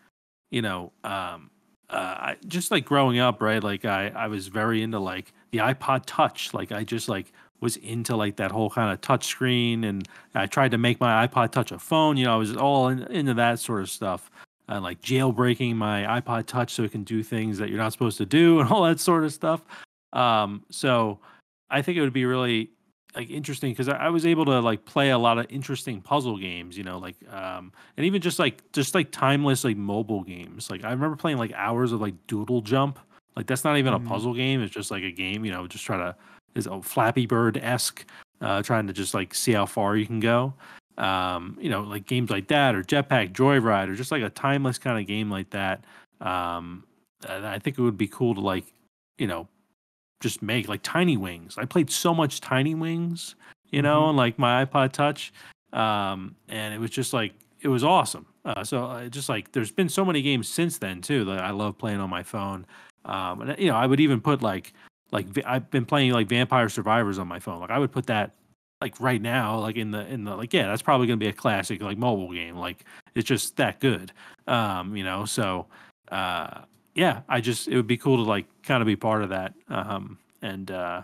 you 0.50 0.62
know, 0.62 0.92
um, 1.04 1.50
uh, 1.88 2.16
I, 2.18 2.36
just 2.46 2.70
like 2.70 2.84
growing 2.84 3.18
up, 3.18 3.40
right? 3.40 3.62
Like 3.62 3.84
I, 3.84 4.08
I 4.08 4.26
was 4.28 4.48
very 4.48 4.82
into 4.82 4.98
like 4.98 5.32
the 5.50 5.58
iPod 5.58 6.02
Touch. 6.06 6.54
Like 6.54 6.72
I 6.72 6.84
just 6.84 7.08
like 7.08 7.32
was 7.60 7.76
into 7.76 8.16
like 8.16 8.36
that 8.36 8.50
whole 8.50 8.70
kind 8.70 8.92
of 8.92 9.00
touch 9.00 9.26
screen 9.26 9.84
and 9.84 10.08
I 10.34 10.46
tried 10.46 10.70
to 10.70 10.78
make 10.78 11.00
my 11.00 11.26
iPod 11.26 11.52
touch 11.52 11.72
a 11.72 11.78
phone. 11.78 12.16
You 12.16 12.24
know, 12.24 12.34
I 12.34 12.36
was 12.36 12.56
all 12.56 12.88
in, 12.88 13.02
into 13.04 13.34
that 13.34 13.58
sort 13.58 13.82
of 13.82 13.90
stuff. 13.90 14.30
Uh, 14.68 14.80
like 14.80 15.00
jailbreaking 15.02 15.74
my 15.74 16.20
iPod 16.20 16.46
touch 16.46 16.72
so 16.72 16.84
it 16.84 16.92
can 16.92 17.02
do 17.02 17.24
things 17.24 17.58
that 17.58 17.68
you're 17.68 17.78
not 17.78 17.92
supposed 17.92 18.18
to 18.18 18.26
do 18.26 18.60
and 18.60 18.70
all 18.70 18.84
that 18.84 19.00
sort 19.00 19.24
of 19.24 19.32
stuff. 19.32 19.62
Um, 20.12 20.64
so 20.70 21.18
I 21.70 21.82
think 21.82 21.98
it 21.98 22.00
would 22.00 22.12
be 22.12 22.24
really 22.24 22.70
like 23.14 23.30
interesting 23.30 23.72
because 23.72 23.88
I, 23.88 23.96
I 23.96 24.08
was 24.08 24.24
able 24.24 24.44
to 24.46 24.60
like 24.60 24.84
play 24.84 25.10
a 25.10 25.18
lot 25.18 25.38
of 25.38 25.46
interesting 25.50 26.00
puzzle 26.00 26.38
games, 26.38 26.76
you 26.76 26.84
know, 26.84 26.98
like 26.98 27.16
um 27.32 27.72
and 27.96 28.06
even 28.06 28.20
just 28.20 28.38
like 28.38 28.70
just 28.72 28.94
like 28.94 29.10
timeless 29.10 29.64
like 29.64 29.76
mobile 29.76 30.22
games. 30.22 30.70
Like 30.70 30.84
I 30.84 30.90
remember 30.90 31.16
playing 31.16 31.38
like 31.38 31.52
hours 31.54 31.92
of 31.92 32.00
like 32.00 32.14
Doodle 32.26 32.60
Jump. 32.60 32.98
Like 33.36 33.46
that's 33.46 33.64
not 33.64 33.78
even 33.78 33.94
a 33.94 34.00
puzzle 34.00 34.34
game. 34.34 34.60
It's 34.62 34.74
just 34.74 34.90
like 34.90 35.02
a 35.02 35.10
game, 35.10 35.44
you 35.44 35.52
know, 35.52 35.66
just 35.66 35.84
try 35.84 35.96
to 35.96 36.14
is 36.54 36.66
a 36.66 36.82
Flappy 36.82 37.26
Bird 37.26 37.58
esque, 37.58 38.04
uh, 38.40 38.62
trying 38.62 38.86
to 38.86 38.92
just 38.92 39.14
like 39.14 39.34
see 39.34 39.52
how 39.52 39.66
far 39.66 39.96
you 39.96 40.06
can 40.06 40.20
go. 40.20 40.54
Um, 40.98 41.56
you 41.60 41.70
know, 41.70 41.82
like 41.82 42.06
games 42.06 42.30
like 42.30 42.48
that 42.48 42.74
or 42.74 42.82
Jetpack 42.82 43.32
Joyride 43.32 43.88
or 43.88 43.94
just 43.94 44.10
like 44.10 44.22
a 44.22 44.30
timeless 44.30 44.78
kind 44.78 44.98
of 44.98 45.06
game 45.06 45.30
like 45.30 45.50
that. 45.50 45.84
Um, 46.20 46.84
and 47.26 47.46
I 47.46 47.58
think 47.58 47.78
it 47.78 47.82
would 47.82 47.96
be 47.96 48.08
cool 48.08 48.34
to 48.34 48.40
like, 48.40 48.66
you 49.16 49.26
know, 49.26 49.48
just 50.20 50.42
make 50.42 50.68
like 50.68 50.80
Tiny 50.82 51.16
Wings. 51.16 51.56
I 51.58 51.64
played 51.64 51.90
so 51.90 52.14
much 52.14 52.40
Tiny 52.40 52.74
Wings, 52.74 53.34
you 53.70 53.82
know, 53.82 54.00
Mhm. 54.02 54.08
on 54.08 54.16
like 54.16 54.38
my 54.38 54.64
iPod 54.64 54.92
Touch, 54.92 55.32
um, 55.72 56.36
and 56.48 56.72
it 56.74 56.78
was 56.78 56.90
just 56.90 57.12
like 57.12 57.34
it 57.60 57.68
was 57.68 57.82
awesome. 57.84 58.26
Uh, 58.44 58.64
so 58.64 58.84
uh, 58.84 59.08
just 59.08 59.28
like 59.28 59.52
there's 59.52 59.70
been 59.70 59.88
so 59.88 60.04
many 60.04 60.22
games 60.22 60.48
since 60.48 60.78
then 60.78 61.00
too 61.02 61.24
that 61.26 61.40
I 61.40 61.50
love 61.50 61.76
playing 61.76 62.00
on 62.00 62.08
my 62.08 62.22
phone. 62.22 62.64
Um, 63.04 63.42
and 63.42 63.58
you 63.58 63.68
know, 63.70 63.76
I 63.76 63.86
would 63.86 64.00
even 64.00 64.20
put 64.20 64.42
like 64.42 64.72
like 65.10 65.26
I've 65.44 65.70
been 65.70 65.84
playing 65.86 66.12
like 66.12 66.28
Vampire 66.28 66.68
Survivors 66.68 67.18
on 67.18 67.26
my 67.28 67.38
phone. 67.40 67.60
Like 67.60 67.70
I 67.70 67.78
would 67.78 67.92
put 67.92 68.06
that 68.06 68.32
like 68.80 68.98
right 69.00 69.20
now, 69.20 69.58
like 69.58 69.76
in 69.76 69.90
the 69.90 70.06
in 70.06 70.24
the 70.24 70.36
like 70.36 70.52
yeah, 70.52 70.66
that's 70.68 70.82
probably 70.82 71.06
gonna 71.06 71.16
be 71.16 71.26
a 71.28 71.32
classic 71.32 71.82
like 71.82 71.98
mobile 71.98 72.32
game. 72.32 72.56
Like 72.56 72.84
it's 73.14 73.26
just 73.28 73.56
that 73.56 73.80
good. 73.80 74.12
Um, 74.46 74.96
you 74.96 75.04
know, 75.04 75.24
so 75.24 75.66
uh 76.10 76.62
yeah, 76.94 77.22
I 77.28 77.40
just 77.40 77.68
it 77.68 77.76
would 77.76 77.86
be 77.86 77.96
cool 77.96 78.16
to 78.16 78.22
like 78.22 78.46
kind 78.62 78.82
of 78.82 78.86
be 78.86 78.96
part 78.96 79.22
of 79.22 79.28
that. 79.30 79.54
Um 79.68 80.18
and 80.42 80.70
uh 80.70 81.02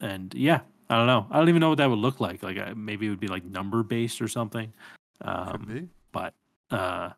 and 0.00 0.32
yeah, 0.34 0.60
I 0.90 0.96
don't 0.96 1.06
know. 1.06 1.26
I 1.30 1.38
don't 1.38 1.48
even 1.48 1.60
know 1.60 1.70
what 1.70 1.78
that 1.78 1.88
would 1.90 1.98
look 1.98 2.20
like. 2.20 2.42
Like 2.42 2.58
uh, 2.58 2.74
maybe 2.76 3.06
it 3.06 3.10
would 3.10 3.20
be 3.20 3.28
like 3.28 3.44
number 3.44 3.82
based 3.82 4.20
or 4.20 4.28
something. 4.28 4.72
Could 5.22 5.28
Um 5.28 5.64
be. 5.68 5.88
but 6.12 6.34
uh 6.70 7.10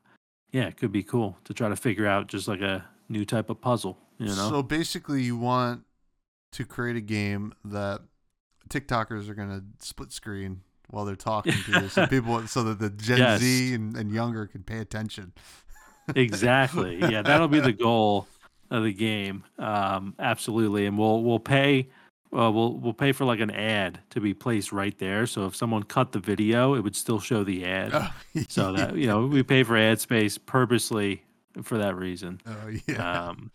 yeah, 0.52 0.66
it 0.68 0.76
could 0.78 0.92
be 0.92 1.02
cool 1.02 1.36
to 1.44 1.52
try 1.54 1.68
to 1.68 1.76
figure 1.76 2.06
out 2.06 2.26
just 2.28 2.48
like 2.48 2.61
a 2.62 2.84
new 3.09 3.24
type 3.24 3.50
of 3.50 3.61
puzzle, 3.61 3.98
you 4.18 4.26
know. 4.26 4.48
So 4.48 4.62
basically, 4.62 5.22
you 5.22 5.36
want 5.36 5.84
to 6.52 6.64
create 6.64 6.96
a 6.96 7.02
game 7.02 7.52
that 7.66 8.00
TikTokers 8.70 9.28
are 9.28 9.34
gonna 9.34 9.62
split 9.80 10.12
screen 10.12 10.62
while 10.90 11.04
they're 11.04 11.16
talking 11.16 11.52
to 11.64 11.82
you, 11.82 11.88
so 11.90 12.06
people, 12.16 12.46
so 12.46 12.62
that 12.64 12.78
the 12.78 12.88
Gen 12.88 13.18
Yes. 13.18 13.40
Z 13.40 13.74
and, 13.74 13.94
and 13.94 14.11
younger 14.11 14.46
can 14.46 14.62
pay 14.62 14.78
attention. 14.78 15.32
Exactly. 16.14 16.98
Yeah, 17.00 17.22
that'll 17.22 17.48
be 17.48 17.61
the 17.61 17.72
goal 17.72 18.26
of 18.70 18.84
the 18.84 18.92
game. 18.92 19.44
Um, 19.59 20.14
absolutely, 20.18 20.86
and 20.86 20.98
we'll 20.98 21.22
we'll 21.22 21.38
pay. 21.40 21.88
Uh, 22.30 22.50
we'll 22.50 22.74
we'll 22.76 22.92
pay 22.92 23.12
for 23.12 23.24
like 23.24 23.40
an 23.40 23.50
ad 23.50 24.00
to 24.11 24.20
be 24.20 24.34
placed 24.34 24.70
right 24.72 24.98
there. 24.98 25.26
So 25.26 25.46
if 25.46 25.56
someone 25.56 25.82
cut 25.84 26.12
the 26.12 26.18
video, 26.18 26.74
it 26.74 26.80
would 26.80 26.94
still 26.94 27.20
show 27.20 27.42
the 27.44 27.64
ad. 27.64 28.11
So 28.48 28.72
that 28.72 28.96
you 28.96 29.06
know 29.06 29.26
we 29.26 29.42
pay 29.42 29.62
for 29.62 29.76
ad 29.76 30.00
space 30.00 30.36
purposely 30.38 31.24
for 31.62 31.78
that 31.78 31.96
reason. 31.96 32.40
oh 32.46 32.70
yeah. 32.86 33.28
Um, 33.28 33.50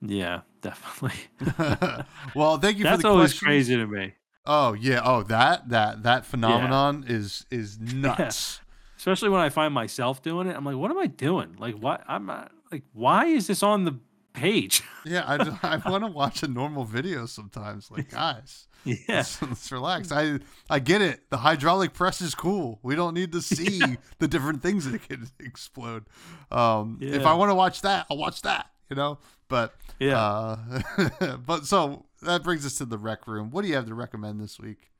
yeah, 0.00 0.40
definitely. 0.62 1.18
well, 2.34 2.58
thank 2.58 2.78
you 2.78 2.84
That's 2.84 3.02
for 3.02 3.02
the 3.02 3.08
always 3.08 3.30
questions. 3.32 3.46
crazy 3.46 3.76
to 3.76 3.86
me, 3.86 4.14
Oh 4.46 4.72
yeah. 4.72 5.00
Oh 5.04 5.22
that 5.24 5.68
that 5.68 6.02
that 6.04 6.24
phenomenon 6.24 7.04
is 7.06 7.44
is 7.50 7.78
nuts. 7.94 8.60
Especially 9.02 9.30
when 9.30 9.40
I 9.40 9.48
find 9.48 9.74
myself 9.74 10.22
doing 10.22 10.46
it. 10.46 10.56
I'm 10.56 10.64
like, 10.64 10.76
what 10.76 10.92
am 10.92 10.98
I 10.98 11.06
doing? 11.06 11.56
Like, 11.58 11.74
what? 11.74 12.04
I'm 12.06 12.26
not 12.26 12.52
like, 12.70 12.84
why 12.92 13.26
is 13.26 13.48
this 13.48 13.60
on 13.64 13.82
the 13.84 13.98
page? 14.32 14.82
Yeah, 15.04 15.24
I, 15.26 15.36
just- 15.38 15.64
I 15.64 15.78
want 15.90 16.04
to 16.04 16.10
watch 16.12 16.44
a 16.44 16.46
normal 16.48 16.84
video 16.84 17.26
sometimes. 17.26 17.90
Like, 17.90 18.08
guys, 18.22 18.68
yeah, 18.84 18.94
let's, 19.08 19.42
let's 19.42 19.72
relax. 19.72 20.12
I 20.12 20.38
I 20.70 20.78
get 20.78 21.02
it. 21.02 21.28
The 21.28 21.38
hydraulic 21.38 21.92
press 21.92 22.20
is 22.20 22.36
cool. 22.36 22.78
We 22.84 22.94
don't 22.94 23.14
need 23.14 23.32
to 23.32 23.42
see 23.56 23.80
the 24.20 24.28
different 24.28 24.62
things 24.62 24.88
that 24.88 25.02
can 25.08 25.26
explode. 25.40 26.04
Um, 26.52 26.98
If 27.00 27.26
I 27.26 27.34
want 27.34 27.50
to 27.50 27.56
watch 27.56 27.80
that, 27.82 28.06
I'll 28.08 28.16
watch 28.16 28.42
that. 28.42 28.66
You 28.90 28.94
know. 28.94 29.18
But 29.48 29.74
yeah. 29.98 30.16
uh, 31.20 31.36
but 31.44 31.66
so 31.66 32.06
that 32.22 32.44
brings 32.44 32.64
us 32.64 32.78
to 32.78 32.84
the 32.84 32.98
rec 32.98 33.26
room. 33.26 33.50
What 33.50 33.62
do 33.62 33.68
you 33.68 33.74
have 33.74 33.86
to 33.86 33.94
recommend 33.96 34.40
this 34.40 34.60
week? 34.60 34.91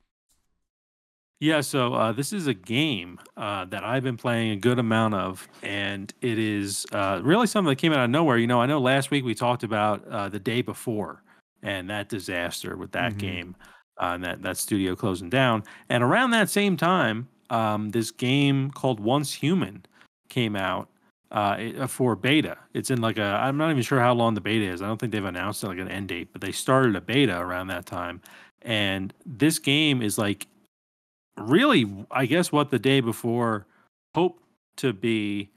Yeah, 1.43 1.59
so 1.59 1.93
uh, 1.93 2.13
this 2.13 2.31
is 2.31 2.47
a 2.47 2.53
game 2.53 3.19
uh, 3.35 3.65
that 3.65 3.83
I've 3.83 4.01
been 4.01 4.15
playing 4.15 4.51
a 4.51 4.55
good 4.55 4.79
amount 4.79 5.15
of, 5.15 5.45
and 5.61 6.13
it 6.21 6.39
is 6.39 6.85
uh, 6.93 7.19
really 7.21 7.47
something 7.47 7.67
that 7.67 7.75
came 7.75 7.91
out 7.91 8.05
of 8.05 8.09
nowhere. 8.09 8.37
You 8.37 8.47
know, 8.47 8.61
I 8.61 8.65
know 8.65 8.79
last 8.79 9.11
week 9.11 9.25
we 9.25 9.35
talked 9.35 9.61
about 9.61 10.07
uh, 10.07 10.29
the 10.29 10.39
day 10.39 10.61
before 10.61 11.21
and 11.61 11.89
that 11.89 12.07
disaster 12.07 12.77
with 12.77 12.93
that 12.93 13.15
Mhm. 13.15 13.17
game 13.17 13.55
uh, 14.01 14.11
and 14.13 14.23
that 14.23 14.41
that 14.43 14.55
studio 14.55 14.95
closing 14.95 15.29
down. 15.29 15.63
And 15.89 16.01
around 16.01 16.31
that 16.31 16.49
same 16.49 16.77
time, 16.77 17.27
um, 17.49 17.89
this 17.89 18.09
game 18.09 18.71
called 18.71 19.01
Once 19.01 19.33
Human 19.33 19.85
came 20.29 20.55
out 20.55 20.87
uh, 21.29 21.57
it- 21.59 21.77
uh, 21.77 21.87
for 21.87 22.15
beta. 22.15 22.57
It's 22.73 22.89
in 22.89 23.01
like 23.01 23.17
a 23.17 23.21
I'm 23.43 23.57
not 23.57 23.69
even 23.69 23.83
sure 23.83 23.99
how 23.99 24.13
long 24.13 24.33
the 24.35 24.39
beta 24.39 24.63
is. 24.71 24.81
I 24.81 24.87
don't 24.87 24.97
think 24.97 25.11
they've 25.11 25.25
announced 25.25 25.61
like 25.65 25.77
an 25.77 25.89
end 25.89 26.07
date, 26.07 26.29
but 26.31 26.39
they 26.39 26.53
started 26.53 26.95
a 26.95 27.01
beta 27.01 27.37
around 27.37 27.67
that 27.67 27.85
time. 27.85 28.21
And 28.61 29.13
this 29.25 29.59
game 29.59 30.01
is 30.01 30.17
like 30.17 30.47
really, 31.37 32.05
I 32.11 32.25
guess, 32.25 32.51
what 32.51 32.69
the 32.69 32.79
day 32.79 32.99
before 32.99 33.67
hoped 34.15 34.43
to 34.77 34.93
be 34.93 35.49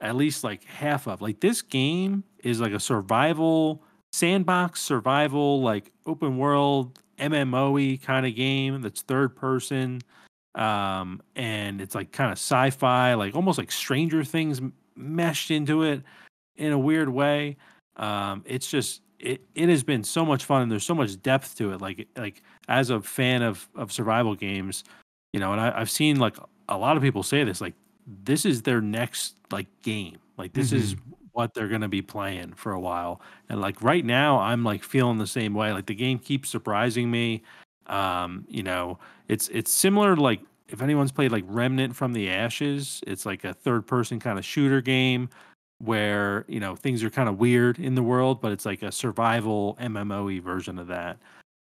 at 0.00 0.16
least 0.16 0.44
like 0.44 0.64
half 0.64 1.06
of. 1.08 1.22
Like 1.22 1.40
this 1.40 1.62
game 1.62 2.24
is 2.42 2.60
like 2.60 2.72
a 2.72 2.80
survival 2.80 3.82
sandbox, 4.12 4.80
survival, 4.80 5.62
like 5.62 5.92
open 6.06 6.38
world 6.38 6.98
MMOE 7.18 8.02
kind 8.02 8.26
of 8.26 8.34
game 8.34 8.82
that's 8.82 9.02
third 9.02 9.36
person. 9.36 10.00
Um, 10.54 11.20
and 11.34 11.80
it's 11.80 11.94
like 11.94 12.12
kind 12.12 12.32
of 12.32 12.38
sci-fi, 12.38 13.14
like 13.14 13.34
almost 13.34 13.58
like 13.58 13.70
Stranger 13.70 14.24
Things 14.24 14.60
meshed 14.96 15.50
into 15.50 15.82
it 15.82 16.02
in 16.56 16.72
a 16.72 16.78
weird 16.78 17.08
way. 17.08 17.56
Um, 17.96 18.42
it's 18.46 18.70
just 18.70 19.02
it 19.18 19.42
it 19.54 19.68
has 19.68 19.82
been 19.82 20.04
so 20.04 20.24
much 20.24 20.44
fun 20.44 20.62
and 20.62 20.70
there's 20.70 20.84
so 20.84 20.94
much 20.94 21.20
depth 21.22 21.56
to 21.56 21.72
it. 21.72 21.80
Like 21.80 22.08
like 22.16 22.42
as 22.68 22.90
a 22.90 23.00
fan 23.00 23.42
of 23.42 23.68
of 23.74 23.92
survival 23.92 24.34
games, 24.34 24.84
you 25.36 25.40
know, 25.40 25.52
and 25.52 25.60
I, 25.60 25.78
I've 25.78 25.90
seen 25.90 26.18
like 26.18 26.38
a 26.66 26.78
lot 26.78 26.96
of 26.96 27.02
people 27.02 27.22
say 27.22 27.44
this, 27.44 27.60
like 27.60 27.74
this 28.24 28.46
is 28.46 28.62
their 28.62 28.80
next 28.80 29.36
like 29.52 29.66
game. 29.82 30.16
Like 30.38 30.54
this 30.54 30.72
is 30.72 30.96
what 31.32 31.52
they're 31.52 31.68
gonna 31.68 31.90
be 31.90 32.00
playing 32.00 32.54
for 32.54 32.72
a 32.72 32.80
while. 32.80 33.20
And 33.50 33.60
like 33.60 33.82
right 33.82 34.02
now, 34.02 34.38
I'm 34.38 34.64
like 34.64 34.82
feeling 34.82 35.18
the 35.18 35.26
same 35.26 35.52
way. 35.52 35.74
Like 35.74 35.84
the 35.84 35.94
game 35.94 36.18
keeps 36.18 36.48
surprising 36.48 37.10
me. 37.10 37.42
Um, 37.86 38.46
you 38.48 38.62
know, 38.62 38.98
it's 39.28 39.48
it's 39.48 39.70
similar 39.70 40.16
to 40.16 40.22
like 40.22 40.40
if 40.68 40.80
anyone's 40.80 41.12
played 41.12 41.32
like 41.32 41.44
Remnant 41.46 41.94
from 41.94 42.14
the 42.14 42.30
Ashes, 42.30 43.02
it's 43.06 43.26
like 43.26 43.44
a 43.44 43.52
third 43.52 43.86
person 43.86 44.18
kind 44.18 44.38
of 44.38 44.44
shooter 44.44 44.80
game 44.80 45.28
where 45.84 46.46
you 46.48 46.60
know 46.60 46.74
things 46.76 47.04
are 47.04 47.10
kind 47.10 47.28
of 47.28 47.38
weird 47.38 47.78
in 47.78 47.94
the 47.94 48.02
world, 48.02 48.40
but 48.40 48.52
it's 48.52 48.64
like 48.64 48.82
a 48.82 48.90
survival 48.90 49.76
MMOE 49.82 50.42
version 50.42 50.78
of 50.78 50.86
that. 50.86 51.18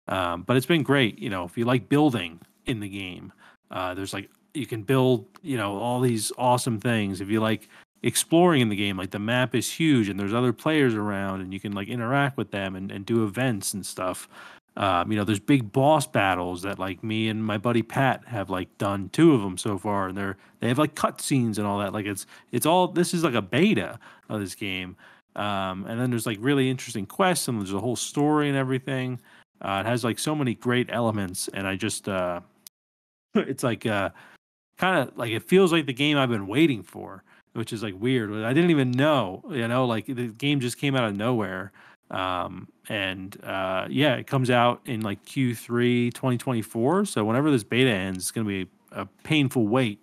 Um, 0.08 0.44
but 0.44 0.56
it's 0.56 0.66
been 0.66 0.84
great. 0.84 1.20
You 1.20 1.30
know, 1.30 1.44
if 1.44 1.58
you 1.58 1.66
like 1.66 1.90
building 1.90 2.40
in 2.66 2.80
the 2.80 2.88
game, 2.88 3.34
uh, 3.72 3.94
there's 3.94 4.14
like 4.14 4.30
you 4.54 4.66
can 4.66 4.84
build 4.84 5.26
you 5.42 5.58
know 5.58 5.78
all 5.78 6.00
these 6.00 6.32
awesome 6.38 6.80
things. 6.80 7.22
If 7.22 7.30
you 7.30 7.40
like 7.40 7.70
exploring 8.04 8.62
in 8.62 8.70
the 8.70 8.76
game, 8.76 8.98
like 8.98 9.12
the 9.12 9.20
map 9.20 9.56
is 9.56 9.72
huge 9.72 10.10
and 10.10 10.20
there's 10.20 10.34
other 10.34 10.54
players 10.54 10.94
around 10.94 11.42
and 11.42 11.54
you 11.54 11.60
can 11.60 11.72
like 11.72 11.88
interact 11.88 12.38
with 12.38 12.52
them 12.52 12.76
and, 12.76 12.92
and 12.92 13.06
do 13.06 13.24
events 13.24 13.74
and 13.74 13.86
stuff. 13.86 14.30
Um, 14.78 15.12
you 15.12 15.18
know, 15.18 15.24
there's 15.24 15.40
big 15.40 15.72
boss 15.72 16.06
battles 16.06 16.62
that 16.64 16.78
like 16.78 17.04
me 17.04 17.30
and 17.30 17.44
my 17.44 17.58
buddy 17.58 17.82
Pat 17.82 18.24
have 18.28 18.50
like 18.50 18.78
done 18.78 19.10
two 19.10 19.34
of 19.34 19.42
them 19.42 19.58
so 19.58 19.78
far, 19.78 20.10
and 20.10 20.18
they're 20.18 20.38
they 20.60 20.68
have 20.68 20.78
like 20.78 20.96
cutscenes 20.96 21.58
and 21.58 21.66
all 21.66 21.80
that. 21.80 21.94
Like 21.94 22.06
it's 22.06 22.26
it's 22.52 22.66
all 22.66 22.88
this 22.90 23.14
is 23.14 23.24
like 23.24 23.36
a 23.36 23.42
beta 23.42 23.98
of 24.30 24.42
this 24.42 24.54
game, 24.54 24.98
um, 25.36 25.86
and 25.88 26.00
then 26.00 26.10
there's 26.10 26.26
like 26.26 26.38
really 26.42 26.70
interesting 26.70 27.06
quests 27.06 27.48
and 27.48 27.60
there's 27.60 27.74
a 27.74 27.80
whole 27.80 27.96
story 27.96 28.50
and 28.50 28.58
everything. 28.58 29.20
Uh, 29.62 29.82
it 29.86 29.88
has 29.88 30.04
like 30.04 30.20
so 30.20 30.36
many 30.36 30.54
great 30.56 30.90
elements, 30.92 31.48
and 31.54 31.66
I 31.66 31.78
just 31.78 32.10
uh, 32.10 32.42
it's 33.36 33.64
like 33.64 33.86
uh, 33.86 34.10
kind 34.78 35.08
of 35.08 35.18
like 35.18 35.32
it 35.32 35.44
feels 35.44 35.72
like 35.72 35.86
the 35.86 35.94
game 35.94 36.18
I've 36.18 36.30
been 36.30 36.48
waiting 36.48 36.84
for, 36.84 37.24
which 37.54 37.74
is 37.74 37.84
like 37.84 37.96
weird. 37.98 38.32
I 38.44 38.54
didn't 38.54 38.72
even 38.72 38.92
know, 38.92 39.44
you 39.50 39.68
know, 39.68 39.86
like 39.86 40.06
the 40.06 40.28
game 40.28 40.60
just 40.60 40.78
came 40.78 40.96
out 40.96 41.04
of 41.06 41.16
nowhere 41.16 41.72
um 42.12 42.68
and 42.90 43.44
uh 43.44 43.88
yeah 43.90 44.14
it 44.14 44.28
comes 44.28 44.52
out 44.52 44.80
in 44.86 45.02
like 45.02 45.24
q3 45.26 46.14
2024 46.14 47.06
so 47.06 47.26
whenever 47.26 47.50
this 47.50 47.64
beta 47.64 47.90
ends 47.90 48.20
it's 48.20 48.32
going 48.32 48.46
to 48.46 48.66
be 48.66 48.70
a 48.92 49.08
painful 49.24 49.68
wait 49.68 50.00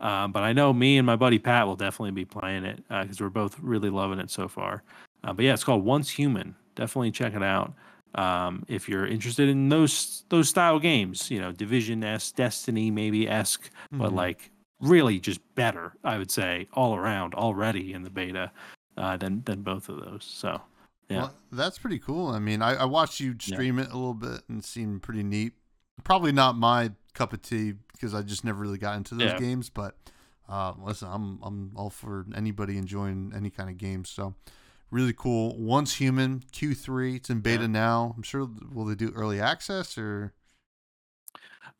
um 0.00 0.32
but 0.32 0.42
i 0.42 0.52
know 0.52 0.70
me 0.72 0.98
and 0.98 1.06
my 1.06 1.16
buddy 1.16 1.38
pat 1.38 1.66
will 1.66 1.76
definitely 1.76 2.10
be 2.10 2.26
playing 2.26 2.64
it 2.64 2.82
because 2.88 3.20
we're 3.20 3.30
both 3.30 3.58
really 3.60 3.88
loving 3.88 4.18
it 4.18 4.30
so 4.30 4.46
far 4.46 4.82
uh, 5.24 5.32
but 5.32 5.46
yeah 5.46 5.54
it's 5.54 5.64
called 5.64 5.82
once 5.82 6.10
human 6.10 6.54
definitely 6.74 7.10
check 7.10 7.34
it 7.34 7.42
out 7.42 7.72
Um, 8.16 8.64
if 8.66 8.88
you're 8.88 9.06
interested 9.06 9.48
in 9.48 9.68
those 9.68 10.24
those 10.30 10.48
style 10.48 10.78
games, 10.78 11.30
you 11.30 11.40
know, 11.40 11.52
Division 11.52 12.02
S, 12.02 12.32
Destiny 12.32 12.90
maybe 12.90 13.28
esque, 13.28 13.70
but 13.92 14.10
Mhm. 14.12 14.16
like 14.16 14.50
really 14.80 15.20
just 15.20 15.40
better, 15.54 15.92
I 16.02 16.18
would 16.18 16.30
say, 16.30 16.68
all 16.72 16.96
around 16.96 17.34
already 17.34 17.92
in 17.92 18.02
the 18.02 18.10
beta 18.10 18.50
uh, 18.96 19.16
than 19.18 19.42
than 19.44 19.62
both 19.62 19.88
of 19.90 20.00
those. 20.04 20.24
So 20.24 20.60
yeah. 21.10 21.16
Well, 21.22 21.34
that's 21.52 21.78
pretty 21.78 21.98
cool. 21.98 22.28
I 22.28 22.38
mean, 22.38 22.62
I, 22.62 22.74
I 22.76 22.84
watched 22.86 23.20
you 23.20 23.36
stream 23.38 23.78
it 23.78 23.90
a 23.90 23.96
little 23.96 24.14
bit 24.14 24.40
and 24.48 24.64
seemed 24.64 25.02
pretty 25.02 25.22
neat. 25.22 25.52
Probably 26.02 26.32
not 26.32 26.56
my 26.56 26.92
cup 27.14 27.32
of 27.32 27.42
tea 27.42 27.74
because 27.92 28.14
I 28.14 28.22
just 28.22 28.44
never 28.44 28.60
really 28.60 28.78
got 28.78 28.96
into 28.96 29.14
those 29.14 29.32
Yeah. 29.32 29.38
games. 29.38 29.68
But 29.70 29.94
uh, 30.48 30.72
listen, 30.82 31.08
I'm 31.10 31.38
I'm 31.42 31.72
all 31.76 31.90
for 31.90 32.24
anybody 32.34 32.78
enjoying 32.78 33.32
any 33.36 33.50
kind 33.50 33.68
of 33.68 33.76
game. 33.76 34.04
So 34.04 34.34
really 34.90 35.12
cool. 35.12 35.56
Once 35.58 35.94
Human 35.96 36.40
Q3. 36.52 37.16
It's 37.16 37.30
in 37.30 37.40
beta 37.40 37.62
Yeah. 37.62 37.66
now. 37.68 38.14
I'm 38.16 38.22
sure. 38.22 38.48
Will 38.72 38.84
they 38.86 38.94
do 38.94 39.12
early 39.14 39.40
access 39.40 39.96
or? 39.98 40.32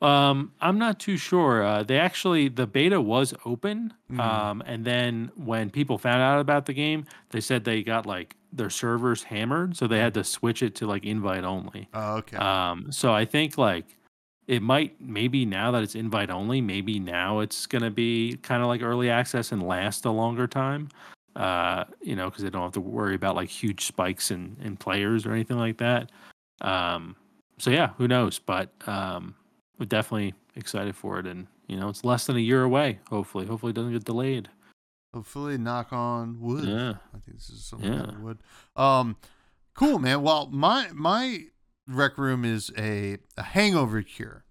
Um, 0.01 0.51
I'm 0.61 0.77
not 0.77 0.99
too 0.99 1.17
sure. 1.17 1.63
Uh, 1.63 1.81
they 1.83 1.97
actually 1.97 2.49
the 2.49 2.67
beta 2.67 3.01
was 3.01 3.33
open, 3.45 3.93
Mhm. 4.11 4.19
um, 4.19 4.63
and 4.65 4.85
then 4.85 5.31
when 5.35 5.71
people 5.71 5.97
found 5.97 6.21
out 6.21 6.39
about 6.39 6.67
the 6.67 6.73
game, 6.73 7.05
they 7.31 7.41
said 7.41 7.63
they 7.63 7.81
got 7.81 8.05
like 8.05 8.35
their 8.53 8.69
servers 8.69 9.23
hammered, 9.23 9.75
so 9.75 9.87
they 9.87 9.97
had 9.99 10.13
to 10.13 10.23
switch 10.23 10.61
it 10.61 10.75
to 10.75 10.85
like 10.87 11.03
invite 11.03 11.43
only. 11.43 11.89
Oh, 11.95 12.17
okay. 12.17 12.37
Um, 12.37 12.91
so 12.91 13.11
I 13.13 13.25
think 13.25 13.57
like 13.57 13.97
it 14.45 14.61
might 14.61 15.01
maybe 15.01 15.45
now 15.45 15.71
that 15.71 15.81
it's 15.81 15.95
invite 15.95 16.29
only, 16.29 16.61
maybe 16.61 16.99
now 16.99 17.39
it's 17.39 17.65
gonna 17.65 17.89
be 17.91 18.37
kind 18.43 18.61
of 18.61 18.67
like 18.67 18.83
early 18.83 19.09
access 19.09 19.51
and 19.51 19.63
last 19.63 20.05
a 20.05 20.11
longer 20.11 20.45
time. 20.47 20.89
Uh, 21.37 21.85
you 22.01 22.15
know, 22.15 22.29
because 22.29 22.43
they 22.43 22.49
don't 22.49 22.63
have 22.63 22.71
to 22.71 22.81
worry 22.81 23.13
about 23.13 23.35
like 23.35 23.47
huge 23.49 23.85
spikes 23.85 24.31
in 24.31 24.57
in 24.59 24.75
players 24.75 25.25
or 25.25 25.31
anything 25.33 25.57
like 25.57 25.77
that. 25.77 26.11
Um, 26.61 27.15
so 27.59 27.69
yeah, 27.69 27.89
who 27.99 28.07
knows? 28.07 28.39
But 28.39 28.71
um, 28.87 29.35
we're 29.77 29.85
definitely 29.85 30.33
excited 30.55 30.95
for 30.95 31.19
it, 31.19 31.27
and 31.27 31.45
you 31.67 31.77
know, 31.77 31.89
it's 31.89 32.03
less 32.03 32.25
than 32.25 32.37
a 32.37 32.39
year 32.39 32.63
away. 32.63 32.99
Hopefully, 33.09 33.45
hopefully 33.45 33.69
it 33.69 33.75
doesn't 33.75 33.93
get 33.93 34.03
delayed. 34.03 34.49
Hopefully, 35.13 35.57
knock 35.59 35.93
on 35.93 36.39
wood. 36.39 36.65
Yeah. 36.65 36.95
I 37.15 37.19
think 37.19 37.37
this 37.37 37.49
is 37.49 37.63
something 37.63 37.93
Yeah. 37.93 38.01
that 38.07 38.19
would. 38.19 38.39
Um, 38.75 39.15
cool, 39.75 39.99
man. 39.99 40.23
Well, 40.23 40.47
my 40.51 40.89
my 40.93 41.43
rec 41.87 42.17
room 42.17 42.45
is 42.45 42.71
a, 42.77 43.17
a 43.37 43.43
hangover 43.43 44.01
cure. 44.01 44.43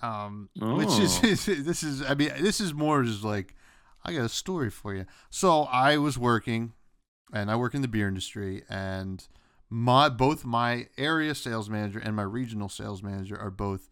Um, 0.00 0.48
which 0.56 0.88
is, 1.00 1.18
Oh. 1.24 1.26
is 1.26 1.44
this 1.64 1.82
is 1.82 2.02
I 2.02 2.14
mean 2.14 2.30
this 2.40 2.60
is 2.60 2.72
more 2.72 3.02
just 3.02 3.24
like 3.24 3.56
I 4.08 4.14
got 4.14 4.24
a 4.24 4.28
story 4.30 4.70
for 4.70 4.94
you. 4.94 5.04
So 5.28 5.64
I 5.64 5.98
was 5.98 6.16
working, 6.16 6.72
and 7.32 7.50
I 7.50 7.56
work 7.56 7.74
in 7.74 7.82
the 7.82 7.88
beer 7.88 8.08
industry, 8.08 8.62
and 8.68 9.26
my 9.68 10.08
both 10.08 10.44
my 10.46 10.86
area 10.96 11.34
sales 11.34 11.68
manager 11.68 11.98
and 11.98 12.16
my 12.16 12.22
regional 12.22 12.70
sales 12.70 13.02
manager 13.02 13.38
are 13.38 13.50
both 13.50 13.90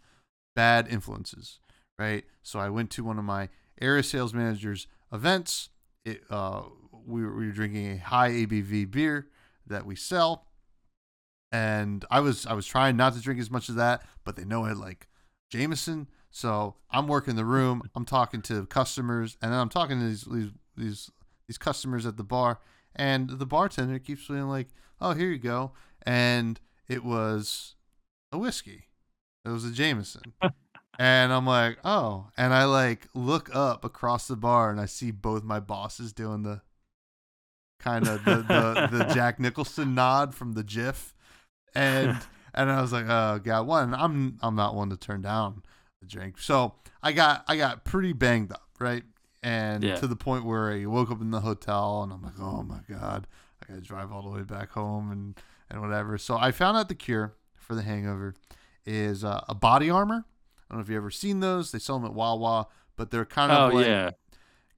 bad 0.54 0.88
influences, 0.88 1.60
right? 1.98 2.24
So 2.42 2.58
I 2.58 2.70
went 2.70 2.90
to 2.92 3.04
one 3.04 3.18
of 3.18 3.24
my 3.24 3.50
area 3.80 4.02
sales 4.02 4.32
managers 4.32 4.86
events. 5.12 5.68
It, 6.06 6.22
uh, 6.30 6.62
we, 7.04 7.22
were, 7.22 7.36
we 7.36 7.46
were 7.46 7.52
drinking 7.52 7.92
a 7.92 7.98
high 7.98 8.30
ABV 8.30 8.90
beer 8.90 9.28
that 9.66 9.84
we 9.84 9.96
sell, 9.96 10.46
and 11.52 12.06
I 12.10 12.20
was 12.20 12.46
I 12.46 12.54
was 12.54 12.66
trying 12.66 12.96
not 12.96 13.12
to 13.14 13.20
drink 13.20 13.38
as 13.38 13.50
much 13.50 13.68
of 13.68 13.74
that, 13.74 14.02
but 14.24 14.36
they 14.36 14.44
know 14.44 14.64
I 14.64 14.72
like 14.72 15.08
Jameson, 15.50 16.08
so 16.36 16.74
I'm 16.90 17.08
working 17.08 17.34
the 17.34 17.46
room. 17.46 17.80
I'm 17.94 18.04
talking 18.04 18.42
to 18.42 18.66
customers, 18.66 19.38
and 19.40 19.52
then 19.52 19.58
I'm 19.58 19.70
talking 19.70 19.98
to 20.00 20.06
these 20.06 20.24
these 20.24 20.50
these, 20.76 21.10
these 21.48 21.56
customers 21.56 22.04
at 22.04 22.18
the 22.18 22.24
bar, 22.24 22.60
and 22.94 23.30
the 23.30 23.46
bartender 23.46 23.98
keeps 23.98 24.28
being 24.28 24.46
like, 24.46 24.68
"Oh, 25.00 25.14
here 25.14 25.30
you 25.30 25.38
go," 25.38 25.72
and 26.02 26.60
it 26.88 27.02
was 27.02 27.76
a 28.32 28.36
whiskey. 28.36 28.84
It 29.46 29.48
was 29.48 29.64
a 29.64 29.72
Jameson. 29.72 30.34
And 30.98 31.30
I'm 31.30 31.44
like, 31.44 31.76
oh. 31.84 32.28
And 32.38 32.54
I 32.54 32.64
like 32.64 33.06
look 33.12 33.54
up 33.54 33.84
across 33.84 34.28
the 34.28 34.34
bar 34.34 34.70
and 34.70 34.80
I 34.80 34.86
see 34.86 35.10
both 35.10 35.44
my 35.44 35.60
bosses 35.60 36.14
doing 36.14 36.42
the 36.42 36.62
kind 37.78 38.08
of 38.08 38.24
the, 38.24 38.36
the, 38.36 38.88
the 38.90 39.04
Jack 39.14 39.38
Nicholson 39.38 39.94
nod 39.94 40.34
from 40.34 40.54
the 40.54 40.64
GIF. 40.64 41.14
And 41.74 42.16
and 42.54 42.70
I 42.70 42.80
was 42.80 42.94
like, 42.94 43.04
oh 43.10 43.38
god, 43.44 43.66
one, 43.66 43.92
I'm 43.92 44.38
I'm 44.40 44.54
not 44.54 44.74
one 44.74 44.88
to 44.88 44.96
turn 44.96 45.20
down 45.20 45.64
a 46.06 46.08
drink. 46.08 46.38
So 46.38 46.74
I 47.02 47.12
got 47.12 47.44
I 47.48 47.56
got 47.56 47.84
pretty 47.84 48.12
banged 48.12 48.52
up, 48.52 48.68
right? 48.78 49.02
And 49.42 49.84
Yeah. 49.84 49.96
to 49.96 50.06
the 50.06 50.16
point 50.16 50.44
where 50.44 50.72
I 50.72 50.86
woke 50.86 51.10
up 51.10 51.20
in 51.20 51.30
the 51.30 51.40
hotel 51.40 52.02
and 52.02 52.12
I'm 52.12 52.22
like, 52.22 52.38
oh 52.40 52.62
my 52.62 52.80
god, 52.88 53.26
I 53.62 53.66
gotta 53.68 53.80
drive 53.80 54.10
all 54.12 54.22
the 54.22 54.30
way 54.30 54.42
back 54.42 54.70
home 54.70 55.10
and 55.12 55.40
and 55.70 55.80
whatever. 55.80 56.16
So 56.18 56.36
I 56.36 56.52
found 56.52 56.76
out 56.76 56.88
the 56.88 56.94
cure 56.94 57.34
for 57.56 57.74
the 57.74 57.82
hangover 57.82 58.34
is 58.84 59.24
uh, 59.24 59.40
a 59.48 59.54
body 59.54 59.90
armor. 59.90 60.24
I 60.68 60.74
don't 60.74 60.78
know 60.78 60.82
if 60.82 60.88
you've 60.88 60.96
ever 60.96 61.10
seen 61.10 61.40
those. 61.40 61.72
They 61.72 61.78
sell 61.78 61.98
them 61.98 62.06
at 62.06 62.14
Wawa, 62.14 62.66
but 62.96 63.10
they're 63.10 63.24
kind 63.24 63.52
Oh 63.52 63.68
of 63.68 63.74
like 63.74 63.86
yeah, 63.86 64.10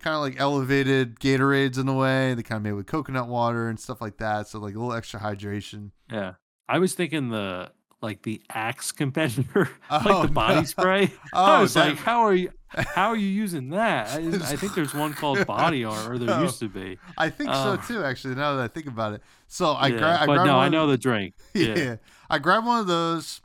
kind 0.00 0.14
of 0.14 0.20
like 0.22 0.38
elevated 0.40 1.18
Gatorades 1.20 1.78
in 1.78 1.88
a 1.88 1.94
way. 1.94 2.34
They 2.34 2.42
kind 2.42 2.56
of 2.58 2.62
made 2.62 2.72
with 2.72 2.86
coconut 2.86 3.26
water 3.28 3.68
and 3.68 3.78
stuff 3.80 4.00
like 4.00 4.18
that. 4.18 4.48
So 4.48 4.58
like 4.58 4.74
a 4.74 4.78
little 4.78 4.92
extra 4.94 5.20
hydration. 5.20 5.90
yeah. 6.10 6.34
I 6.70 6.78
was 6.78 6.92
thinking 6.94 7.30
the 7.30 7.72
like 8.00 8.22
the 8.22 8.40
Axe 8.50 8.92
competitor, 8.92 9.68
Oh, 9.90 10.02
like 10.04 10.28
the 10.28 10.32
body 10.32 10.54
no. 10.56 10.62
spray. 10.64 11.02
I 11.32 11.58
Oh, 11.58 11.60
was 11.62 11.74
that- 11.74 11.88
like, 11.88 11.96
how 11.98 12.20
are 12.20 12.34
you? 12.34 12.50
How 12.70 13.08
are 13.08 13.16
you 13.16 13.26
using 13.28 13.70
that? 13.70 14.08
I, 14.10 14.18
I 14.18 14.56
think 14.56 14.74
there's 14.74 14.92
one 14.92 15.14
called 15.14 15.46
Body 15.46 15.84
Armor, 15.84 16.12
or 16.12 16.18
there 16.18 16.36
Oh. 16.36 16.42
used 16.42 16.58
to 16.58 16.68
be. 16.68 16.98
I 17.16 17.30
think 17.30 17.48
Oh. 17.50 17.76
so 17.76 17.94
too. 17.94 18.04
Actually, 18.04 18.34
now 18.34 18.56
that 18.56 18.62
I 18.62 18.68
think 18.68 18.86
about 18.86 19.14
it. 19.14 19.22
So 19.46 19.70
I, 19.72 19.86
yeah, 19.86 19.96
gra- 19.96 20.18
I 20.20 20.26
but 20.26 20.34
grabbed 20.34 20.46
no, 20.48 20.56
one 20.56 20.62
I 20.64 20.66
of- 20.66 20.72
know 20.72 20.86
the 20.86 20.98
drink. 20.98 21.32
yeah. 21.54 21.74
Yeah. 21.74 21.96
I 22.28 22.38
grabbed 22.38 22.66
one 22.66 22.78
of 22.78 22.86
those, 22.86 23.40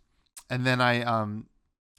and 0.50 0.66
then 0.66 0.82
I 0.82 1.04
um 1.04 1.46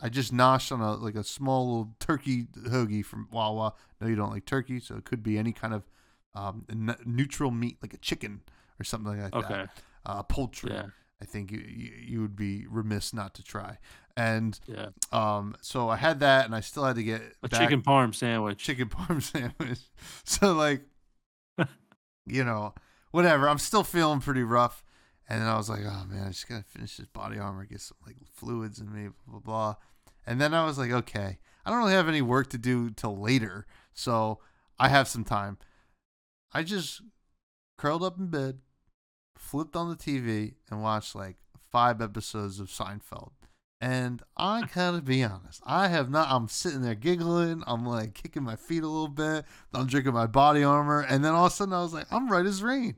I 0.00 0.10
just 0.10 0.34
noshed 0.34 0.70
on 0.70 0.82
a 0.82 0.96
like 0.96 1.14
a 1.14 1.24
small 1.24 1.66
little 1.66 1.94
turkey 1.98 2.44
hoagie 2.68 3.02
from 3.02 3.26
Wawa. 3.32 3.72
No, 4.02 4.06
you 4.06 4.16
don't 4.16 4.30
like 4.30 4.44
turkey, 4.44 4.78
so 4.78 4.94
it 4.96 5.04
could 5.06 5.22
be 5.22 5.38
any 5.38 5.52
kind 5.52 5.72
of 5.72 5.88
um 6.34 6.66
n- 6.70 6.94
neutral 7.06 7.50
meat 7.50 7.78
like 7.80 7.94
a 7.94 7.98
chicken 7.98 8.42
or 8.78 8.84
something 8.84 9.18
like 9.18 9.32
that. 9.32 9.34
Okay. 9.38 9.64
Uh, 10.04 10.22
poultry. 10.24 10.72
Yeah. 10.74 10.86
I 11.24 11.26
think 11.26 11.50
you, 11.50 11.58
you 11.58 11.92
you 12.06 12.20
would 12.20 12.36
be 12.36 12.66
remiss 12.68 13.14
not 13.14 13.32
to 13.34 13.42
try. 13.42 13.78
And 14.16 14.60
Yeah. 14.66 14.90
um 15.10 15.56
so 15.62 15.88
I 15.88 15.96
had 15.96 16.20
that, 16.20 16.44
and 16.44 16.54
I 16.54 16.60
still 16.60 16.84
had 16.84 16.96
to 16.96 17.02
get 17.02 17.22
A 17.42 17.48
back- 17.48 17.60
chicken 17.62 17.80
parm 17.82 18.14
sandwich. 18.14 18.58
chicken 18.58 18.88
parm 18.90 19.22
sandwich. 19.32 19.80
So 20.24 20.52
like, 20.52 20.82
you 22.26 22.44
know, 22.44 22.74
whatever. 23.10 23.48
I'm 23.48 23.58
still 23.58 23.84
feeling 23.84 24.20
pretty 24.20 24.42
rough, 24.42 24.84
and 25.28 25.40
then 25.40 25.48
I 25.48 25.56
was 25.56 25.68
like, 25.70 25.80
oh 25.84 26.04
man, 26.08 26.24
I 26.26 26.28
just 26.28 26.48
gotta 26.48 26.62
finish 26.64 26.96
this 26.98 27.06
body 27.08 27.38
armor, 27.38 27.64
get 27.64 27.80
some 27.80 27.96
like 28.06 28.16
fluids 28.34 28.78
in 28.80 28.92
me, 28.92 29.08
blah 29.26 29.38
blah 29.38 29.40
blah. 29.40 29.74
And 30.26 30.40
then 30.40 30.54
I 30.54 30.64
was 30.64 30.78
like, 30.78 30.90
okay, 30.90 31.38
I 31.64 31.70
don't 31.70 31.78
really 31.78 31.92
have 31.94 32.08
any 32.08 32.22
work 32.22 32.50
to 32.50 32.58
do 32.58 32.90
till 32.90 33.16
later, 33.18 33.66
so 33.94 34.40
I 34.78 34.88
have 34.88 35.08
some 35.08 35.24
time. 35.24 35.58
I 36.52 36.62
just 36.62 37.00
curled 37.78 38.02
up 38.04 38.18
in 38.18 38.28
bed, 38.28 38.60
flipped 39.44 39.76
on 39.76 39.88
the 39.88 39.96
TV, 39.96 40.54
and 40.70 40.82
watched 40.82 41.14
like 41.14 41.36
five 41.70 42.00
episodes 42.00 42.60
of 42.60 42.68
Seinfeld. 42.68 43.32
And 43.80 44.22
I 44.36 44.66
gotta 44.74 45.02
be 45.02 45.22
honest, 45.22 45.62
I 45.66 45.88
have 45.88 46.10
not. 46.10 46.28
I'm 46.30 46.48
sitting 46.48 46.82
there 46.82 46.94
giggling. 46.94 47.62
I'm 47.66 47.84
like 47.84 48.14
kicking 48.14 48.42
my 48.42 48.56
feet 48.56 48.82
a 48.82 48.88
little 48.88 49.08
bit. 49.08 49.44
I'm 49.72 49.86
drinking 49.86 50.14
my 50.14 50.26
body 50.26 50.64
armor, 50.64 51.00
and 51.00 51.24
then 51.24 51.32
all 51.32 51.46
of 51.46 51.52
a 51.52 51.54
sudden 51.54 51.74
I 51.74 51.82
was 51.82 51.92
like, 51.92 52.06
I'm 52.10 52.30
right 52.30 52.46
as 52.46 52.62
rain. 52.62 52.96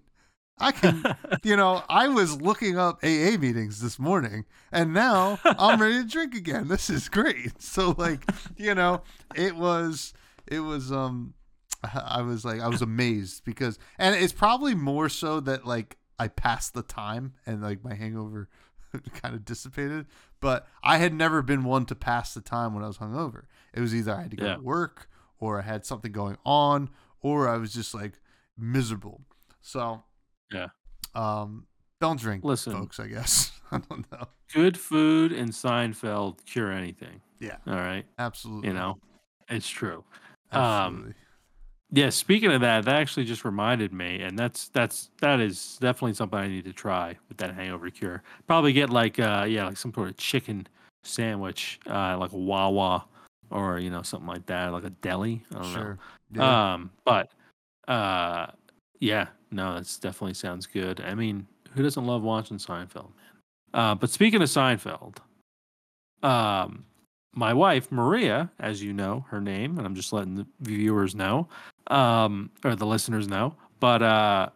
I 0.58 0.72
can, 0.72 1.04
you 1.42 1.56
know, 1.56 1.82
I 1.88 2.08
was 2.08 2.40
looking 2.40 2.78
up 2.78 3.02
AA 3.02 3.36
meetings 3.38 3.80
this 3.80 3.98
morning, 3.98 4.46
and 4.72 4.94
now 4.94 5.38
I'm 5.44 5.80
ready 5.82 6.02
to 6.02 6.08
drink 6.08 6.34
again. 6.34 6.68
This 6.68 6.88
is 6.88 7.08
great. 7.08 7.60
So 7.60 7.94
like, 7.98 8.24
you 8.56 8.74
know, 8.74 9.02
it 9.34 9.56
was, 9.56 10.14
it 10.46 10.60
was, 10.60 10.90
um, 10.90 11.34
I 11.82 12.22
was 12.22 12.44
like, 12.44 12.60
I 12.60 12.68
was 12.68 12.80
amazed 12.80 13.44
because, 13.44 13.78
and 13.98 14.14
it's 14.14 14.32
probably 14.32 14.74
more 14.74 15.08
so 15.08 15.40
that 15.40 15.66
like 15.66 15.98
I 16.18 16.28
passed 16.28 16.74
the 16.74 16.82
time 16.82 17.34
and 17.46 17.62
like 17.62 17.84
my 17.84 17.94
hangover 17.94 18.48
kind 19.14 19.34
of 19.34 19.44
dissipated. 19.44 20.06
But 20.40 20.66
I 20.82 20.98
had 20.98 21.12
never 21.14 21.42
been 21.42 21.64
one 21.64 21.86
to 21.86 21.94
pass 21.94 22.34
the 22.34 22.40
time 22.40 22.74
when 22.74 22.82
I 22.84 22.86
was 22.86 22.98
hungover. 22.98 23.44
It 23.74 23.80
was 23.80 23.94
either 23.94 24.14
I 24.14 24.22
had 24.22 24.30
to 24.30 24.36
go 24.36 24.46
Yeah. 24.46 24.56
to 24.56 24.62
work 24.62 25.08
or 25.38 25.58
I 25.58 25.62
had 25.62 25.84
something 25.84 26.12
going 26.12 26.36
on 26.44 26.90
or 27.20 27.48
I 27.48 27.56
was 27.58 27.72
just 27.74 27.94
like 27.94 28.20
miserable. 28.56 29.22
So 29.60 30.04
Yeah. 30.50 30.68
um, 31.14 31.66
don't 32.00 32.18
drink, 32.20 32.44
Listen. 32.44 32.72
folks. 32.72 33.00
I 33.00 33.06
guess 33.08 33.52
I 33.70 33.78
don't 33.78 34.10
know. 34.12 34.28
Good 34.52 34.78
food 34.78 35.32
and 35.32 35.50
Seinfeld 35.50 36.44
cure 36.46 36.70
anything. 36.70 37.20
Yeah, 37.40 37.56
All 37.66 37.74
right. 37.74 38.06
absolutely. 38.18 38.68
You 38.68 38.74
know, 38.74 38.98
it's 39.48 39.68
true. 39.68 40.04
Um, 40.52 40.62
absolutely. 40.62 41.14
Yeah, 41.92 42.10
speaking 42.10 42.50
of 42.50 42.60
that, 42.62 42.84
that 42.84 42.96
actually 42.96 43.24
just 43.26 43.44
reminded 43.44 43.92
me, 43.92 44.20
and 44.22 44.36
that's 44.36 44.68
that's 44.68 45.10
that 45.20 45.38
is 45.40 45.78
definitely 45.80 46.14
something 46.14 46.38
I 46.38 46.48
need 46.48 46.64
to 46.64 46.72
try 46.72 47.16
with 47.28 47.38
that 47.38 47.54
hangover 47.54 47.90
cure. 47.90 48.22
Probably 48.48 48.72
get 48.72 48.90
like 48.90 49.20
uh 49.20 49.46
yeah, 49.48 49.66
like 49.66 49.76
some 49.76 49.94
sort 49.94 50.08
of 50.08 50.16
chicken 50.16 50.66
sandwich, 51.04 51.78
uh 51.88 52.18
like 52.18 52.32
a 52.32 52.38
Wawa 52.38 53.04
or 53.50 53.78
you 53.78 53.90
know, 53.90 54.02
something 54.02 54.26
like 54.26 54.46
that, 54.46 54.72
like 54.72 54.84
a 54.84 54.90
deli. 54.90 55.44
I 55.52 55.54
don't 55.54 55.72
sure. 55.72 55.98
know. 56.32 56.42
Yeah. 56.42 56.74
Um 56.74 56.90
but 57.04 57.30
uh 57.86 58.48
yeah, 58.98 59.28
no, 59.52 59.74
that's 59.74 59.98
definitely 59.98 60.34
sounds 60.34 60.66
good. 60.66 61.00
I 61.00 61.14
mean, 61.14 61.46
who 61.72 61.82
doesn't 61.82 62.06
love 62.06 62.22
watching 62.22 62.58
Seinfeld, 62.58 63.10
man? 63.14 63.36
Uh, 63.74 63.94
but 63.94 64.10
speaking 64.10 64.42
of 64.42 64.48
Seinfeld, 64.48 65.18
um, 66.22 66.84
my 67.34 67.52
wife 67.52 67.92
Maria, 67.92 68.50
as 68.58 68.82
you 68.82 68.92
know 68.92 69.24
her 69.28 69.40
name, 69.40 69.78
and 69.78 69.86
I'm 69.86 69.94
just 69.94 70.12
letting 70.12 70.36
the 70.36 70.46
viewers 70.60 71.14
know, 71.14 71.48
um, 71.88 72.50
or 72.64 72.74
the 72.74 72.86
listeners 72.86 73.28
know, 73.28 73.54
but 73.80 74.02
uh, 74.02 74.48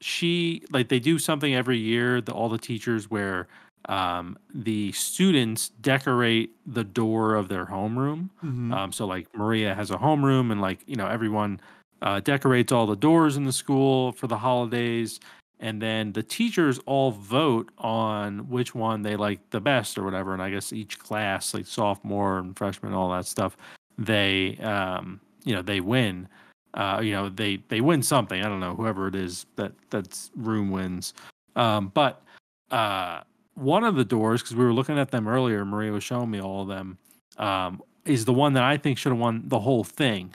she 0.00 0.62
like 0.70 0.88
they 0.88 1.00
do 1.00 1.18
something 1.18 1.54
every 1.54 1.78
year. 1.78 2.20
The, 2.20 2.32
all 2.32 2.48
the 2.48 2.58
teachers 2.58 3.10
where 3.10 3.48
um, 3.88 4.38
the 4.54 4.92
students 4.92 5.70
decorate 5.80 6.50
the 6.66 6.84
door 6.84 7.34
of 7.34 7.48
their 7.48 7.66
homeroom. 7.66 8.30
Mhm. 8.44 8.72
Um, 8.72 8.92
so 8.92 9.06
like 9.06 9.26
Maria 9.34 9.74
has 9.74 9.90
a 9.90 9.96
homeroom, 9.96 10.52
and 10.52 10.60
like 10.60 10.80
you 10.86 10.96
know 10.96 11.06
everyone 11.06 11.60
uh, 12.02 12.20
decorates 12.20 12.72
all 12.72 12.86
the 12.86 12.96
doors 12.96 13.36
in 13.36 13.44
the 13.44 13.52
school 13.52 14.12
for 14.12 14.26
the 14.26 14.38
holidays, 14.38 15.18
and 15.60 15.82
then 15.82 16.12
the 16.12 16.22
teachers 16.22 16.78
all 16.86 17.10
vote 17.10 17.70
on 17.78 18.48
which 18.48 18.74
one 18.74 19.02
they 19.02 19.16
like 19.16 19.40
the 19.50 19.60
best 19.60 19.98
or 19.98 20.04
whatever. 20.04 20.32
And 20.32 20.42
I 20.42 20.50
guess 20.50 20.72
each 20.72 20.98
class, 20.98 21.54
like 21.54 21.66
sophomore 21.66 22.38
and 22.38 22.56
freshman, 22.56 22.92
all 22.92 23.10
that 23.10 23.26
stuff, 23.26 23.56
they 23.96 24.56
um, 24.58 25.20
you 25.44 25.54
know 25.54 25.62
they 25.62 25.80
win. 25.80 26.28
Uh, 26.74 27.00
you 27.02 27.12
know 27.12 27.28
they 27.28 27.56
they 27.68 27.80
win 27.80 28.02
something. 28.02 28.42
I 28.42 28.48
don't 28.48 28.60
know 28.60 28.74
whoever 28.74 29.08
it 29.08 29.14
is 29.14 29.46
that 29.56 29.72
that's 29.90 30.30
room 30.36 30.70
wins. 30.70 31.14
Um, 31.56 31.90
but 31.94 32.22
uh, 32.70 33.20
one 33.54 33.84
of 33.84 33.96
the 33.96 34.04
doors 34.04 34.42
because 34.42 34.56
we 34.56 34.64
were 34.64 34.72
looking 34.72 34.98
at 34.98 35.10
them 35.10 35.26
earlier. 35.26 35.64
Maria 35.64 35.92
was 35.92 36.04
showing 36.04 36.30
me 36.30 36.40
all 36.40 36.62
of 36.62 36.68
them. 36.68 36.98
Um, 37.38 37.82
is 38.04 38.24
the 38.24 38.32
one 38.32 38.54
that 38.54 38.62
I 38.64 38.76
think 38.76 38.98
should 38.98 39.12
have 39.12 39.18
won 39.18 39.42
the 39.46 39.58
whole 39.58 39.84
thing, 39.84 40.34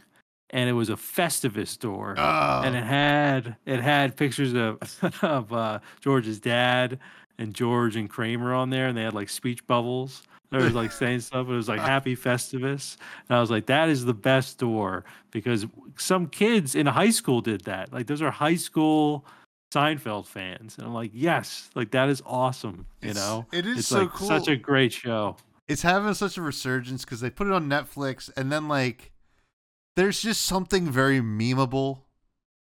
and 0.52 0.70
it 0.70 0.74
was 0.74 0.90
a 0.90 0.96
Festivus 0.96 1.78
door 1.78 2.16
Oh, 2.18 2.62
and 2.64 2.76
it 2.76 2.84
had 2.84 3.56
it 3.66 3.82
had 3.82 4.16
pictures 4.16 4.54
of 4.54 4.78
of 5.24 5.52
uh, 5.52 5.80
George's 6.02 6.40
dad 6.40 7.00
and 7.38 7.54
George 7.54 7.96
and 7.96 8.10
Kramer 8.10 8.54
on 8.54 8.70
there, 8.70 8.88
and 8.88 8.98
they 8.98 9.04
had 9.04 9.14
like 9.14 9.30
speech 9.30 9.66
bubbles. 9.68 10.24
They 10.60 10.64
was 10.64 10.74
like 10.74 10.92
saying 10.92 11.20
stuff. 11.22 11.48
It 11.48 11.52
was 11.52 11.68
like 11.68 11.80
Happy 11.94 12.16
Festivus, 12.16 12.98
and 13.28 13.36
I 13.38 13.42
was 13.42 13.52
like, 13.52 13.66
that 13.68 13.90
is 13.90 14.06
the 14.06 14.14
best 14.14 14.60
door 14.60 15.04
because 15.32 15.66
some 15.98 16.28
kids 16.28 16.76
in 16.76 16.86
high 16.86 17.10
school 17.10 17.42
did 17.42 17.62
that. 17.66 17.92
Like 17.92 18.08
those 18.08 18.22
are 18.22 18.32
high 18.32 18.56
school 18.56 19.26
Seinfeld 19.74 20.28
fans, 20.28 20.78
and 20.78 20.86
I'm 20.88 20.94
like, 20.94 21.12
yes, 21.14 21.70
like 21.76 21.92
that 21.92 22.08
is 22.10 22.22
awesome. 22.26 22.86
You 23.02 23.10
It's- 23.10 23.16
know, 23.26 23.46
it 23.52 23.66
is 23.66 23.80
it's 23.80 23.88
so 23.88 24.00
like 24.02 24.12
cool. 24.12 24.28
such 24.28 24.48
a 24.48 24.56
great 24.56 24.94
show. 24.94 25.36
it's 25.68 25.82
having 25.82 26.14
such 26.14 26.38
a 26.38 26.42
resurgence 26.42 27.04
because 27.04 27.22
they 27.22 27.30
put 27.32 27.48
it 27.48 27.54
on 27.54 27.68
Netflix, 27.68 28.30
and 28.38 28.52
then 28.52 28.68
like, 28.68 29.12
there's 29.96 30.22
just 30.22 30.44
something 30.44 30.90
very 30.92 31.20
memeable 31.22 32.02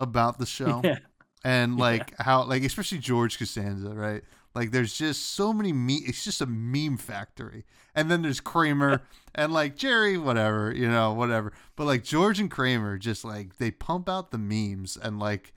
about 0.01 0.39
the 0.39 0.47
show, 0.47 0.81
Yeah, 0.85 0.99
and 1.45 1.77
Yeah. 1.77 1.85
like 1.85 2.19
how 2.19 2.45
like 2.45 2.63
especially 2.65 2.99
George 2.99 3.39
Costanza, 3.39 3.91
right? 3.91 4.23
Like, 4.57 4.71
there's 4.73 4.97
just 4.97 5.35
so 5.35 5.53
many 5.53 5.73
me. 5.73 5.97
It's 6.07 6.25
just 6.25 6.41
a 6.41 6.47
meme 6.47 6.97
factory, 6.97 7.65
and 7.95 8.11
then 8.11 8.23
there's 8.23 8.41
Kramer 8.41 9.03
and 9.35 9.53
like 9.53 9.77
Jerry, 9.77 10.17
whatever, 10.19 10.73
you 10.75 10.89
know, 10.91 11.13
whatever. 11.13 11.53
But 11.77 11.85
like 11.87 12.03
George 12.03 12.41
and 12.41 12.51
Kramer, 12.51 12.99
just 12.99 13.25
like 13.25 13.59
they 13.59 13.71
pump 13.71 14.09
out 14.09 14.31
the 14.33 14.39
memes, 14.39 14.97
and 14.97 15.19
like, 15.21 15.53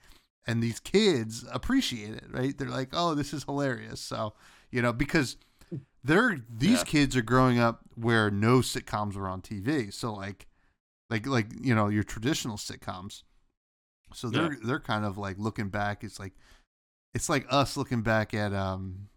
and 0.46 0.62
these 0.62 0.80
kids 0.80 1.44
appreciate 1.52 2.14
it, 2.14 2.24
right? 2.30 2.56
They're 2.56 2.68
like, 2.68 2.90
oh, 2.92 3.14
this 3.14 3.32
is 3.32 3.44
hilarious. 3.44 4.00
So 4.00 4.34
you 4.70 4.82
know, 4.82 4.92
because 4.92 5.36
they're 6.04 6.38
these 6.48 6.80
Yeah. 6.80 6.84
kids 6.84 7.16
are 7.16 7.22
growing 7.22 7.58
up 7.58 7.80
where 7.94 8.30
no 8.30 8.58
sitcoms 8.58 9.14
were 9.16 9.28
on 9.28 9.42
TV. 9.42 9.92
So 9.92 10.12
like 10.12 10.46
like 11.10 11.26
like 11.26 11.48
you 11.60 11.74
know, 11.74 11.88
your 11.88 12.04
traditional 12.04 12.56
sitcoms. 12.56 13.22
So 14.14 14.28
they're 14.30 14.56
they're 14.62 14.80
kind 14.80 15.04
of 15.04 15.18
like 15.18 15.38
looking 15.38 15.68
back, 15.68 16.02
it's 16.04 16.18
like 16.18 16.32
it's 17.14 17.28
like 17.28 17.46
us 17.50 17.76
looking 17.76 18.02
back 18.02 18.34
at 18.34 18.52
um 18.52 19.08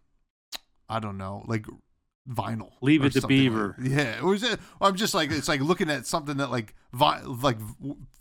I 0.88 1.00
don't 1.00 1.16
know, 1.18 1.44
like 1.46 1.66
vinyl. 2.28 2.72
Leave 2.80 3.04
It 3.04 3.12
to 3.12 3.20
something 3.22 3.36
like- 3.36 3.76
Beaver. 3.76 3.76
yeah, 3.82 4.20
or 4.22 4.34
is 4.34 4.42
it, 4.42 4.60
I'm 4.80 4.96
just 4.96 5.14
like 5.14 5.30
it's 5.30 5.48
like 5.48 5.60
looking 5.60 5.90
at 5.90 6.06
something 6.06 6.36
that 6.38 6.50
like 6.50 6.74
vi- 6.92 7.22
like 7.22 7.58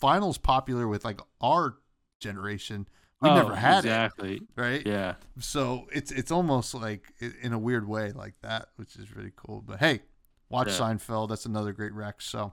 vinyl's 0.01 0.37
popular 0.37 0.87
with 0.87 1.03
like 1.05 1.19
our 1.41 1.77
generation. 2.19 2.87
We 3.21 3.29
Oh, 3.29 3.35
never 3.35 3.55
had 3.55 3.85
exactly. 3.85 4.35
it, 4.37 4.43
right? 4.57 4.85
Yeah, 4.85 5.15
So 5.39 5.87
it's 5.93 6.11
it's 6.11 6.31
almost 6.31 6.73
like 6.73 7.13
in 7.41 7.53
a 7.53 7.59
weird 7.59 7.87
way 7.87 8.11
like 8.11 8.33
that, 8.41 8.69
which 8.75 8.97
is 8.97 9.15
really 9.15 9.31
cool. 9.37 9.61
But 9.65 9.79
hey, 9.79 10.01
watch 10.49 10.67
Yeah. 10.67 10.73
Seinfeld. 10.79 11.29
That's 11.29 11.45
another 11.45 11.71
great 11.71 11.93
rec. 11.93 12.21
So, 12.21 12.51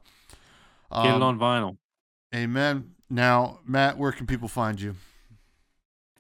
get 0.93 1.07
it 1.07 1.11
um, 1.15 1.23
on 1.23 1.39
vinyl. 1.41 1.77
Amen. 2.33 2.93
Now, 3.09 3.59
Matt, 3.67 3.99
where 3.99 4.13
can 4.13 4.27
people 4.29 4.47
find 4.47 4.81
you? 4.81 4.95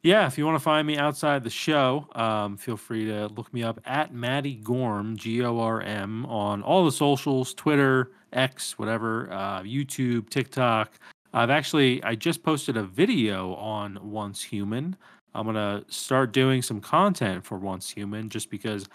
Yeah, 0.03 0.26
if 0.26 0.38
you 0.38 0.46
want 0.46 0.57
to 0.57 0.62
find 0.62 0.86
me 0.86 0.96
outside 0.96 1.44
the 1.44 1.51
show, 1.51 2.07
um, 2.14 2.57
feel 2.57 2.78
free 2.78 3.05
to 3.05 3.26
look 3.28 3.53
me 3.53 3.62
up 3.62 3.80
at 3.84 4.14
Matty 4.14 4.55
Gorm, 4.55 5.14
G 5.14 5.44
O 5.44 5.59
R 5.61 5.82
M, 5.82 6.24
on 6.24 6.62
all 6.62 6.86
the 6.86 6.92
socials 6.92 7.53
Twitter, 7.53 8.12
X, 8.32 8.78
whatever, 8.78 9.30
uh, 9.30 9.61
YouTube, 9.61 10.30
TikTok. 10.30 10.98
I've 11.34 11.51
actually, 11.51 12.03
I 12.03 12.14
just 12.14 12.42
posted 12.42 12.78
a 12.78 12.82
video 12.82 13.55
on 13.57 13.98
Once 14.03 14.42
Human. 14.42 14.96
I'm 15.34 15.44
going 15.44 15.55
to 15.55 15.84
start 15.92 16.32
doing 16.32 16.62
some 16.62 16.80
content 16.80 17.44
for 17.44 17.59
Once 17.59 17.90
Human 17.90 18.30
just 18.30 18.48
because 18.48 18.88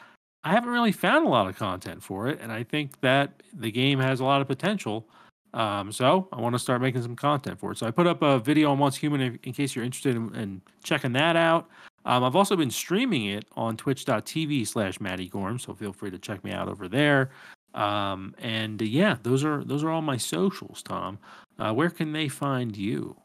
I 0.43 0.51
haven't 0.51 0.71
really 0.71 0.91
found 0.91 1.27
a 1.27 1.29
lot 1.29 1.47
of 1.47 1.55
content 1.55 2.01
for 2.01 2.27
it. 2.29 2.39
And 2.41 2.51
I 2.51 2.63
think 2.63 2.99
that 3.01 3.43
the 3.53 3.71
game 3.71 3.99
has 3.99 4.21
a 4.21 4.25
lot 4.25 4.41
of 4.41 4.47
potential. 4.47 5.07
Um, 5.55 5.91
so 5.93 6.27
I 6.33 6.41
want 6.41 6.53
to 6.53 6.59
start 6.59 6.81
making 6.81 7.01
some 7.01 7.15
content 7.15 7.59
for 7.59 7.71
it. 7.71 7.77
So 7.77 7.87
I 7.87 7.91
put 7.91 8.05
up 8.05 8.21
a 8.21 8.39
video 8.39 8.71
on 8.71 8.77
Once 8.77 8.97
Human 8.97 9.21
in, 9.21 9.39
in 9.43 9.53
case 9.53 9.73
you're 9.73 9.85
interested 9.85 10.15
in, 10.15 10.35
in 10.35 10.61
checking 10.83 11.13
that 11.13 11.37
out. 11.37 11.69
Um, 12.03 12.23
I've 12.25 12.35
also 12.35 12.55
been 12.57 12.69
streaming 12.69 13.25
it 13.25 13.45
on 13.55 13.77
twitch.tv 13.77 14.67
slash 14.67 14.99
Matty 14.99 15.29
Gorm, 15.29 15.57
so 15.57 15.73
feel 15.73 15.93
free 15.93 16.11
to 16.11 16.19
check 16.19 16.43
me 16.43 16.51
out 16.51 16.67
over 16.67 16.87
there. 16.89 17.31
Um, 17.73 18.35
and 18.37 18.81
uh, 18.81 18.85
yeah, 18.85 19.17
those 19.23 19.43
are 19.43 19.63
those 19.63 19.83
are 19.83 19.89
all 19.89 20.01
my 20.01 20.17
socials, 20.17 20.83
Tom. 20.83 21.19
Uh, 21.57 21.73
where 21.73 21.89
can 21.89 22.11
they 22.11 22.27
find 22.27 22.75
you? 22.75 23.15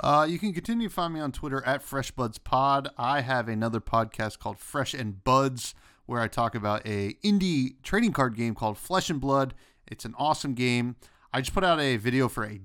Uh, 0.00 0.26
you 0.28 0.38
can 0.38 0.52
continue 0.52 0.88
to 0.88 0.94
find 0.94 1.12
me 1.12 1.20
on 1.20 1.32
Twitter 1.32 1.62
at 1.66 1.84
FreshBudsPod. 1.84 2.88
I 2.96 3.20
have 3.20 3.48
another 3.48 3.80
podcast 3.80 4.38
called 4.38 4.58
Fresh 4.58 4.94
and 4.94 5.22
Buds, 5.22 5.74
where 6.06 6.20
I 6.20 6.28
talk 6.28 6.54
about 6.54 6.86
a 6.86 7.14
indie 7.24 7.74
trading 7.82 8.12
card 8.12 8.36
game 8.36 8.54
called 8.54 8.78
Flesh 8.78 9.10
and 9.10 9.20
Blood. 9.20 9.54
It's 9.86 10.04
an 10.04 10.14
awesome 10.18 10.54
game. 10.54 10.96
I 11.32 11.40
just 11.40 11.54
put 11.54 11.64
out 11.64 11.80
a 11.80 11.96
video 11.96 12.28
for 12.28 12.44
a. 12.44 12.60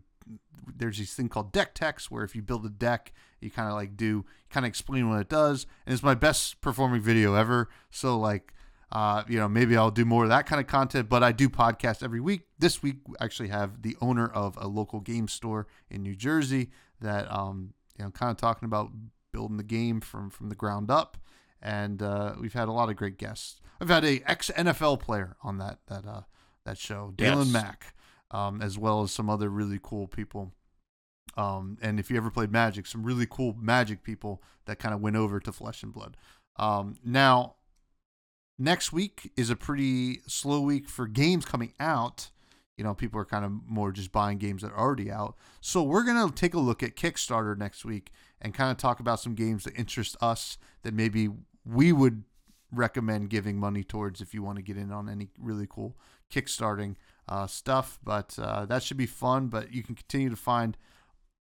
There's 0.76 0.98
this 0.98 1.14
thing 1.14 1.30
called 1.30 1.52
deck 1.52 1.74
techs, 1.74 2.10
where 2.10 2.24
if 2.24 2.36
you 2.36 2.42
build 2.42 2.66
a 2.66 2.70
deck, 2.70 3.14
you 3.42 3.52
kind 3.52 3.68
of 3.68 3.76
like 3.76 3.98
do 3.98 4.26
kind 4.50 4.66
of 4.66 4.70
explain 4.70 5.10
what 5.10 5.20
it 5.20 5.30
does, 5.30 5.66
and 5.86 5.94
it's 5.94 6.04
my 6.04 6.16
best 6.16 6.62
performing 6.62 7.02
video 7.02 7.36
ever. 7.36 7.70
So 7.92 8.18
like, 8.18 8.54
uh, 8.92 9.24
you 9.28 9.38
know, 9.38 9.50
maybe 9.50 9.76
I'll 9.76 9.92
do 9.92 10.06
more 10.06 10.24
of 10.24 10.30
that 10.30 10.46
kind 10.46 10.62
of 10.62 10.68
content. 10.68 11.10
But 11.10 11.24
I 11.24 11.32
do 11.32 11.50
podcast 11.50 12.02
every 12.04 12.22
week. 12.22 12.44
This 12.60 12.82
week, 12.82 12.98
we 13.08 13.16
actually 13.20 13.50
have 13.50 13.82
the 13.82 13.98
owner 14.02 14.28
of 14.28 14.58
a 14.60 14.68
local 14.68 15.00
game 15.02 15.28
store 15.28 15.68
in 15.90 16.02
New 16.02 16.16
Jersey 16.16 16.70
that 17.02 17.30
um, 17.32 17.74
you 17.98 18.06
know, 18.06 18.12
kind 18.12 18.32
of 18.32 18.38
talking 18.38 18.66
about 18.66 18.92
building 19.34 19.58
the 19.58 19.64
game 19.64 20.00
from 20.00 20.30
from 20.30 20.50
the 20.50 20.56
ground 20.56 20.90
up. 20.90 21.18
And 21.62 22.02
uh, 22.02 22.34
we've 22.40 22.54
had 22.54 22.68
a 22.68 22.72
lot 22.72 22.90
of 22.90 22.96
great 22.96 23.18
guests. 23.18 23.60
I've 23.82 23.90
had 23.90 24.06
a 24.06 24.22
ex 24.30 24.50
NFL 24.56 25.00
player 25.02 25.36
on 25.44 25.58
that 25.58 25.80
that 25.88 26.06
uh, 26.06 26.22
that 26.66 26.78
show, 26.78 27.14
Dalen 27.16 27.46
Yes. 27.48 27.54
Mack, 27.54 27.94
um, 28.34 28.62
as 28.62 28.78
well 28.78 29.04
as 29.04 29.12
some 29.12 29.30
other 29.30 29.50
really 29.50 29.80
cool 29.82 30.08
people. 30.08 30.52
Um, 31.38 31.78
and 31.82 32.00
if 32.00 32.12
you 32.12 32.18
ever 32.18 32.30
played 32.30 32.52
Magic, 32.52 32.86
some 32.86 33.04
really 33.04 33.28
cool 33.30 33.56
Magic 33.58 34.04
people 34.04 34.42
that 34.66 34.80
kind 34.80 34.94
of 34.94 35.02
went 35.02 35.16
over 35.16 35.40
to 35.40 35.52
Flesh 35.52 35.84
and 35.84 35.94
Blood. 35.94 36.18
Um, 36.58 36.98
now, 37.06 37.56
next 38.60 38.92
week 38.92 39.32
is 39.38 39.50
a 39.50 39.56
pretty 39.56 40.20
slow 40.28 40.62
week 40.62 40.90
for 40.90 41.08
games 41.08 41.46
coming 41.46 41.74
out. 41.80 42.32
You 42.78 42.84
know, 42.84 42.94
people 42.96 43.20
are 43.22 43.26
kind 43.26 43.46
of 43.46 43.52
more 43.68 43.92
just 43.92 44.12
buying 44.12 44.40
games 44.40 44.64
that 44.64 44.72
are 44.72 44.80
already 44.80 45.12
out. 45.12 45.36
So 45.62 45.84
we're 45.84 46.04
gonna 46.04 46.32
take 46.32 46.56
a 46.56 46.60
look 46.60 46.82
at 46.82 46.96
Kickstarter 46.96 47.56
next 47.58 47.86
week 47.86 48.12
and 48.42 48.54
kind 48.54 48.72
of 48.72 48.78
talk 48.78 49.00
about 49.00 49.20
some 49.20 49.36
games 49.36 49.64
that 49.64 49.78
interest 49.78 50.18
us 50.22 50.58
that 50.82 50.94
maybe 50.94 51.30
we 51.64 51.94
would 51.94 52.24
recommend 52.72 53.30
giving 53.30 53.60
money 53.60 53.84
towards 53.84 54.22
if 54.22 54.34
you 54.34 54.42
want 54.42 54.58
to 54.58 54.64
get 54.64 54.76
in 54.76 54.92
on 54.92 55.08
any 55.08 55.30
really 55.40 55.68
cool 55.70 55.96
kickstarting 56.32 56.96
uh, 57.28 57.48
stuff. 57.48 58.00
But 58.04 58.38
uh, 58.40 58.66
that 58.66 58.84
should 58.84 58.98
be 58.98 59.06
fun. 59.06 59.48
But 59.48 59.74
you 59.74 59.84
can 59.84 59.96
continue 59.96 60.30
to 60.30 60.36
find 60.36 60.78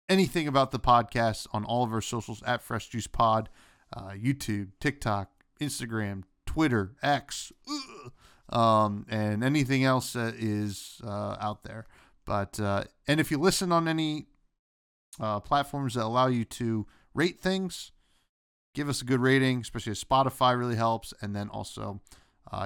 anything 0.09 0.47
about 0.47 0.71
the 0.71 0.79
podcast 0.79 1.47
on 1.53 1.63
all 1.63 1.83
of 1.83 1.93
our 1.93 2.01
socials 2.01 2.43
at 2.45 2.61
Fresh 2.61 2.89
Juice 2.89 3.07
Pod, 3.07 3.49
uh, 3.95 4.11
YouTube, 4.11 4.69
TikTok, 4.79 5.31
Instagram, 5.59 6.23
Twitter, 6.45 6.93
X, 7.01 7.51
um, 8.49 9.05
and 9.09 9.43
anything 9.43 9.83
else 9.83 10.13
that 10.13 10.35
is 10.35 11.01
uh, 11.03 11.37
out 11.39 11.63
there. 11.63 11.87
But 12.25 12.59
uh, 12.59 12.85
and 13.07 13.19
if 13.19 13.31
you 13.31 13.37
listen 13.37 13.71
on 13.71 13.87
any 13.87 14.27
uh, 15.19 15.39
platforms 15.39 15.95
that 15.95 16.03
allow 16.03 16.27
you 16.27 16.45
to 16.45 16.85
rate 17.13 17.41
things, 17.41 17.91
give 18.73 18.89
us 18.89 19.01
a 19.01 19.05
good 19.05 19.19
rating, 19.19 19.61
especially 19.61 19.93
Spotify 19.93 20.57
really 20.57 20.75
helps, 20.75 21.13
and 21.21 21.35
then 21.35 21.49
also, 21.49 22.01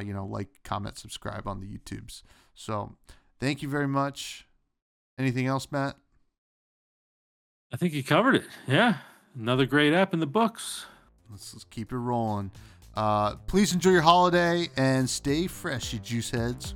you 0.03 0.13
know, 0.13 0.26
like, 0.26 0.49
comment, 0.63 0.97
subscribe 0.97 1.47
on 1.47 1.59
the 1.59 1.68
YouTubes. 1.68 2.22
So, 2.60 2.95
thank 3.39 3.62
you 3.62 3.70
very 3.70 3.88
much. 3.88 4.47
Anything 5.20 5.45
else, 5.45 5.68
Matt? 5.72 5.95
I 7.72 7.78
think 7.78 7.93
you 7.93 8.03
covered 8.03 8.34
it. 8.34 8.45
Yeah, 8.68 8.97
another 9.38 9.68
great 9.68 9.93
app 9.93 10.12
in 10.12 10.20
the 10.20 10.26
books. 10.26 10.88
Let's, 11.30 11.53
let's 11.53 11.66
keep 11.66 11.91
it 11.91 11.97
rolling. 11.97 12.49
Uh, 12.95 13.36
please 13.45 13.74
enjoy 13.74 13.91
your 13.91 14.01
holiday 14.01 14.70
and 14.76 15.08
stay 15.08 15.45
fresh, 15.45 15.93
you 15.93 15.99
juice 15.99 16.32
heads. 16.32 16.74